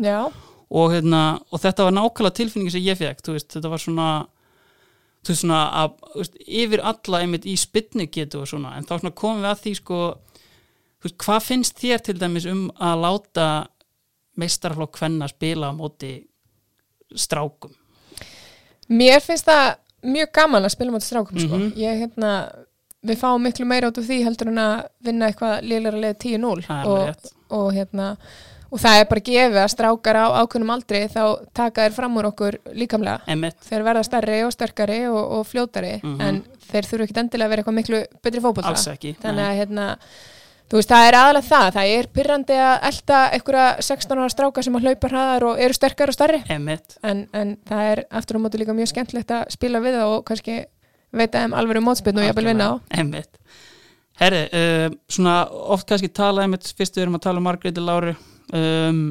Og, 0.69 0.91
hérna, 0.91 1.39
og 1.51 1.61
þetta 1.63 1.85
var 1.87 1.93
nákvæmlega 1.95 2.35
tilfinningi 2.41 2.71
sem 2.71 2.83
ég 2.83 2.97
fekk 2.99 3.21
veist, 3.31 3.53
þetta 3.55 3.69
var 3.71 3.79
svona 3.79 4.07
þú 5.23 5.33
veist 5.33 5.43
svona 5.43 5.61
að, 5.83 5.93
veist, 6.15 6.37
yfir 6.47 6.83
alla 6.83 7.21
einmitt 7.23 7.47
í 7.47 7.55
spynnu 7.59 8.07
getu 8.11 8.41
og 8.41 8.49
svona 8.51 8.75
en 8.77 8.87
þá 8.87 9.11
komum 9.15 9.43
við 9.43 9.51
að 9.51 9.63
því 9.63 9.73
sko 9.81 9.99
veist, 11.03 11.17
hvað 11.23 11.41
finnst 11.45 11.81
þér 11.81 12.03
til 12.07 12.17
dæmis 12.19 12.45
um 12.49 12.67
að 12.79 13.01
láta 13.05 13.47
meistarflokk 14.37 14.95
kvenna 14.99 15.27
spila 15.31 15.71
á 15.71 15.73
móti 15.77 16.13
strákum? 17.15 17.73
Mér 18.89 19.21
finnst 19.23 19.47
það 19.47 19.75
mjög 20.07 20.31
gaman 20.33 20.67
að 20.67 20.75
spila 20.75 20.91
mot 20.91 21.03
strákum 21.03 21.39
sko. 21.39 21.57
Mhm. 21.57 21.71
ég 21.77 22.03
hérna 22.03 22.33
við 23.07 23.17
fáum 23.21 23.41
miklu 23.43 23.65
meira 23.65 23.89
út 23.91 23.97
af 23.97 24.05
því 24.07 24.23
heldur 24.25 24.47
en 24.51 24.57
að 24.61 24.85
vinna 25.03 25.27
eitthvað 25.29 25.63
liðlega 25.63 26.01
leið 26.03 26.17
10-0 26.23 26.61
Það 26.67 26.85
er 26.85 27.09
og, 27.09 27.31
og 27.49 27.73
hérna 27.73 28.17
og 28.71 28.79
það 28.83 28.99
er 28.99 29.05
bara 29.07 29.23
gefið 29.29 29.57
að 29.61 29.71
strákar 29.71 30.17
á 30.19 30.25
ákveðnum 30.43 30.73
aldri 30.73 31.01
þá 31.07 31.21
taka 31.55 31.85
þeir 31.85 31.95
fram 31.95 32.17
úr 32.19 32.27
okkur 32.33 32.57
líkamlega. 32.75 33.21
Emmett, 33.31 33.59
þeir 33.63 33.85
verða 33.87 34.03
stærri 34.03 34.39
og 34.43 34.51
sterkari 34.51 34.97
og, 35.07 35.21
og 35.37 35.45
fljótari 35.47 35.93
Mhm. 36.03 36.21
en 36.21 36.41
þeir 36.67 36.89
þurfu 36.89 37.07
ekki 37.07 37.19
endilega 37.21 37.45
að 37.47 37.49
vera 37.49 37.63
eitthvað 37.63 37.79
miklu 37.79 38.01
betri 38.21 38.41
ekki 38.97 39.15
þannig 39.21 39.45
að 39.47 39.57
hérna 39.61 39.97
þú 40.67 40.79
veist, 40.79 40.91
það 40.91 41.07
er 41.07 41.17
aðalega 41.19 41.47
það, 41.47 41.67
það 41.77 41.91
er 41.97 42.09
pyrrandi 42.17 42.57
að 42.67 42.87
elta 42.89 43.19
einhverja 43.37 43.67
16 43.89 44.21
ára 44.23 44.33
stráka 44.33 44.65
sem 44.65 44.79
að 44.79 44.87
hlaupa 44.87 45.11
hraðar 45.11 45.47
og 45.49 45.61
eru 45.63 45.77
sterkar 45.77 46.11
og 46.11 46.17
starri 46.17 46.41
en, 46.49 47.21
en 47.33 47.53
það 47.67 47.91
er 47.91 48.03
aftur 48.19 48.39
á 48.39 48.43
móti 48.43 48.61
líka 48.61 48.75
mjög 48.77 48.91
skemmtilegt 48.93 49.33
að 49.37 49.45
spila 49.55 49.83
við 49.83 49.99
það 49.99 50.15
og 50.15 50.25
kannski 50.27 50.57
veita 51.17 51.43
þeim 51.43 51.55
alveg 51.57 51.79
um 51.79 51.87
mótspiln 51.87 52.19
og 52.19 52.27
jafnvel 52.27 52.49
vinna 52.49 52.67
á. 52.67 52.73
Emmett 52.99 53.39
Herri, 54.17 54.43
uh, 54.49 54.89
svona 55.13 55.39
oft 55.75 55.85
kannski 55.87 56.09
tala 56.09 56.43
einmitt, 56.43 56.65
fyrst 56.77 56.95
við 56.97 57.05
erum 57.05 57.19
að 57.19 57.27
tala 57.27 57.41
um 57.41 57.45
Margréti 57.45 57.83
Láru 57.83 58.15
um, 58.57 59.01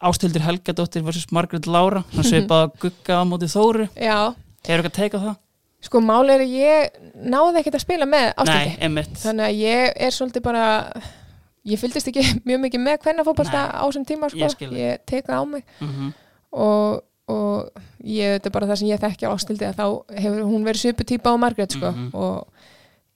Ástildur 0.00 0.40
Helgadóttir 0.46 1.04
versus 1.04 1.28
Margrét 1.28 1.66
Lára, 1.68 2.00
hann 2.14 2.24
svipað 2.24 2.62
að 2.64 2.76
gugga 2.86 3.18
á 3.20 3.22
móti 3.28 3.50
Þóru. 3.52 3.84
Já, 4.00 4.32
Hefur 4.64 4.80
eitthvað 4.80 4.96
teikað 4.96 5.26
það? 5.26 5.36
Sko 5.80 6.00
máli 6.04 6.34
er 6.34 6.44
að 6.44 6.56
ég 6.58 6.98
náði 7.14 7.60
ekkert 7.62 7.78
að 7.78 7.84
spila 7.86 8.08
með 8.08 8.32
emitt 8.88 9.20
þannig 9.22 9.46
að 9.46 9.60
ég 9.60 9.94
er 10.06 10.16
svolítið 10.16 10.44
bara 10.44 10.64
ég 11.68 11.80
fylgdist 11.80 12.10
ekki 12.10 12.24
mjög 12.48 12.64
mikið 12.66 12.84
með 12.84 12.98
hvernig 13.04 13.28
fótbolta 13.28 13.62
Nei, 13.66 13.78
á 13.80 13.84
þessum 13.86 14.08
tíma 14.08 14.32
sko. 14.32 14.50
ég 14.50 14.74
ég 14.80 15.06
teka 15.08 15.40
á 15.40 15.42
mig 15.44 15.64
mm 15.78 15.88
-hmm. 15.88 16.12
og, 16.52 17.00
og 17.32 17.82
ég 18.04 18.36
þetta 18.36 18.50
er 18.50 18.56
bara 18.58 18.66
það 18.66 18.82
sem 18.82 18.92
ég 18.92 19.00
þekki 19.00 19.26
á 19.28 19.34
ástildi 19.34 19.68
að 19.68 19.80
þá 19.80 19.86
hefur 20.20 20.44
hún 20.52 20.64
verið 20.68 20.84
svipu 20.84 21.04
típa 21.04 21.32
á 21.32 21.36
Margrét 21.36 21.72
sko. 21.72 21.90
Mhm. 21.90 22.10
og 22.14 22.46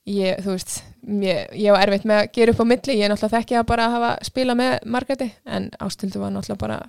ég, 0.05 0.41
þú 0.41 0.51
veist 0.53 0.83
ég, 1.05 1.47
ég 1.53 1.71
var 1.71 1.87
erfitt 1.87 2.05
með 2.05 2.21
að 2.21 2.31
gera 2.33 2.51
upp 2.51 2.61
á 2.61 2.65
milli 2.65 2.97
ég 2.97 3.05
er 3.05 3.09
náttúrulega 3.09 3.37
þekki 3.39 3.57
að 3.59 3.65
bara 3.65 3.89
hafa 3.89 4.11
spila 4.21 4.55
með 4.55 4.79
Margréti 4.85 5.31
en 5.45 5.71
ástildi 5.79 6.19
var 6.19 6.31
náttúrulega 6.31 6.61
bara 6.61 6.79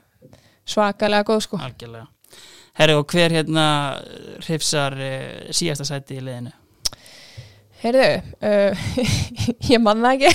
svakalega 0.67 1.25
góð 1.25 1.41
sko 1.41 1.61
algjörlega 1.61 2.07
Herri 2.77 2.93
og 2.93 3.07
hver 3.09 3.33
hérna 3.33 3.67
hrifsar 4.45 4.97
uh, 5.01 5.51
síðasta 5.57 5.87
sæti 5.89 6.19
í 6.19 6.25
liðinu? 6.25 6.53
Heyrðu, 7.81 8.09
uh, 8.45 8.73
ég 9.71 9.81
man 9.81 10.05
það 10.05 10.17
ekki. 10.17 10.31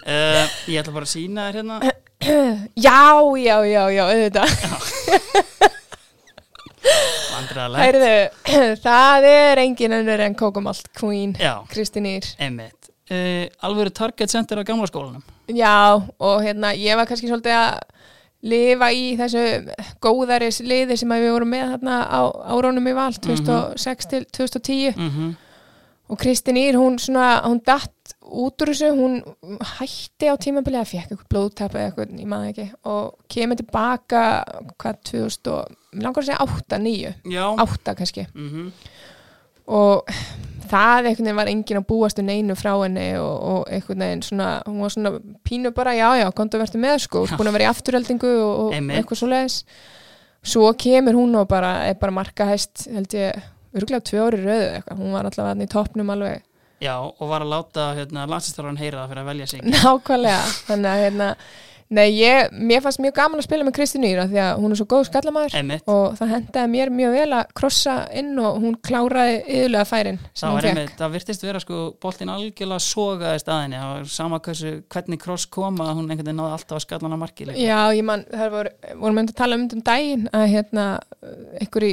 Uh, 0.00 0.46
ég 0.72 0.80
ætla 0.80 0.94
bara 0.96 1.04
að 1.04 1.12
sína 1.12 1.48
þér 1.48 1.60
hérna. 1.60 1.80
Já, 2.76 3.00
já, 3.40 3.54
já, 3.64 3.82
já, 3.88 4.02
auðvitað. 4.04 4.50
Heyrðu, 7.80 8.10
það 8.84 9.26
er 9.28 9.60
engin 9.62 9.96
önnur 9.96 10.20
en 10.24 10.36
Kokomalt 10.36 10.88
Queen, 10.96 11.32
Ír 11.36 12.28
einmitt. 12.40 12.92
Uh, 13.10 13.48
Alvöru 13.64 13.90
target 13.92 14.30
center 14.32 14.60
á 14.60 14.64
gamla 14.64 14.88
skólanum. 14.88 15.24
Já, 15.48 15.96
og 15.96 16.44
hérna, 16.44 16.74
ég 16.76 16.96
var 17.00 17.08
kannski 17.08 17.28
svolítið 17.28 17.56
að 17.56 17.80
lifa 18.40 18.88
í 18.96 19.14
þessu 19.18 19.44
góðaris 20.02 20.62
liði 20.64 20.96
sem 20.96 21.12
við 21.12 21.32
vorum 21.34 21.52
með 21.52 21.74
þarna 21.74 22.00
á 22.08 22.20
árónum 22.54 22.88
í 22.88 22.96
val 22.96 23.12
2006 23.12 24.10
til 24.10 24.24
2010 24.24 24.96
mm 24.96 25.08
-hmm. 25.08 25.34
og 26.08 26.20
Kristín 26.20 26.56
Ír, 26.56 26.78
hún 26.80 26.98
svona, 26.98 27.42
hún 27.44 27.60
datt 27.66 28.14
út 28.30 28.62
úr 28.62 28.70
þessu, 28.72 28.90
hún 28.94 29.22
hætti 29.78 30.30
á 30.30 30.34
tímabili 30.38 30.78
að 30.78 30.90
fekk 30.92 31.10
eitthvað 31.10 31.30
blóðtap 31.34 31.74
eða 31.74 31.84
eitthvað, 31.86 32.20
ég 32.20 32.26
maður 32.26 32.48
ekki, 32.48 32.70
og 32.84 33.14
kemur 33.28 33.56
tilbaka, 33.56 34.44
hvað, 34.78 34.96
2000 35.10 35.50
og, 35.50 35.76
mér 35.92 36.02
langar 36.02 36.22
að 36.22 36.26
segja 36.26 36.44
8, 36.44 36.78
9 36.78 37.14
Já. 37.24 37.46
8 37.58 37.94
kannski. 37.94 38.26
Mm 38.34 38.72
og 39.70 40.10
það 40.70 41.10
einhvern 41.10 41.26
veginn 41.26 41.40
var 41.40 41.52
enginn 41.52 41.80
að 41.80 41.86
búast 41.90 42.20
um 42.22 42.28
neinu 42.28 42.56
frá 42.58 42.72
henni 42.80 43.06
og, 43.20 43.32
og 43.52 43.70
einhvern 43.70 44.04
veginn 44.06 44.26
svona, 44.26 44.50
hún 44.66 44.82
var 44.84 44.94
svona 44.94 45.14
pínu 45.46 45.72
bara, 45.76 45.94
já, 45.98 46.08
já, 46.22 46.28
komdu 46.36 46.58
að 46.58 46.66
verða 46.66 46.82
með 46.84 46.98
sko, 47.06 47.24
búin 47.34 47.50
að 47.50 47.56
vera 47.58 47.66
í 47.66 47.70
afturheldingu 47.70 48.34
og, 48.40 48.60
og 48.66 48.76
eitthvað 48.78 49.20
svo 49.22 49.30
leiðis 49.30 49.64
svo 50.42 50.70
kemur 50.78 51.18
hún 51.18 51.34
og 51.36 51.48
bara 51.48 51.72
er 51.88 51.98
bara 52.00 52.14
markahæst, 52.16 52.86
held 52.94 53.16
ég 53.16 53.40
örgulega 53.76 54.04
tvö 54.08 54.22
ári 54.26 54.40
röðu 54.40 54.68
eitthvað, 54.76 55.00
hún 55.02 55.12
var 55.14 55.28
allavega 55.28 55.50
þarna 55.52 55.66
í 55.66 55.72
toppnum 55.74 56.14
alveg. 56.14 56.46
Já, 56.80 56.94
og 56.96 57.26
var 57.28 57.44
að 57.44 57.52
láta 57.52 57.90
hérna, 57.98 58.24
landsistjálfarn 58.30 58.80
heyra 58.80 59.02
það 59.02 59.10
fyrir 59.10 59.22
að 59.22 59.30
velja 59.30 59.48
sig. 59.50 59.66
Nákvæmlega, 59.68 60.46
þannig 60.70 60.90
að 60.90 61.02
hérna 61.04 61.28
nei, 61.90 62.06
ég, 62.14 62.52
mér 62.54 62.84
fannst 62.84 63.02
mjög 63.02 63.16
gaman 63.18 63.42
að 63.42 63.48
spila 63.48 63.66
með 63.66 63.76
Kristín 63.80 64.06
Íra 64.06 64.28
því 64.30 64.40
að 64.44 64.62
hún 64.62 64.74
er 64.74 64.80
svo 64.80 64.88
góð 64.90 65.06
skallamæður 65.10 65.90
og 65.90 66.18
það 66.20 66.34
hendaði 66.36 66.72
mér 66.76 66.94
mjög 66.94 67.16
vel 67.18 67.28
að 67.40 67.54
krossa 67.60 67.96
inn 68.20 68.32
og 68.38 68.60
hún 68.62 68.78
kláraði 68.86 69.40
yðurlega 69.44 69.88
færin 69.90 70.20
það 70.38 70.56
var 70.56 70.70
einmitt 70.70 70.96
Það 71.00 71.14
virtist 71.16 71.44
vera 71.46 71.60
sko, 71.62 71.78
boltinn 72.02 72.30
algjörlega 72.30 72.84
sogaði 72.84 73.40
staðinni 73.42 73.80
Það 73.80 73.92
var 73.94 74.10
sama 74.12 74.40
hversu, 74.44 74.72
hvernig 74.92 75.20
kross 75.22 75.46
koma 75.50 75.86
hún 75.94 76.10
einhvern 76.10 76.26
veginn 76.28 76.40
náði 76.40 76.56
alltaf 76.56 76.78
að 76.78 76.84
skalla 76.84 77.08
hann 77.08 77.16
að 77.16 77.22
marki. 77.22 77.46
Já, 77.56 77.78
ég 77.96 78.04
man, 78.06 78.24
það 78.30 78.52
voru, 78.56 78.72
vorum 79.02 79.18
myndið 79.20 79.34
að 79.34 79.40
tala 79.40 79.58
um 79.58 79.66
um 79.70 79.84
daginn 79.86 80.26
að 80.36 80.46
hérna, 80.54 80.86
í, 81.60 81.92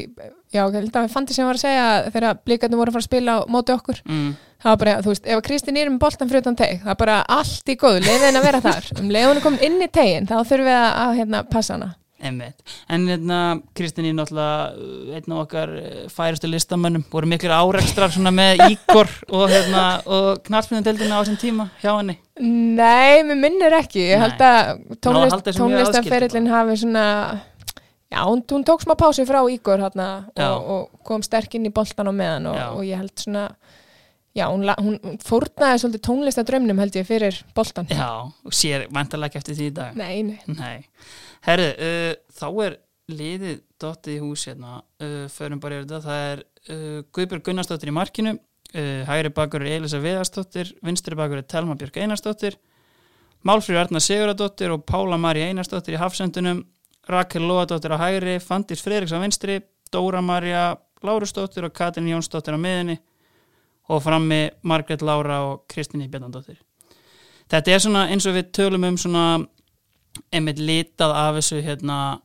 já, 0.54 0.62
ég 0.64 0.78
held 0.80 1.00
að 1.00 1.14
fandi 1.14 1.36
sem 1.36 1.48
var 1.48 1.60
að 1.60 1.66
segja 1.66 1.86
þegar 2.14 2.42
blikarnir 2.48 2.82
voru 2.82 2.94
að 2.94 2.98
fara 2.98 3.06
að 3.06 3.10
spila 3.10 3.38
á 3.38 3.40
móti 3.52 3.76
okkur, 3.76 4.02
mm, 4.08 4.34
það 4.64 4.74
var 4.74 4.82
bara, 4.84 4.98
þú 5.04 5.14
veist, 5.14 5.28
ef 5.28 5.38
að 5.38 5.46
Kristín 5.50 5.80
er 5.82 5.92
með 5.92 6.02
boltan 6.06 6.32
fyrir 6.32 6.46
utan 6.46 6.60
teg, 6.60 6.82
það 6.84 6.96
er 6.96 7.00
bara 7.04 7.22
allt 7.38 7.72
í 7.74 7.78
góð, 7.80 8.02
leiðin 8.08 8.42
að 8.42 8.50
vera 8.50 8.66
þar, 8.66 8.92
um 9.02 9.14
leiðin 9.14 9.40
að 9.40 9.46
koma 9.48 9.64
inn 9.70 9.80
í 9.82 9.90
tegin, 10.00 10.30
þá 10.30 10.38
þurfum 10.42 10.70
við 10.70 10.82
að, 10.82 11.16
hérna, 11.22 11.46
passa 11.52 11.78
hana. 11.78 11.94
Einmitt. 12.18 12.64
En 12.90 13.04
hérna, 13.06 13.40
Kristín 13.78 14.08
er 14.10 14.16
náttúrulega 14.18 15.18
einn 15.20 15.34
af 15.36 15.42
okkar 15.44 15.74
uh, 15.78 15.98
færustu 16.10 16.50
listamönnum. 16.50 17.04
Voru 17.12 17.30
miklir 17.30 17.54
árekstrar 17.54 18.10
svona 18.14 18.32
með 18.34 18.64
Ígor 18.72 19.12
og, 19.30 19.44
hérna, 19.52 19.84
og 20.10 20.42
knallsmyndadeldina 20.48 21.14
á 21.14 21.22
þessum 21.22 21.38
tíma 21.44 21.68
hjá 21.84 21.92
henni? 21.92 22.18
Nei, 22.42 23.22
mér 23.28 23.38
minnir 23.38 23.78
ekki, 23.78 24.02
ég 24.10 24.24
held 24.24 24.42
að 24.42 24.82
tónlist, 24.98 25.38
mjög 25.46 25.60
tónlistaferillin 25.60 26.50
hafi 26.50 26.80
svona, 26.82 27.06
já, 28.12 28.22
hún, 28.24 28.44
hún 28.52 28.64
tók 28.68 28.84
smá 28.84 28.96
pásu 29.00 29.26
frá 29.28 29.42
Ígor 29.52 29.84
hérna 29.84 30.08
og, 30.36 30.72
og 30.74 31.04
kom 31.08 31.26
sterk 31.26 31.58
inn 31.58 31.68
í 31.68 31.74
boltan 31.74 32.10
á 32.10 32.14
meðan 32.16 32.50
og, 32.52 32.58
og 32.80 32.88
ég 32.88 33.00
held 33.02 33.14
svona, 33.20 33.46
já, 34.38 34.48
hún, 34.48 34.66
hún 34.80 35.22
fórnaði 35.24 35.84
svolítið 35.84 36.04
tónlistadrömmnum 36.08 36.82
held 36.84 37.00
ég 37.00 37.08
fyrir 37.08 37.40
boltan. 37.58 37.90
Já, 37.92 38.28
og 38.28 38.56
sér 38.56 38.88
vantarlega 38.94 39.34
ekki 39.34 39.42
eftir 39.44 39.60
því 39.60 39.70
dag. 39.80 39.98
Nei, 40.00 40.24
nei. 40.24 40.40
Nei, 40.58 40.78
herðu, 41.48 41.72
uh, 41.88 42.12
þá 42.38 42.48
er 42.68 42.78
liðið 43.08 43.60
dottið 43.80 44.18
í 44.18 44.22
hús 44.24 44.48
hérna, 44.50 44.82
uh, 45.04 45.26
förum 45.32 45.62
bara 45.64 45.80
yfir 45.80 45.88
þetta, 45.88 46.04
það 46.08 46.24
er 46.32 46.44
uh, 46.44 47.02
Guðbjörg 47.16 47.46
Gunnarsdóttir 47.48 47.92
í 47.92 47.96
markinu, 47.96 48.34
uh, 48.74 49.04
hægri 49.08 49.32
bakur 49.36 49.64
er 49.64 49.78
Elisa 49.78 50.02
Viðarsdóttir, 50.04 50.74
vinstri 50.84 51.20
bakur 51.20 51.40
er 51.40 51.48
Telma 51.48 51.78
Björk 51.80 52.00
Einarsdóttir, 52.02 52.60
Málfríður 53.48 53.86
Arna 53.86 54.02
Siguradóttir 54.04 54.74
og 54.74 54.84
Pála 54.90 55.20
Marí 55.22 55.46
Einarsdóttir 55.46 55.96
í 55.96 56.02
hafsendunum, 56.02 56.66
Rakel 57.08 57.48
Lóadóttir 57.48 57.94
á 57.96 57.98
hægri, 58.02 58.38
Fandís 58.44 58.84
Fredriks 58.84 59.16
á 59.16 59.20
vinstri, 59.24 59.62
Dóra 59.92 60.22
Marja 60.22 60.76
Lárusdóttir 61.04 61.68
og 61.68 61.74
Katrin 61.74 62.10
Jónsdóttir 62.10 62.58
á 62.58 62.60
miðinni 62.60 62.98
og 63.88 64.04
frammi 64.04 64.50
Margrét 64.64 65.02
Lára 65.02 65.42
og 65.48 65.68
Kristín 65.72 66.04
Bjarnadóttir. 66.12 66.60
Þetta 67.48 67.72
er 67.72 67.80
svona 67.80 68.08
eins 68.12 68.28
og 68.28 68.36
við 68.36 68.52
tölum 68.52 68.84
um 68.84 68.98
svona 69.00 69.26
einmitt 70.34 70.60
litað 70.60 71.14
af 71.16 71.38
þessu 71.38 71.62
hérna 71.64 72.20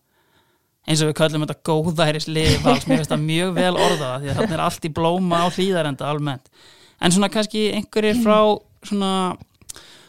eins 0.88 1.02
og 1.02 1.12
við 1.12 1.18
kallum 1.20 1.44
þetta 1.44 1.62
góðæris 1.68 2.26
liðvals, 2.26 2.86
mér 2.88 3.02
finnst 3.02 3.12
það 3.12 3.26
mjög 3.28 3.54
vel 3.60 3.72
orðaða 3.76 4.16
því 4.18 4.30
að 4.30 4.38
þarna 4.40 4.56
er 4.56 4.64
allt 4.64 4.88
í 4.88 4.92
blóma 4.96 5.42
á 5.44 5.46
hlýðarenda 5.54 6.08
almennt, 6.10 6.50
en 6.98 7.14
svona 7.14 7.30
kannski 7.30 7.68
einhverjir 7.76 8.18
frá 8.24 8.38
svona 8.88 9.12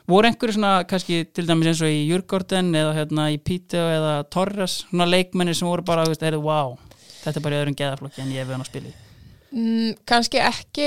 voru 0.10 0.28
einhverjir 0.28 0.54
svona 0.58 0.84
kannski 0.90 1.22
til 1.34 1.46
dæmis 1.48 1.68
eins 1.72 1.82
og 1.86 1.88
í 1.94 2.02
Jurgården 2.10 2.74
eða 2.76 2.94
hérna 2.98 3.30
í 3.32 3.38
Píteo 3.40 3.86
eða 3.88 4.14
Torres, 4.30 4.82
svona 4.90 5.06
leikmenni 5.08 5.54
sem 5.56 5.68
voru 5.68 5.84
bara, 5.88 6.04
veist, 6.10 6.22
heyrðu, 6.26 6.42
wow 6.44 6.78
þetta 7.24 7.40
er 7.40 7.46
bara 7.46 7.60
öðrum 7.62 7.78
geðaflokki 7.80 8.22
en 8.22 8.32
ég 8.34 8.42
hef 8.44 8.48
við 8.50 8.58
hann 8.58 8.66
að 8.68 8.72
spila 8.74 8.88
í 8.92 9.00
Mm, 9.54 9.92
kannski 10.10 10.40
ekki, 10.42 10.86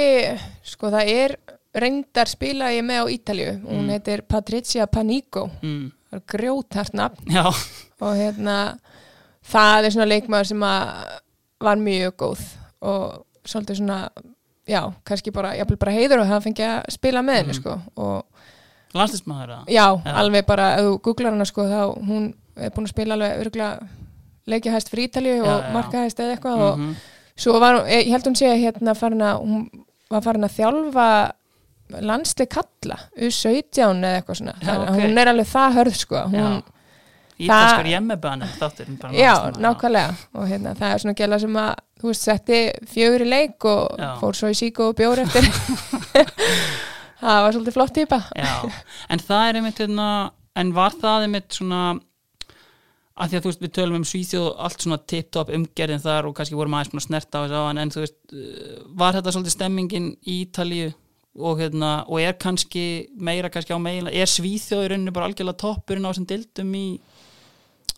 sko 0.66 0.88
það 0.90 1.06
er 1.12 1.36
reyndar 1.78 2.26
spila 2.26 2.72
ég 2.74 2.82
með 2.82 2.98
á 2.98 3.12
Ítalju, 3.14 3.50
hún 3.62 3.84
Mm. 3.84 3.90
heitir 3.94 4.22
Patricia 4.26 4.86
Panico, 4.90 5.44
mm. 5.62 5.92
það 6.10 6.16
er 6.18 6.24
grjóthart 6.32 6.92
nafn 6.98 7.30
Já, 7.30 7.44
og 7.46 8.16
hérna 8.18 8.56
það 9.46 9.84
er 9.86 9.90
svona 9.94 10.08
leikmaður 10.10 10.48
sem 10.50 10.64
að 10.66 11.20
var 11.60 11.76
mjög 11.76 12.16
góð 12.18 12.42
og 12.82 13.24
svolítið 13.46 13.78
svona 13.78 14.00
já, 14.66 14.82
kannski 15.06 15.30
bara, 15.30 15.54
bara 15.78 15.92
heiður 15.94 16.24
og 16.24 16.26
það 16.26 16.42
fengi 16.48 16.66
að 16.66 16.90
spila 16.90 17.22
með 17.22 17.38
henni 17.38 17.54
Mhm. 17.54 17.60
sko 17.62 17.80
og 17.96 18.24
landslismæður 18.94 19.50
eða? 19.50 19.64
já, 19.68 19.86
Já. 20.04 20.12
alveg 20.22 20.46
bara, 20.46 20.66
ef 20.76 20.84
þú 20.84 21.00
googlar 21.02 21.30
hana 21.32 21.44
sko 21.44 21.62
þá 21.62 21.80
hún 22.08 22.34
er 22.56 22.70
búin 22.70 22.86
að 22.86 22.94
spila 22.94 23.14
alveg 23.14 23.40
örgulega 23.46 23.88
leikja 24.46 24.72
hæst 24.72 24.88
fyrir 24.90 25.08
Ítalju 25.08 25.40
og 25.42 25.46
Já, 25.46 25.56
já. 25.66 25.72
marka 25.72 26.04
hæst 26.04 26.20
eða 26.20 26.36
eitthvað 26.36 26.60
og 26.68 26.78
Mhm. 26.78 26.94
svo 27.36 27.58
var, 27.60 27.74
hún- 27.80 27.88
ég 27.90 28.10
held 28.10 28.24
hún 28.26 28.36
sé 28.36 28.46
hérna 28.56 28.94
farin 28.96 29.20
að, 29.20 29.40
hún 29.42 29.70
var 30.10 30.20
farin 30.22 30.44
að 30.44 30.56
þjálfa 30.56 31.32
landsleik 32.00 32.50
kalla 32.50 32.96
U17 33.18 34.04
eða 34.04 34.22
eitthvað 34.22 34.36
svona 34.40 34.54
Já, 34.60 34.66
Þannig 34.66 34.88
að 34.88 34.96
ok. 34.96 35.02
hún 35.02 35.18
er 35.18 35.26
alveg 35.28 35.46
það 35.46 35.74
hörð 35.74 35.94
sko 35.96 36.16
hún. 36.16 36.62
Ítalskar 37.38 37.84
hjemmebani 37.86 38.46
þáttur 38.58 38.98
bara 38.98 39.12
Já, 39.12 39.34
nákvæmlega 39.60 40.14
og 40.34 40.48
hérna, 40.48 40.74
það 40.74 40.94
er 40.94 40.98
svona 40.98 41.14
gæla 41.14 41.38
sem 41.40 41.52
að 41.54 41.74
þú 42.00 42.06
veist, 42.08 42.22
setti 42.22 42.72
fjögur 42.86 43.20
í 43.22 43.28
leik 43.28 43.64
og 43.64 43.98
Já. 43.98 44.16
fór 44.20 44.32
svo 44.32 44.48
í 44.48 44.54
síku 44.56 44.88
og 44.88 44.96
bjór 44.96 45.18
eftir 45.18 45.44
það 47.20 47.42
var 47.46 47.52
svolítið 47.56 47.76
flott 47.78 47.94
típa 47.96 48.18
Já, 48.36 48.52
en 49.10 49.18
það 49.24 49.48
er 49.48 49.58
einmitt 49.60 49.78
hérna, 49.84 50.08
en 50.56 50.72
var 50.76 50.92
það 51.00 51.26
einmitt 51.28 51.56
svona 51.56 51.80
að 53.16 53.30
því 53.32 53.36
að 53.38 53.42
þú 53.46 53.48
veist 53.50 53.62
við 53.64 53.72
tölum 53.78 53.96
um 53.96 54.04
Svíþjóð 54.04 54.48
allt 54.66 54.82
svona 54.84 54.98
tip-top 55.08 55.48
umgerðin 55.56 56.02
þar 56.04 56.26
og 56.28 56.34
kannski 56.36 56.58
vorum 56.58 56.74
aðeins 56.76 56.92
búin 56.92 57.00
að 57.00 57.06
snerta 57.08 57.40
á 57.40 57.42
þessu 57.46 57.56
á 57.56 57.68
hann 57.70 57.80
en 57.80 57.92
þú 57.94 58.02
veist, 58.04 58.16
uh, 58.36 58.78
var 59.00 59.16
þetta 59.16 59.32
svolítið 59.32 59.54
stemmingin 59.56 60.08
í 60.28 60.34
Ítalíu 60.44 60.90
og 61.36 61.58
hérna 61.60 61.92
og 62.08 62.20
er 62.20 62.36
kannski 62.40 62.82
meira 63.16 63.48
kannski 63.52 63.72
á 63.72 63.80
meila, 63.80 64.12
er 64.12 64.28
Svíþjóð 64.28 64.84
í 64.84 64.90
rauninu 64.92 65.12
bara 65.16 65.30
algjörlega 65.30 65.60
toppurinn 65.64 66.04
á 66.04 66.12
þessum 66.12 66.28
dildum 66.28 66.76
í, 66.76 66.84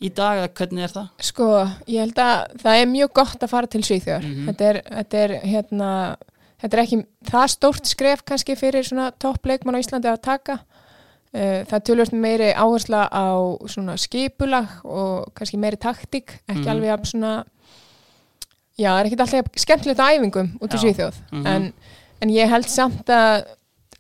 í 0.07 0.09
dag 0.15 0.39
eða 0.45 0.53
hvernig 0.59 0.87
er 0.87 0.95
það? 0.95 1.11
Sko, 1.33 1.51
ég 1.91 2.03
held 2.07 2.19
að 2.23 2.57
það 2.63 2.81
er 2.85 2.91
mjög 2.95 3.13
gott 3.19 3.43
að 3.47 3.53
fara 3.57 3.67
til 3.75 3.83
Svíþjóðar 3.87 4.27
Mhm. 4.27 4.49
þetta, 4.53 4.71
er, 4.71 4.81
þetta 5.03 5.23
er 5.27 5.37
hérna 5.51 5.91
þetta 6.63 6.77
er 6.79 6.83
ekki 6.85 6.99
það 7.31 7.47
stórt 7.55 7.87
skref 7.87 8.25
kannski 8.25 8.57
fyrir 8.57 8.83
svona 8.85 9.11
toppleikmann 9.19 9.79
á 9.79 9.83
Íslandi 9.83 10.11
að 10.13 10.23
taka 10.23 10.59
Uh, 11.29 11.61
það 11.69 11.83
tölvöld 11.85 12.13
meiri 12.17 12.47
áhersla 12.57 13.03
á 13.13 13.37
svona 13.69 13.99
skipulag 14.01 14.79
og 14.89 15.27
kannski 15.37 15.59
meiri 15.61 15.77
taktík, 15.77 16.39
ekki 16.49 16.63
Mhm. 16.65 16.69
alveg 16.73 16.89
jafn 16.89 17.05
svona 17.05 17.33
já, 18.79 18.89
það 18.89 19.01
er 19.01 19.07
ekki 19.11 19.19
alltaf 19.21 19.61
skemmtilegt 19.61 20.01
á 20.01 20.09
æfingum 20.09 20.49
út 20.63 20.73
í. 20.73 20.79
Svíþjóð 20.81 21.15
Mhm. 21.33 21.47
en, 21.47 21.73
en 22.23 22.29
ég 22.31 22.49
held 22.49 22.65
samt 22.65 23.05
að 23.13 23.45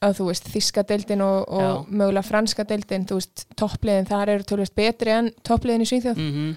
að 0.00 0.14
þú 0.16 0.26
veist, 0.30 0.48
þíska 0.48 0.86
deildin 0.86 1.20
og, 1.20 1.48
og 1.52 1.86
mögulega 1.90 2.24
franska 2.24 2.64
deildin, 2.64 3.04
þú 3.04 3.14
veist, 3.18 3.44
toppliðin 3.58 4.06
þar 4.08 4.28
eru 4.28 4.44
tölvöld 4.44 4.74
betri 4.74 5.10
en 5.10 5.30
toppliðin 5.44 5.82
í 5.82 5.88
Svíþjóð 5.92 6.16
Mm 6.16 6.56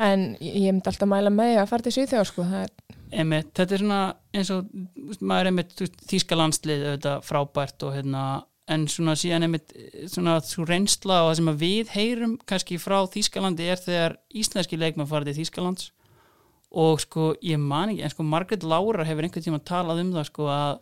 en 0.00 0.36
ég 0.40 0.54
ég 0.56 0.72
myndi 0.72 0.86
alltaf 0.88 1.06
mæla 1.08 1.28
með 1.28 1.50
því 1.52 1.56
að 1.60 1.68
fara 1.68 1.82
til 1.82 1.92
Svíþjóð 1.92 2.24
sko, 2.26 2.42
það 2.48 2.62
er, 2.62 2.68
Einmitt, 3.12 3.50
þetta 3.56 3.76
er 3.76 3.82
svona 3.82 4.00
eins 4.32 4.50
og 4.54 4.68
maður 5.20 5.42
er 5.42 5.50
einmitt 5.50 5.82
þýska 6.08 6.38
landslið 6.38 6.84
auðvitað 6.86 7.26
frábært 7.28 7.84
og 7.86 7.96
hérna 7.96 8.22
en 8.72 8.86
svona 8.88 9.16
síðan 9.18 9.46
einmitt 9.46 9.74
svona 10.10 10.38
svo 10.46 10.64
reynsla 10.68 11.22
og 11.24 11.32
það 11.32 11.40
sem 11.40 11.50
að 11.52 11.64
við 11.64 11.90
heyrum 11.96 12.36
kannski 12.48 12.78
frá 12.80 13.00
Þýskalandi 13.12 13.66
er 13.72 13.82
þegar 13.82 14.16
íslenski 14.38 14.78
leikmann 14.78 15.10
farið 15.10 15.32
til 15.32 15.42
Þýskalands. 15.42 15.90
Og 16.72 17.02
sko 17.04 17.32
ég 17.44 17.60
man 17.60 17.92
ekki 17.92 18.06
en 18.06 18.14
sko 18.14 18.24
Margaret 18.24 18.64
Laura 18.64 19.04
hefur 19.04 19.26
einhvern 19.26 19.44
tíma 19.44 19.60
talað 19.60 20.00
um 20.06 20.14
það 20.14 20.28
sko 20.30 20.48
að 20.48 20.80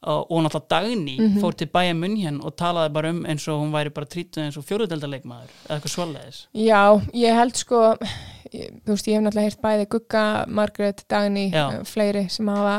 og 0.00 0.30
og 0.32 0.44
náttúrulega 0.44 0.68
Dagný 0.70 1.40
fór 1.42 1.52
til 1.52 1.68
bæja 1.68 1.94
munn 1.94 2.16
hérna 2.16 2.46
og 2.48 2.54
talaði 2.56 2.92
bara 2.94 3.10
um 3.12 3.24
eins 3.28 3.44
og 3.48 3.60
hún 3.60 3.72
væri 3.74 3.92
bara 3.92 4.08
trýtuð 4.08 4.46
eins 4.46 4.56
og 4.56 4.64
fjóruðeldarleikmaður 4.64 5.50
eða 5.66 5.76
eitthvað 5.76 5.92
svoleiðis. 5.92 6.38
Já, 6.56 6.82
ég 7.12 7.36
held 7.36 7.60
sko 7.60 7.80
þú 8.50 8.94
veist, 8.94 9.08
ég 9.08 9.16
hef 9.16 9.24
náttúrulega 9.24 9.48
heyrt 9.48 9.62
bæði 9.64 9.86
Gugga, 9.94 10.24
Margaret, 10.48 11.04
Dagný 11.10 11.46
Já. 11.52 11.64
eh, 11.72 11.84
fleiri 11.84 12.26
sem 12.32 12.48
hafa 12.48 12.76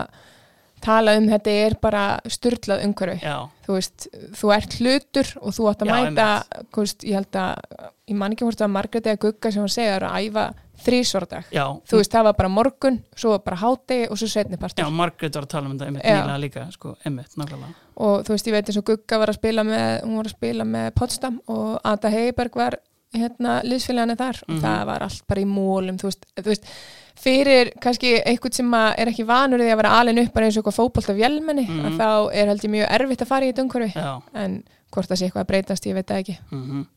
talað 0.82 1.22
um 1.22 1.30
þetta 1.30 1.56
er 1.66 1.76
bara 1.82 2.04
styrlað 2.26 2.86
umhverfi. 2.88 3.22
Þú 3.68 3.78
veist, 3.78 4.08
þú 4.40 4.54
ert 4.56 4.78
hlutur 4.80 5.32
og 5.42 5.54
þú 5.54 5.70
átt 5.70 5.84
að 5.86 5.92
Já, 5.92 5.96
mæta, 6.10 6.30
þú 6.74 6.86
veist, 6.86 7.06
ég 7.06 7.20
held 7.20 7.40
að 7.44 7.88
ég 8.10 8.18
man 8.18 8.34
ekki 8.36 8.48
hvort 8.48 8.66
að 8.66 8.74
Margrét 8.76 9.08
eða 9.08 9.22
Gugga 9.22 9.52
sem 9.54 9.62
hann 9.62 9.72
segja 9.72 9.96
er 10.00 10.08
að 10.08 10.26
æfa 10.26 10.46
þrísvardag 10.82 11.50
já, 11.54 11.64
þú 11.88 12.00
veist, 12.00 12.14
það 12.14 12.28
var 12.28 12.38
bara 12.40 12.52
morgun, 12.52 12.98
svo 13.18 13.34
var 13.36 13.44
bara 13.46 13.60
hádegi 13.62 14.08
og 14.10 14.18
svo 14.20 14.30
setni 14.32 14.58
já, 14.58 14.88
Margaret 14.90 15.38
var 15.38 15.46
að 15.46 15.52
tala 15.54 15.70
um 15.70 15.76
þetta 15.76 15.90
einmitt 15.90 16.06
Já. 16.08 16.16
nýlega 16.18 16.42
líka, 16.42 16.64
sko, 16.74 16.94
einmitt, 17.06 17.36
nákvæmlega. 17.38 17.74
Og 18.02 18.24
þú 18.26 18.34
veist, 18.34 18.48
ég 18.50 18.56
veit 18.56 18.72
eins 18.72 18.80
og 18.82 18.88
Gugga 18.90 19.20
var 19.22 19.32
að 19.32 19.38
spila 19.38 19.66
með 19.68 19.90
hún 20.08 20.18
var 20.18 20.30
að 20.30 20.36
spila 20.36 20.66
með 20.66 20.88
Potsdam 20.98 21.38
og 21.54 21.76
Ada 21.86 22.14
Heiberg 22.16 22.58
var 22.58 22.80
hérna 23.14 23.62
liðsfélagana 23.64 24.16
þar. 24.18 24.42
Og 24.48 24.56
Mhm. 24.56 24.62
það 24.62 24.86
var 24.86 25.00
allt 25.04 25.28
bara 25.28 25.42
í 25.42 25.46
mólum 25.46 25.98
þú 25.98 26.04
veist, 26.10 26.26
þú 26.38 26.44
veist 26.52 26.66
fyrir 27.22 27.72
kannski 27.82 28.24
einhvern 28.26 28.54
sem 28.54 28.74
er 28.74 29.06
ekki 29.12 29.26
vanur 29.26 29.60
því 29.60 29.72
að 29.74 29.78
vera 29.78 30.00
alin 30.00 30.20
upp 30.20 30.34
bara 30.34 30.46
eins 30.46 30.58
og 30.58 30.64
eitthvað 30.64 30.80
fótbolt 30.80 31.10
af 31.10 31.18
vélmenni 31.18 31.68
Mhm. 31.68 31.86
að 31.86 31.98
þá 31.98 32.34
er 32.34 32.46
held 32.48 32.62
ég 32.62 32.70
mjög 32.72 32.90
erfitt 32.90 33.22
að 33.22 33.28
fara 33.28 33.46
í 33.46 33.52
þetta 33.54 33.64
umhverfi. 33.68 34.22
En 34.34 34.64
hvort 34.92 35.08
það 35.08 35.18
sé 35.18 35.30
eitthvað 35.30 35.44
að 35.44 35.48
breytast, 35.48 35.86
ég 35.86 35.94
veit 35.94 36.08
það 36.08 36.20
ekki. 36.24 36.38
Mm 36.52 36.88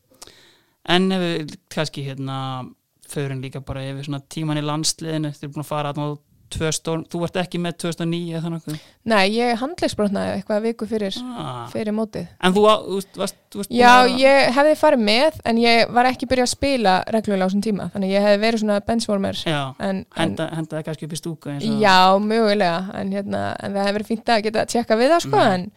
En 0.86 1.12
ef 1.12 1.18
við 1.20 1.56
kannski 1.70 2.04
hérna 2.04 2.70
förum 3.08 3.40
líka 3.42 3.64
bara 3.64 3.80
yfir 3.80 4.04
svona 4.04 4.20
tíman 4.28 4.58
í 4.58 4.62
landsliðinu 4.62 5.32
búin 5.48 5.62
að 5.62 5.64
fara 5.64 5.92
að 5.94 6.18
ná 6.54 6.58
tvö 6.58 6.70
stórn 6.72 7.04
þú 7.10 7.22
ert 7.26 7.36
ekki 7.42 7.58
með 7.60 7.74
2009 7.84 8.34
eða 8.34 8.42
þannig 8.44 8.80
Nei, 9.04 9.24
ég 9.34 9.58
handlegsbrotnaði 9.60 10.34
eitthvað 10.38 10.62
viku 10.64 10.86
fyrir, 10.88 11.16
ah. 11.36 11.66
fyrir 11.72 11.92
mótið. 11.92 12.28
En 12.40 12.54
þú, 12.54 12.62
þú 12.64 12.94
veist, 12.98 13.18
varst, 13.20 13.36
þú 13.52 13.60
búin 13.60 13.76
Já, 13.78 13.90
að- 14.04 14.14
ég 14.22 14.52
hefði 14.56 14.76
farið 14.80 15.02
með 15.08 15.40
en 15.44 15.58
ég 15.60 15.90
var 15.92 16.08
ekki 16.10 16.28
byrjað 16.30 16.46
að 16.48 16.52
spila 16.54 16.94
reglulega 17.12 17.44
á 17.44 17.48
þessum 17.50 17.64
tíma, 17.66 17.88
þannig 17.94 18.14
ég 18.14 18.24
hefði 18.28 18.40
verið 18.46 18.62
svona 18.64 18.78
benchwarmer 18.88 19.42
Já, 19.44 19.60
en, 19.78 20.04
en 20.04 20.06
henda, 20.22 20.48
henda 20.54 20.76
það 20.78 20.86
kannski 20.88 21.08
upp 21.10 21.12
í 21.12 21.20
stúku 21.20 21.52
eins 21.52 21.66
og 21.68 21.82
já, 21.84 21.96
mögulega 22.24 22.78
en, 23.00 23.12
hérna, 23.12 23.42
en 23.60 23.74
það 23.76 23.84
hefði 23.84 23.98
verið 23.98 24.10
fínt 24.14 24.32
að 24.34 24.42
geta 24.48 24.64
tjekka 24.66 24.96
við 25.02 25.12
það 25.16 25.24
sko, 25.26 25.42
Mm. 25.44 25.52
en, 25.54 25.70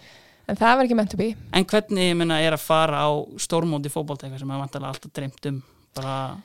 en 0.47 0.55
það 0.61 0.75
var 0.79 0.85
ekki 0.87 0.95
meant 1.01 1.11
to 1.11 1.17
be 1.19 1.29
En 1.51 1.65
hvernig, 1.65 2.13
meina, 2.15 2.37
er 2.41 2.53
að 2.55 2.63
fara 2.63 3.03
á 3.03 3.09
stórmóti 3.43 3.91
fótboltækja 3.91 4.39
sem 4.39 4.51
er 4.51 4.61
vantilega 4.63 4.93
alltaf 4.93 5.11
dreymt 5.11 5.45
um 5.51 5.61
bara, 5.97 6.37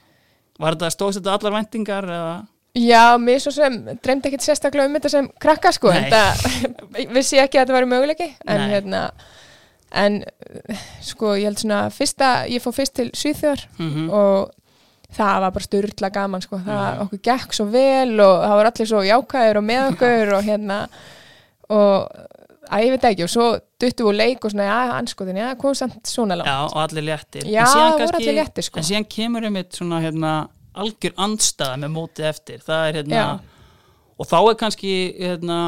var 0.59 0.75
þetta 0.75 0.91
stóðst 0.91 1.21
þetta 1.21 1.37
allar 1.39 1.55
væntingar 1.61 2.05
eða 2.09 2.33
Já, 2.75 3.19
mér 3.21 3.37
svo 3.45 3.53
sem 3.53 3.75
dreymdi 4.01 4.31
ekkit 4.31 4.47
sérstaklega 4.47 4.89
um 4.89 4.95
þetta 4.97 5.11
sem 5.13 5.27
krakka 5.43 5.73
sko, 5.77 5.91
Nei. 5.93 6.07
en 6.07 6.13
það 6.13 6.35
vissi 7.19 7.37
ég 7.37 7.45
ekki 7.45 7.59
að 7.61 7.67
þetta 7.67 7.77
var 7.77 7.89
möguleiki 7.91 8.29
en 8.49 8.63
hérna 8.71 9.03
en 9.93 10.23
sko, 11.05 11.35
ég 11.37 11.45
held 11.51 11.61
svona 11.61 11.83
fyrsta, 11.93 12.31
ég 12.49 12.63
fór 12.65 12.73
fyrst 12.79 12.95
til 12.97 13.11
Svíþjóðar 13.13 13.67
mm 13.77 14.09
og 14.11 14.51
það 15.13 15.41
var 15.45 15.51
bara 15.53 15.67
styrla 15.67 16.09
gaman 16.09 16.41
sko. 16.41 16.57
það 16.65 16.87
Mhm. 16.95 17.01
okkur 17.05 17.21
gekk 17.29 17.53
svo 17.53 17.67
vel 17.69 18.15
og 18.25 18.39
það 18.47 18.57
var 18.57 18.71
allir 18.71 18.89
svo 18.89 19.03
jákæður 19.05 19.59
og 19.61 19.65
með 19.69 19.83
okkur 19.93 20.33
og 20.39 20.47
hérna 20.49 20.79
og 21.69 22.09
að 22.73 22.85
ég 22.87 22.95
veit 22.95 23.05
ekki 23.11 23.27
og 23.27 23.33
svo 23.35 23.47
duttum 23.83 24.09
við 24.09 24.17
leik 24.23 24.45
og 24.49 24.55
svona, 24.55 24.65
já, 24.71 24.95
anskotin, 24.97 25.37
já, 25.37 25.51
kom 25.61 25.75
samt 25.77 26.09
svona 26.09 26.37
langt 26.41 26.49
Já, 26.49 26.57
og 26.65 26.81
allir 26.87 27.05
léttir 27.11 27.45
Já, 27.45 27.67
síðan 27.69 27.99
voru 28.01 28.17
allir 28.17 28.39
léttir, 28.41 28.65
sko. 28.65 28.79
En 28.81 28.85
síðan 28.89 29.05
kemur 29.13 29.45
einmitt 29.45 29.77
svona 29.77 30.01
hérna, 30.01 30.33
algjör 30.75 31.15
andstæða 31.17 31.77
með 31.83 31.91
mótið 31.97 32.29
eftir. 32.31 32.63
Er 32.69 32.93
hérna 33.01 33.41
og 34.19 34.27
þá 34.29 34.37
er 34.51 34.55
kannski 34.61 34.93
hérna, 35.19 35.59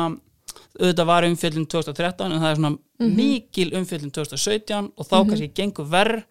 auðvitað 0.78 1.06
var 1.06 1.22
umfjöldin 1.28 1.66
2013 1.70 2.32
en 2.32 2.40
það 2.40 2.50
er 2.50 2.56
svona 2.60 2.78
Mhm. 3.00 3.16
mikil 3.16 3.70
umfjöldin 3.74 4.12
2017 4.14 4.92
og 4.96 5.06
þá 5.06 5.16
kannski 5.26 5.48
gengur 5.54 5.88
verð 5.90 6.22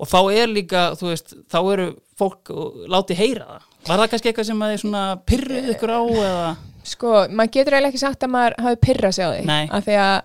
og 0.00 0.08
þá 0.08 0.32
er 0.32 0.46
líka, 0.48 0.92
þú 0.96 1.08
veist, 1.10 1.34
þá 1.48 1.58
eru 1.72 1.96
fólk 2.18 2.50
og 2.50 2.74
láti 2.88 3.14
heyra 3.14 3.44
það. 3.44 3.62
Var 3.86 3.98
það 3.98 4.10
kannski 4.10 4.32
eitthvað 4.32 4.46
sem 4.46 4.60
að 4.60 4.72
þið 4.72 4.80
svona 4.80 5.02
pyrruð 5.26 5.68
ykkur 5.74 5.92
á 5.92 6.00
eða? 6.08 6.56
Sko, 6.84 7.12
maður 7.28 7.50
getur 7.52 7.72
eiginlega 7.74 7.88
ekki 7.92 7.98
sagt 7.98 8.20
að 8.22 8.30
maður 8.30 8.54
hafi 8.62 8.76
pyrra 8.80 9.12
sig 9.12 9.24
á 9.24 9.30
því. 9.32 9.44
Nei. 9.44 9.68
af 9.70 9.84
því 9.84 9.96
að 10.00 10.22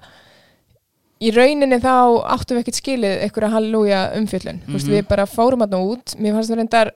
í 1.22 1.32
rauninni 1.36 1.78
þá 1.82 1.94
áttum 2.34 2.58
við 2.58 2.64
ekkert 2.64 2.80
skilið 2.80 3.22
einhverja 3.26 3.52
halleluja 3.54 4.00
umfjöllun. 4.18 4.62
Þú 4.66 4.74
veist, 4.74 4.88
Mhm. 4.88 4.96
við 4.96 5.08
bara 5.08 5.26
fórum 5.26 5.62
að 5.62 5.76
út. 5.78 6.16
Mér 6.18 6.34
fannst 6.34 6.50
það 6.52 6.58
reyndar, 6.62 6.92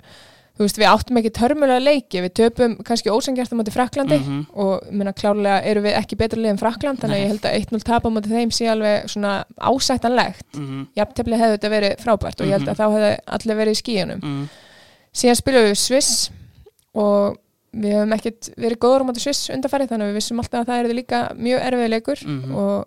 þú 0.56 0.64
veist, 0.64 0.78
við 0.80 0.88
áttum 0.88 1.18
ekki 1.20 1.32
törmulega 1.36 1.82
leiki, 1.84 2.22
við 2.24 2.34
töpum 2.40 2.76
kannski 2.88 3.10
ósangjart 3.12 3.52
á 3.52 3.56
móti 3.60 3.72
Fraklandi 3.76 4.20
Mhm. 4.20 4.46
og 4.56 4.86
minna 4.92 5.12
klárlega 5.14 5.64
eru 5.66 5.82
við 5.82 5.98
ekki 6.00 6.16
betra 6.18 6.40
lið 6.40 6.50
en 6.54 6.58
Frakland 6.58 7.00
þannig 7.00 7.16
að 7.18 7.24
ég 7.24 7.28
held 7.28 7.42
að 7.42 7.56
1-0 7.60 7.84
tap 7.84 8.04
á 8.06 8.10
móti 8.10 8.30
þeim 8.32 8.52
sé 8.56 8.66
alveg 8.72 9.10
svona 9.12 9.44
ásættanlegt 9.60 10.56
mm 10.56 10.88
jafntefli 10.96 11.36
hefði 11.36 11.58
þetta 11.58 11.70
verið 11.76 11.98
frábært 12.00 12.40
og 12.42 12.48
ég 12.48 12.52
held 12.56 12.68
Mhm. 12.68 12.72
að 12.72 12.80
þá 12.80 12.86
hefði 12.96 13.20
allir 13.28 13.56
verið 13.60 13.76
í 13.76 13.82
skíunum 13.84 14.20
-hmm. 14.22 14.48
síðan 15.14 15.36
spilum 15.36 15.64
við 15.68 15.76
Sviss 15.78 16.30
og 16.96 17.38
við 17.76 17.92
hefum 17.92 18.14
ekkert 18.16 18.50
verið 18.58 18.78
góður 18.80 19.02
á 19.04 19.08
móti 19.10 19.20
Sviss 19.20 19.50
undarfærið 19.50 19.90
þannig 19.92 20.06
að 20.08 20.12
við 20.12 20.20
vissum 20.22 20.40
alltaf 20.40 20.62
að 20.62 20.68
það 20.72 20.80
er 20.90 20.94
líka 20.96 21.20
mjög 21.36 21.62
erfið 21.68 21.90
leikur 21.90 22.20
Mhm. 22.26 22.56
og 22.56 22.86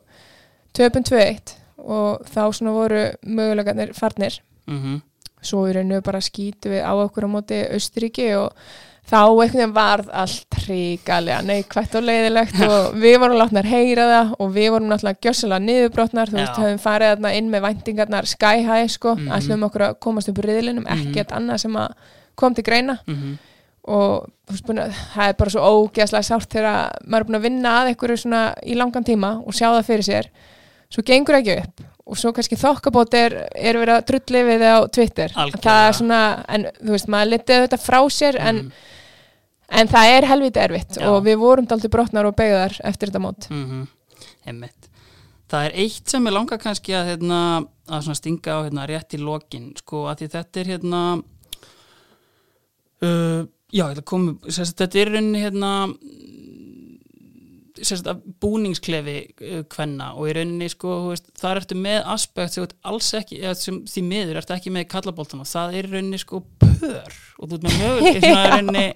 töpum 0.73 1.03
2-1 1.05 1.55
og 1.79 2.25
þá 2.25 2.41
svona 2.53 2.73
voru 2.73 3.13
mögulegarnir 3.27 3.93
farnir 3.95 4.41
Mm 4.67 5.01
svo 5.43 5.65
í 5.69 5.73
rauninu 5.77 6.03
bara 6.03 6.21
skýtu 6.21 6.71
við 6.73 6.83
á 6.85 6.93
okkur 6.97 7.27
á 7.27 7.31
móti 7.31 7.59
Austuríki 7.73 8.29
og 8.37 8.53
þá 9.09 9.17
einhvern 9.25 9.53
veginn 9.57 9.73
varð 9.73 10.09
allt 10.13 10.57
ríkalega 10.69 11.41
neikvætt 11.49 11.95
og 11.97 12.03
leiðilegt 12.05 12.59
og 12.67 12.95
við 13.01 13.15
vorum 13.23 13.39
látnar 13.41 13.65
heyra 13.65 14.05
það 14.11 14.33
og 14.39 14.51
við 14.53 14.71
vorum 14.75 14.91
náttúrulega 14.93 15.23
gjössalega 15.25 15.65
niðurbrotnar, 15.65 16.29
þú 16.29 16.37
veist, 16.37 16.59
höfum 16.61 16.79
farið 16.83 17.13
þarna 17.15 17.35
inn 17.39 17.49
með 17.51 17.65
væntingarnar 17.65 18.27
sky 18.29 18.63
high 18.67 18.87
sko, 18.93 19.15
Mhm. 19.17 19.33
ætlum 19.39 19.65
okkur 19.65 19.87
að 19.89 19.99
komast 20.01 20.29
upp 20.29 20.39
úr 20.39 20.45
riðlinum, 20.51 20.85
Mhm. 20.85 21.09
ekkert 21.09 21.33
annað 21.33 21.59
sem 21.61 21.73
að 21.77 21.89
kom 22.37 22.55
til 22.55 22.65
greina 22.65 22.99
-hmm. 23.07 23.39
og 23.89 24.27
veist, 24.51 24.67
búin 24.67 24.79
að, 24.79 24.93
það 25.15 25.29
er 25.29 25.33
bara 25.39 25.51
svo 25.51 25.61
ógeðslega 25.89 26.23
sárt 26.23 26.49
þegar 26.53 26.93
maður 27.07 27.21
er 27.21 27.25
búin 27.25 27.37
að 27.41 27.43
vinna 27.49 27.69
að 27.81 27.89
einhverju 27.95 28.17
svona 28.19 28.55
í 28.67 28.75
langan 28.77 29.05
tíma 29.05 29.43
og 29.47 29.53
sjá 29.55 29.69
það 29.73 29.87
fyrir 29.87 30.05
sér 30.05 30.25
svo 30.89 31.03
gengur 31.07 31.39
ekki 31.41 31.57
upp 31.63 31.83
og 32.09 32.17
svo 32.17 32.31
kannski 32.33 32.57
þokkabót 32.57 33.15
er, 33.19 33.35
er 33.53 33.77
verið 33.77 33.95
að 33.99 34.07
drulli 34.09 34.45
við 34.49 34.63
það 34.65 34.77
á 34.81 34.81
Twitter 34.97 35.35
er 35.89 35.97
svona, 35.99 36.21
en 36.49 36.65
þú 36.81 36.95
veist, 36.95 37.11
maður 37.13 37.33
litið 37.35 37.65
þetta 37.67 37.81
frá 37.83 37.99
sér 38.09 38.39
en, 38.41 38.57
Mhm. 38.57 38.73
en 39.83 39.89
það 39.93 40.13
er 40.17 40.27
helviti 40.31 40.61
erfitt 40.65 40.97
Já. 40.97 41.07
og 41.11 41.25
við 41.27 41.37
vorum 41.43 41.67
daldið 41.69 41.91
brotnar 41.93 42.25
og 42.31 42.37
beigðar 42.37 42.79
eftir 42.85 43.11
þetta 43.13 43.21
mót 43.27 43.51
mm 43.51 43.87
Einmitt. 44.49 44.89
Það 45.49 45.67
er 45.67 45.73
eitt 45.85 46.09
sem 46.09 46.27
er 46.27 46.33
langar 46.33 46.59
kannski 46.59 46.93
að, 46.97 47.07
hérna, 47.13 47.67
að 47.89 48.15
stinga 48.17 48.53
á 48.57 48.65
hérna, 48.65 48.87
rétt 48.89 49.13
í 49.17 49.19
lokin 49.21 49.75
sko, 49.77 50.07
að 50.09 50.23
því 50.23 50.29
þetta 50.33 50.61
er 50.61 50.71
hérna 50.73 51.03
uh, 53.03 53.45
já, 53.73 53.85
kom 54.05 54.39
þetta 54.49 54.89
er 55.01 55.13
hérna 55.45 55.73
sérst, 57.87 58.07
að 58.11 58.23
búningsklefi 58.43 59.17
uh, 59.45 59.63
kvenna 59.71 60.11
og 60.19 60.29
í 60.31 60.35
rauninni 60.39 60.69
sko, 60.73 60.97
veist, 61.11 61.29
þar 61.39 61.61
ertu 61.63 61.79
með 61.79 62.01
aspekt 62.15 62.59
ekki, 63.21 63.41
sem 63.59 63.81
því 63.89 64.05
miður 64.09 64.41
ertu 64.43 64.55
ekki 64.57 64.73
með 64.75 64.89
kallaboltana, 64.95 65.47
það 65.49 65.79
er 65.81 65.89
í 65.89 65.93
rauninni 65.97 66.21
sko 66.23 66.43
pör 66.63 67.17
og 67.39 67.49
þú 67.49 67.59
ert 67.59 67.69
með 67.69 67.79
svona 67.79 68.43
í 68.43 68.51
rauninni 68.55 68.87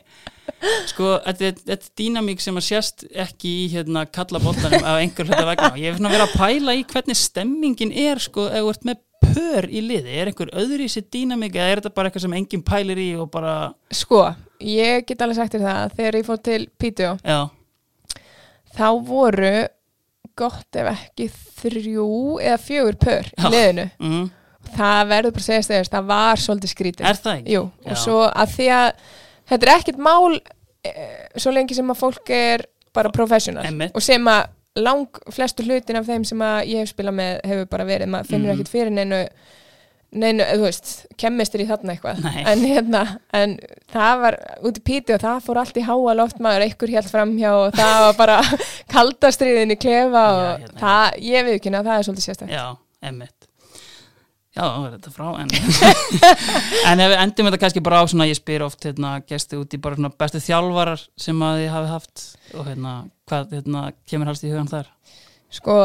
sko, 0.91 1.13
þetta 1.27 1.47
er- 1.49 1.63
er 1.77 1.87
dýnamík 1.99 2.41
sem 2.43 2.59
að 2.59 2.67
sést 2.67 3.05
ekki 3.27 3.53
í 3.63 3.71
hérna 3.77 4.05
kallaboltanum 4.11 4.85
af 4.85 4.99
einhver 5.03 5.29
hluta 5.31 5.47
vegna 5.49 5.73
ég 5.79 5.93
hef 5.93 6.01
svona 6.01 6.13
verið 6.13 6.27
að 6.29 6.37
pæla 6.41 6.75
í 6.79 6.85
hvernig 6.93 7.19
stemmingin 7.19 7.93
er 8.09 8.19
sko, 8.23 8.49
ef 8.51 8.63
þú 8.67 8.71
ert 8.75 8.87
með 8.91 9.01
pör 9.23 9.69
í 9.71 9.81
liði, 9.87 10.17
er 10.19 10.29
einhver 10.33 10.51
öðru 10.59 10.85
í 10.85 10.91
sér 10.93 11.07
dýnamík 11.15 11.55
eða 11.57 11.71
er 11.73 11.81
þetta 11.81 11.95
bara 11.95 12.11
eitthvað 12.11 12.25
sem 12.27 12.35
enginn 12.37 12.65
pælir 12.67 12.99
í 13.01 13.09
og 13.23 13.31
bara, 13.33 13.55
sko, 13.95 14.25
ég 14.61 15.07
get 15.09 15.23
alveg 15.25 15.39
sagt 15.39 15.55
þér 15.57 15.63
það 15.69 15.79
að 15.87 15.95
þegar 16.01 16.19
ég 16.19 16.27
fór 16.29 16.41
til 16.51 16.61
Pítjó 16.83 17.13
já, 17.23 17.39
þá 18.77 18.87
voru 19.09 19.55
gott 20.39 20.79
ef 20.81 20.89
ekki 20.95 21.27
þrjú 21.61 22.07
eða 22.41 22.59
fjögur 22.63 22.97
pör 23.03 23.27
í 23.29 23.35
Já. 23.43 23.49
liðinu 23.53 23.85
mm, 24.01 24.31
það 24.79 25.03
verður 25.11 25.35
bara 25.37 25.43
að 25.43 25.49
segja 25.51 25.67
stegast, 25.67 25.93
það 25.93 26.07
var 26.13 26.41
svolítið 26.41 26.73
skrítið 26.73 27.07
og 27.93 27.99
svo 28.01 28.19
að 28.31 28.55
því 28.57 28.69
að 28.79 28.89
þetta 29.53 29.67
er 29.69 29.73
ekkert 29.77 29.99
mál 30.09 30.39
e, 30.39 30.93
svo 31.37 31.53
lengi 31.53 31.77
sem 31.77 31.91
að 31.93 32.01
fólk 32.01 32.33
er 32.39 32.65
bara 32.97 33.13
professional 33.13 33.65
Einmitt. 33.69 33.93
og 33.97 34.03
sem 34.05 34.25
að 34.33 34.47
lang 34.81 35.21
flestu 35.35 35.67
hlutin 35.67 35.99
af 36.01 36.07
þeim 36.09 36.25
sem 36.25 36.41
að 36.41 36.63
ég 36.73 36.81
hef 36.81 36.95
spilað 36.95 37.19
með 37.19 37.43
hefur 37.51 37.67
bara 37.75 37.85
verið, 37.85 38.09
maður 38.09 38.31
finnur 38.33 38.49
Mhm. 38.49 38.55
ekkert 38.57 38.73
fyrir 38.73 38.91
neinu 38.97 39.19
neinu, 40.13 40.45
þú 40.45 40.65
veist, 40.67 40.91
kemmistur 41.21 41.63
í 41.65 41.67
þarna 41.69 41.95
eitthvað 41.95 42.25
en 42.53 42.65
hérna, 42.69 43.03
en 43.37 43.55
það 43.93 44.25
var 44.25 44.37
út 44.69 44.81
í 44.81 44.85
píti 44.85 45.15
og 45.17 45.23
það 45.23 45.45
fór 45.47 45.61
allt 45.63 45.79
í 45.81 45.85
háa 45.87 46.17
loft 46.19 46.43
maður 46.45 46.67
einhver 46.67 46.93
helt 46.97 47.13
framhjá 47.13 47.53
og 47.57 47.79
það 47.79 48.01
var 48.07 48.19
bara 48.19 48.41
kaldastriðin 48.95 49.73
í 49.73 49.79
klefa 49.81 50.27
og 50.35 50.43
Já, 50.43 50.51
hérna. 50.67 50.83
það, 50.83 51.23
ég 51.31 51.49
við 51.49 51.57
ekki 51.61 51.73
að 51.73 51.89
það 51.89 51.97
er 51.97 52.07
svolítið 52.09 52.29
sérstætt 52.29 52.53
Já, 52.53 52.67
emmitt. 53.09 53.49
Já, 54.53 54.67
þá 54.69 54.83
er 54.85 54.95
þetta 54.99 55.11
frá 55.15 55.29
en, 55.41 55.53
en 56.93 57.01
ef 57.01 57.11
við 57.15 57.21
endum 57.23 57.47
þetta 57.49 57.61
kannski 57.63 57.83
bara 57.87 58.03
á 58.03 58.11
svona 58.13 58.27
ég 58.29 58.37
spyr 58.37 58.67
oft 58.67 58.85
hérna 58.85 59.15
gæsti 59.25 59.57
út 59.57 59.73
í 59.73 59.81
bara 59.81 59.97
svona 59.97 60.13
bestu 60.21 60.43
þjálfarar 60.45 61.07
sem 61.25 61.41
að 61.47 61.63
þið 61.63 61.71
hafi 61.73 61.93
haft 61.95 62.25
og 62.53 62.67
hérna 62.69 62.93
hvað 63.33 63.55
hérna 63.57 63.85
kemur 64.05 64.29
halst 64.29 64.45
í 64.45 64.53
hugan 64.53 64.69
þar 64.69 64.91
Sko, 65.53 65.79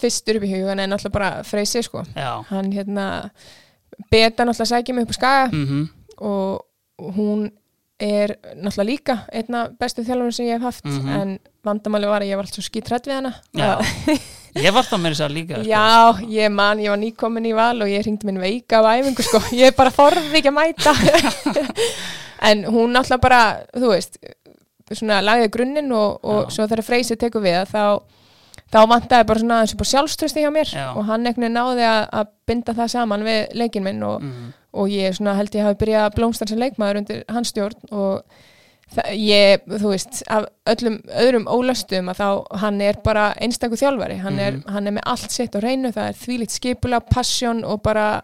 fyrstur 0.00 0.38
upp 0.40 0.46
í 0.48 0.52
hugan 0.54 0.80
er 0.82 0.88
náttúrulega 0.90 1.12
bara 1.18 1.30
Freysi 1.46 1.82
sko. 1.86 2.02
Já, 2.16 2.32
Hann 2.50 2.72
hérna, 2.72 3.06
beta 4.10 4.44
náttúrulega 4.44 4.72
sækja 4.74 4.94
mig 4.96 5.06
upp 5.08 5.14
á 5.14 5.18
skaga 5.20 5.46
mhm, 5.52 5.88
og 6.20 7.14
hún 7.16 7.50
er 8.00 8.36
náttúrulega 8.56 8.88
líka 8.88 9.16
einna 9.32 9.66
bestu 9.80 10.02
þjálfur 10.06 10.32
sem 10.32 10.46
ég 10.48 10.56
hef 10.58 10.62
haft 10.68 10.84
Mhm. 10.88 11.08
en 11.20 11.38
vandamáli 11.64 12.06
var 12.08 12.22
að 12.22 12.30
ég 12.32 12.36
var 12.36 12.44
alltaf 12.46 12.60
svo 12.62 12.68
skítrætt 12.70 13.06
við 13.06 13.18
hana. 13.20 13.34
Ég 14.50 14.72
var 14.74 14.82
það 14.82 14.98
með 14.98 15.12
þess 15.12 15.20
að 15.22 15.34
líka 15.36 15.58
sko. 15.60 15.68
Já, 15.70 16.26
ég 16.26 16.50
man, 16.50 16.78
ég 16.82 16.90
var 16.90 16.98
nýkomin 16.98 17.44
í 17.46 17.52
val 17.54 17.82
og 17.84 17.86
ég 17.86 18.02
ringdi 18.02 18.26
minn 18.26 18.40
veika 18.42 18.80
á 18.82 18.98
æfingu 18.98 19.22
sko, 19.22 19.38
ég 19.62 19.76
bara 19.76 19.92
forði 19.94 20.26
ekki 20.40 20.50
að 20.50 20.56
mæta. 20.56 20.94
En 22.50 22.64
hún 22.64 22.90
náttúrulega 22.90 23.20
bara, 23.22 23.40
þú 23.76 23.90
veist 23.92 24.16
svona 24.96 25.20
lagði 25.22 25.50
grunninn 25.54 25.92
og, 25.94 26.16
og 26.24 26.48
svo 26.50 26.64
þegar 26.66 26.82
Freysi 26.82 27.14
tekur 27.20 27.44
við 27.44 27.60
þá, 27.70 27.82
þá 28.70 28.78
vantaði 28.88 29.26
bara 29.26 29.40
svona 29.42 29.56
aðeins 29.60 29.74
upp 29.74 29.82
á 29.82 29.90
sjálfströsti 29.92 30.44
hjá 30.44 30.50
mér 30.54 30.68
Já. 30.74 30.86
og 30.94 31.04
hann 31.08 31.26
ekkert 31.26 31.50
náði 31.50 31.82
að, 31.88 32.04
að 32.20 32.26
binda 32.46 32.72
það 32.78 32.92
saman 32.94 33.24
við 33.26 33.40
leikinn 33.54 33.82
minn 33.84 34.02
og, 34.06 34.22
Mhm, 34.22 34.52
og 34.72 34.88
ég 34.88 35.16
svona 35.16 35.34
held 35.34 35.50
ég 35.58 35.64
hafi 35.66 35.80
byrjað 35.84 36.04
að 36.06 36.14
blómstar 36.14 36.48
sem 36.48 36.58
leikmaður 36.58 37.00
undir 37.02 37.24
hans 37.28 37.48
stjórn 37.50 37.90
og 37.90 38.22
ég, 39.14 39.60
þú 39.70 39.90
veist, 39.92 40.22
af 40.30 40.46
öllum 40.66 40.96
öðrum 41.14 41.44
ólöstum 41.46 42.08
að 42.10 42.18
þá 42.22 42.58
hann 42.58 42.80
er 42.82 42.96
bara 43.04 43.28
einstakur 43.40 43.78
þjálfari, 43.78 44.16
hann, 44.18 44.38
er, 44.38 44.52
Mhm. 44.52 44.64
hann 44.72 44.86
er 44.86 44.90
með 44.92 45.02
allt 45.06 45.30
sitt 45.30 45.52
á 45.54 45.60
reynu, 45.62 45.92
það 45.92 46.08
er 46.08 46.18
þvílíkt 46.22 46.50
skipula, 46.58 47.00
passion 47.00 47.64
og 47.64 47.82
bara, 47.82 48.22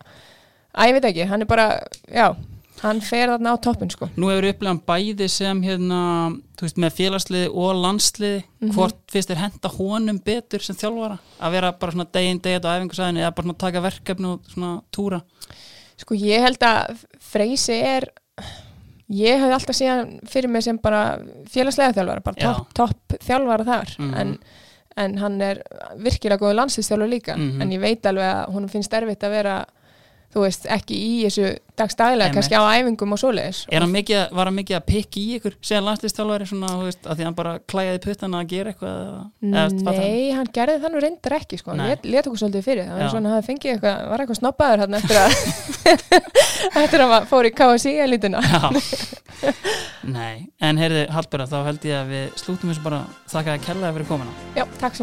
að 0.75 0.89
ég 0.89 0.93
veit 1.01 1.05
ekki, 1.13 1.27
hann 1.29 1.43
er 1.43 1.47
bara, 1.47 1.81
já, 2.13 2.35
hann 2.83 3.01
fer 3.01 3.29
þarna 3.29 3.55
á 3.55 3.57
toppin 3.63 3.91
sko. 3.91 4.09
Nú 4.17 4.29
hefur 4.31 4.49
upplegan 4.51 4.81
bæði 4.87 5.29
sem 5.31 5.63
hérna, 5.63 6.01
þú 6.57 6.67
veist, 6.67 6.77
með 6.83 6.97
félagsliði 6.99 7.49
og 7.55 7.75
landsliði 7.83 8.43
Mhm. 8.61 8.73
hvort 8.75 8.99
finnst 9.11 9.31
þér 9.31 9.43
henda 9.45 9.69
honum 9.79 10.19
betur 10.25 10.61
sem 10.63 10.77
þjálfara 10.77 11.19
að 11.41 11.51
vera 11.53 11.73
bara 11.73 11.93
svona 11.93 12.07
degin, 12.13 12.41
degin 12.41 12.61
á 12.65 12.77
æfingasæðinu 12.77 13.21
eða 13.25 13.35
bara 13.35 13.47
svona 13.47 13.59
taka 13.59 13.81
verkefni 13.81 14.27
og 14.33 14.41
svona 14.49 14.83
túra 14.93 15.23
Sko 15.97 16.15
ég 16.15 16.41
held 16.45 16.59
að 16.61 16.99
Freysi 17.21 17.73
er 17.83 18.11
ég 19.09 19.39
hefði 19.41 19.55
alltaf 19.57 19.77
síðan 19.79 20.21
fyrir 20.29 20.51
mig 20.51 20.63
sem 20.67 20.77
bara 20.83 21.19
félagslega 21.49 21.95
þjálfara, 21.95 22.23
bara 22.23 22.37
topp 22.43 22.75
top 22.75 23.19
þjálfara 23.23 23.65
þar 23.65 23.97
Mhm. 23.99 24.15
en, 24.21 24.39
en 24.97 25.17
hann 25.19 25.41
er 25.43 25.63
virkilega 25.97 26.39
góð 26.41 26.55
landslýstjálfur 26.59 27.09
líka 27.09 27.37
Mhm. 27.37 27.63
en 27.63 27.71
ég 27.71 27.81
veit 27.81 28.03
alveg 28.03 28.25
að 28.47 28.55
hún 28.55 28.69
finnst 28.69 28.93
erfitt 28.93 29.21
að 29.23 29.31
vera 29.31 29.67
þú 30.37 30.43
veist, 30.45 30.67
ekki 30.69 30.97
í 31.01 31.13
þessu 31.25 31.51
dagstæðilega, 31.77 32.33
kannski 32.35 32.57
á 32.57 32.63
æfingum 32.77 33.15
og 33.17 33.21
svoleiðis. 33.21 33.63
Er 33.73 33.85
hann 33.85 33.93
mikið, 33.93 34.21
var 34.37 34.51
hann 34.51 34.57
mikið 34.57 34.77
að 34.79 34.85
pikki 34.91 35.23
í 35.23 35.39
ykkur? 35.39 35.57
Segja 35.65 35.83
landslistjálfari 35.85 36.49
svona, 36.49 36.73
þú 36.73 36.89
veist, 36.89 37.03
að 37.05 37.19
því 37.21 37.27
hann 37.29 37.37
bara 37.39 37.55
klæjaði 37.73 38.03
puttana 38.05 38.41
að 38.43 38.53
gera 38.53 38.73
eitthvað 38.73 38.95
eða, 38.97 39.23
eða, 39.49 39.65
hann? 39.67 40.01
Nei, 40.01 40.33
hann 40.37 40.51
gerði 40.57 40.77
það 40.85 40.95
nú 40.95 41.03
reyndar 41.05 41.37
ekki 41.39 41.61
sko. 41.61 41.73
hann 41.73 41.83
Nei. 41.83 41.89
let, 42.13 42.29
okkur 42.29 42.43
svolítið 42.43 42.67
fyrir. 42.69 42.91
Það 42.91 43.03
var 43.03 43.19
og 43.21 43.37
hann 43.37 43.47
fengið 43.49 43.75
eitthvað, 43.75 44.03
var 44.13 44.25
eitthvað 44.25 44.41
snobbaður 44.41 44.85
hann 44.85 44.99
eftir 45.01 45.23
að 45.23 45.37
eftir 46.85 47.05
að 47.07 47.13
maður 47.13 47.31
fór 47.33 47.49
í 47.49 47.55
KSI 47.57 47.95
elituna 48.07 48.45
Já. 48.47 48.71
Nei, 50.07 50.47
en 50.65 50.81
heyrði 50.81 51.07
Hallbjörða, 51.13 51.49
þá 51.51 51.71
held 51.71 51.89
ég 51.89 51.99
að 52.01 52.13
við 52.15 52.41
slútum 52.41 52.73
þessu 52.73 52.87
bara. 52.87 53.03
Þakka 53.33 53.57
að 53.59 53.67
kella 53.69 53.93
fyrir 53.97 54.11
komuna. 54.15 54.39
Já, 54.57 54.65
takk 54.81 54.97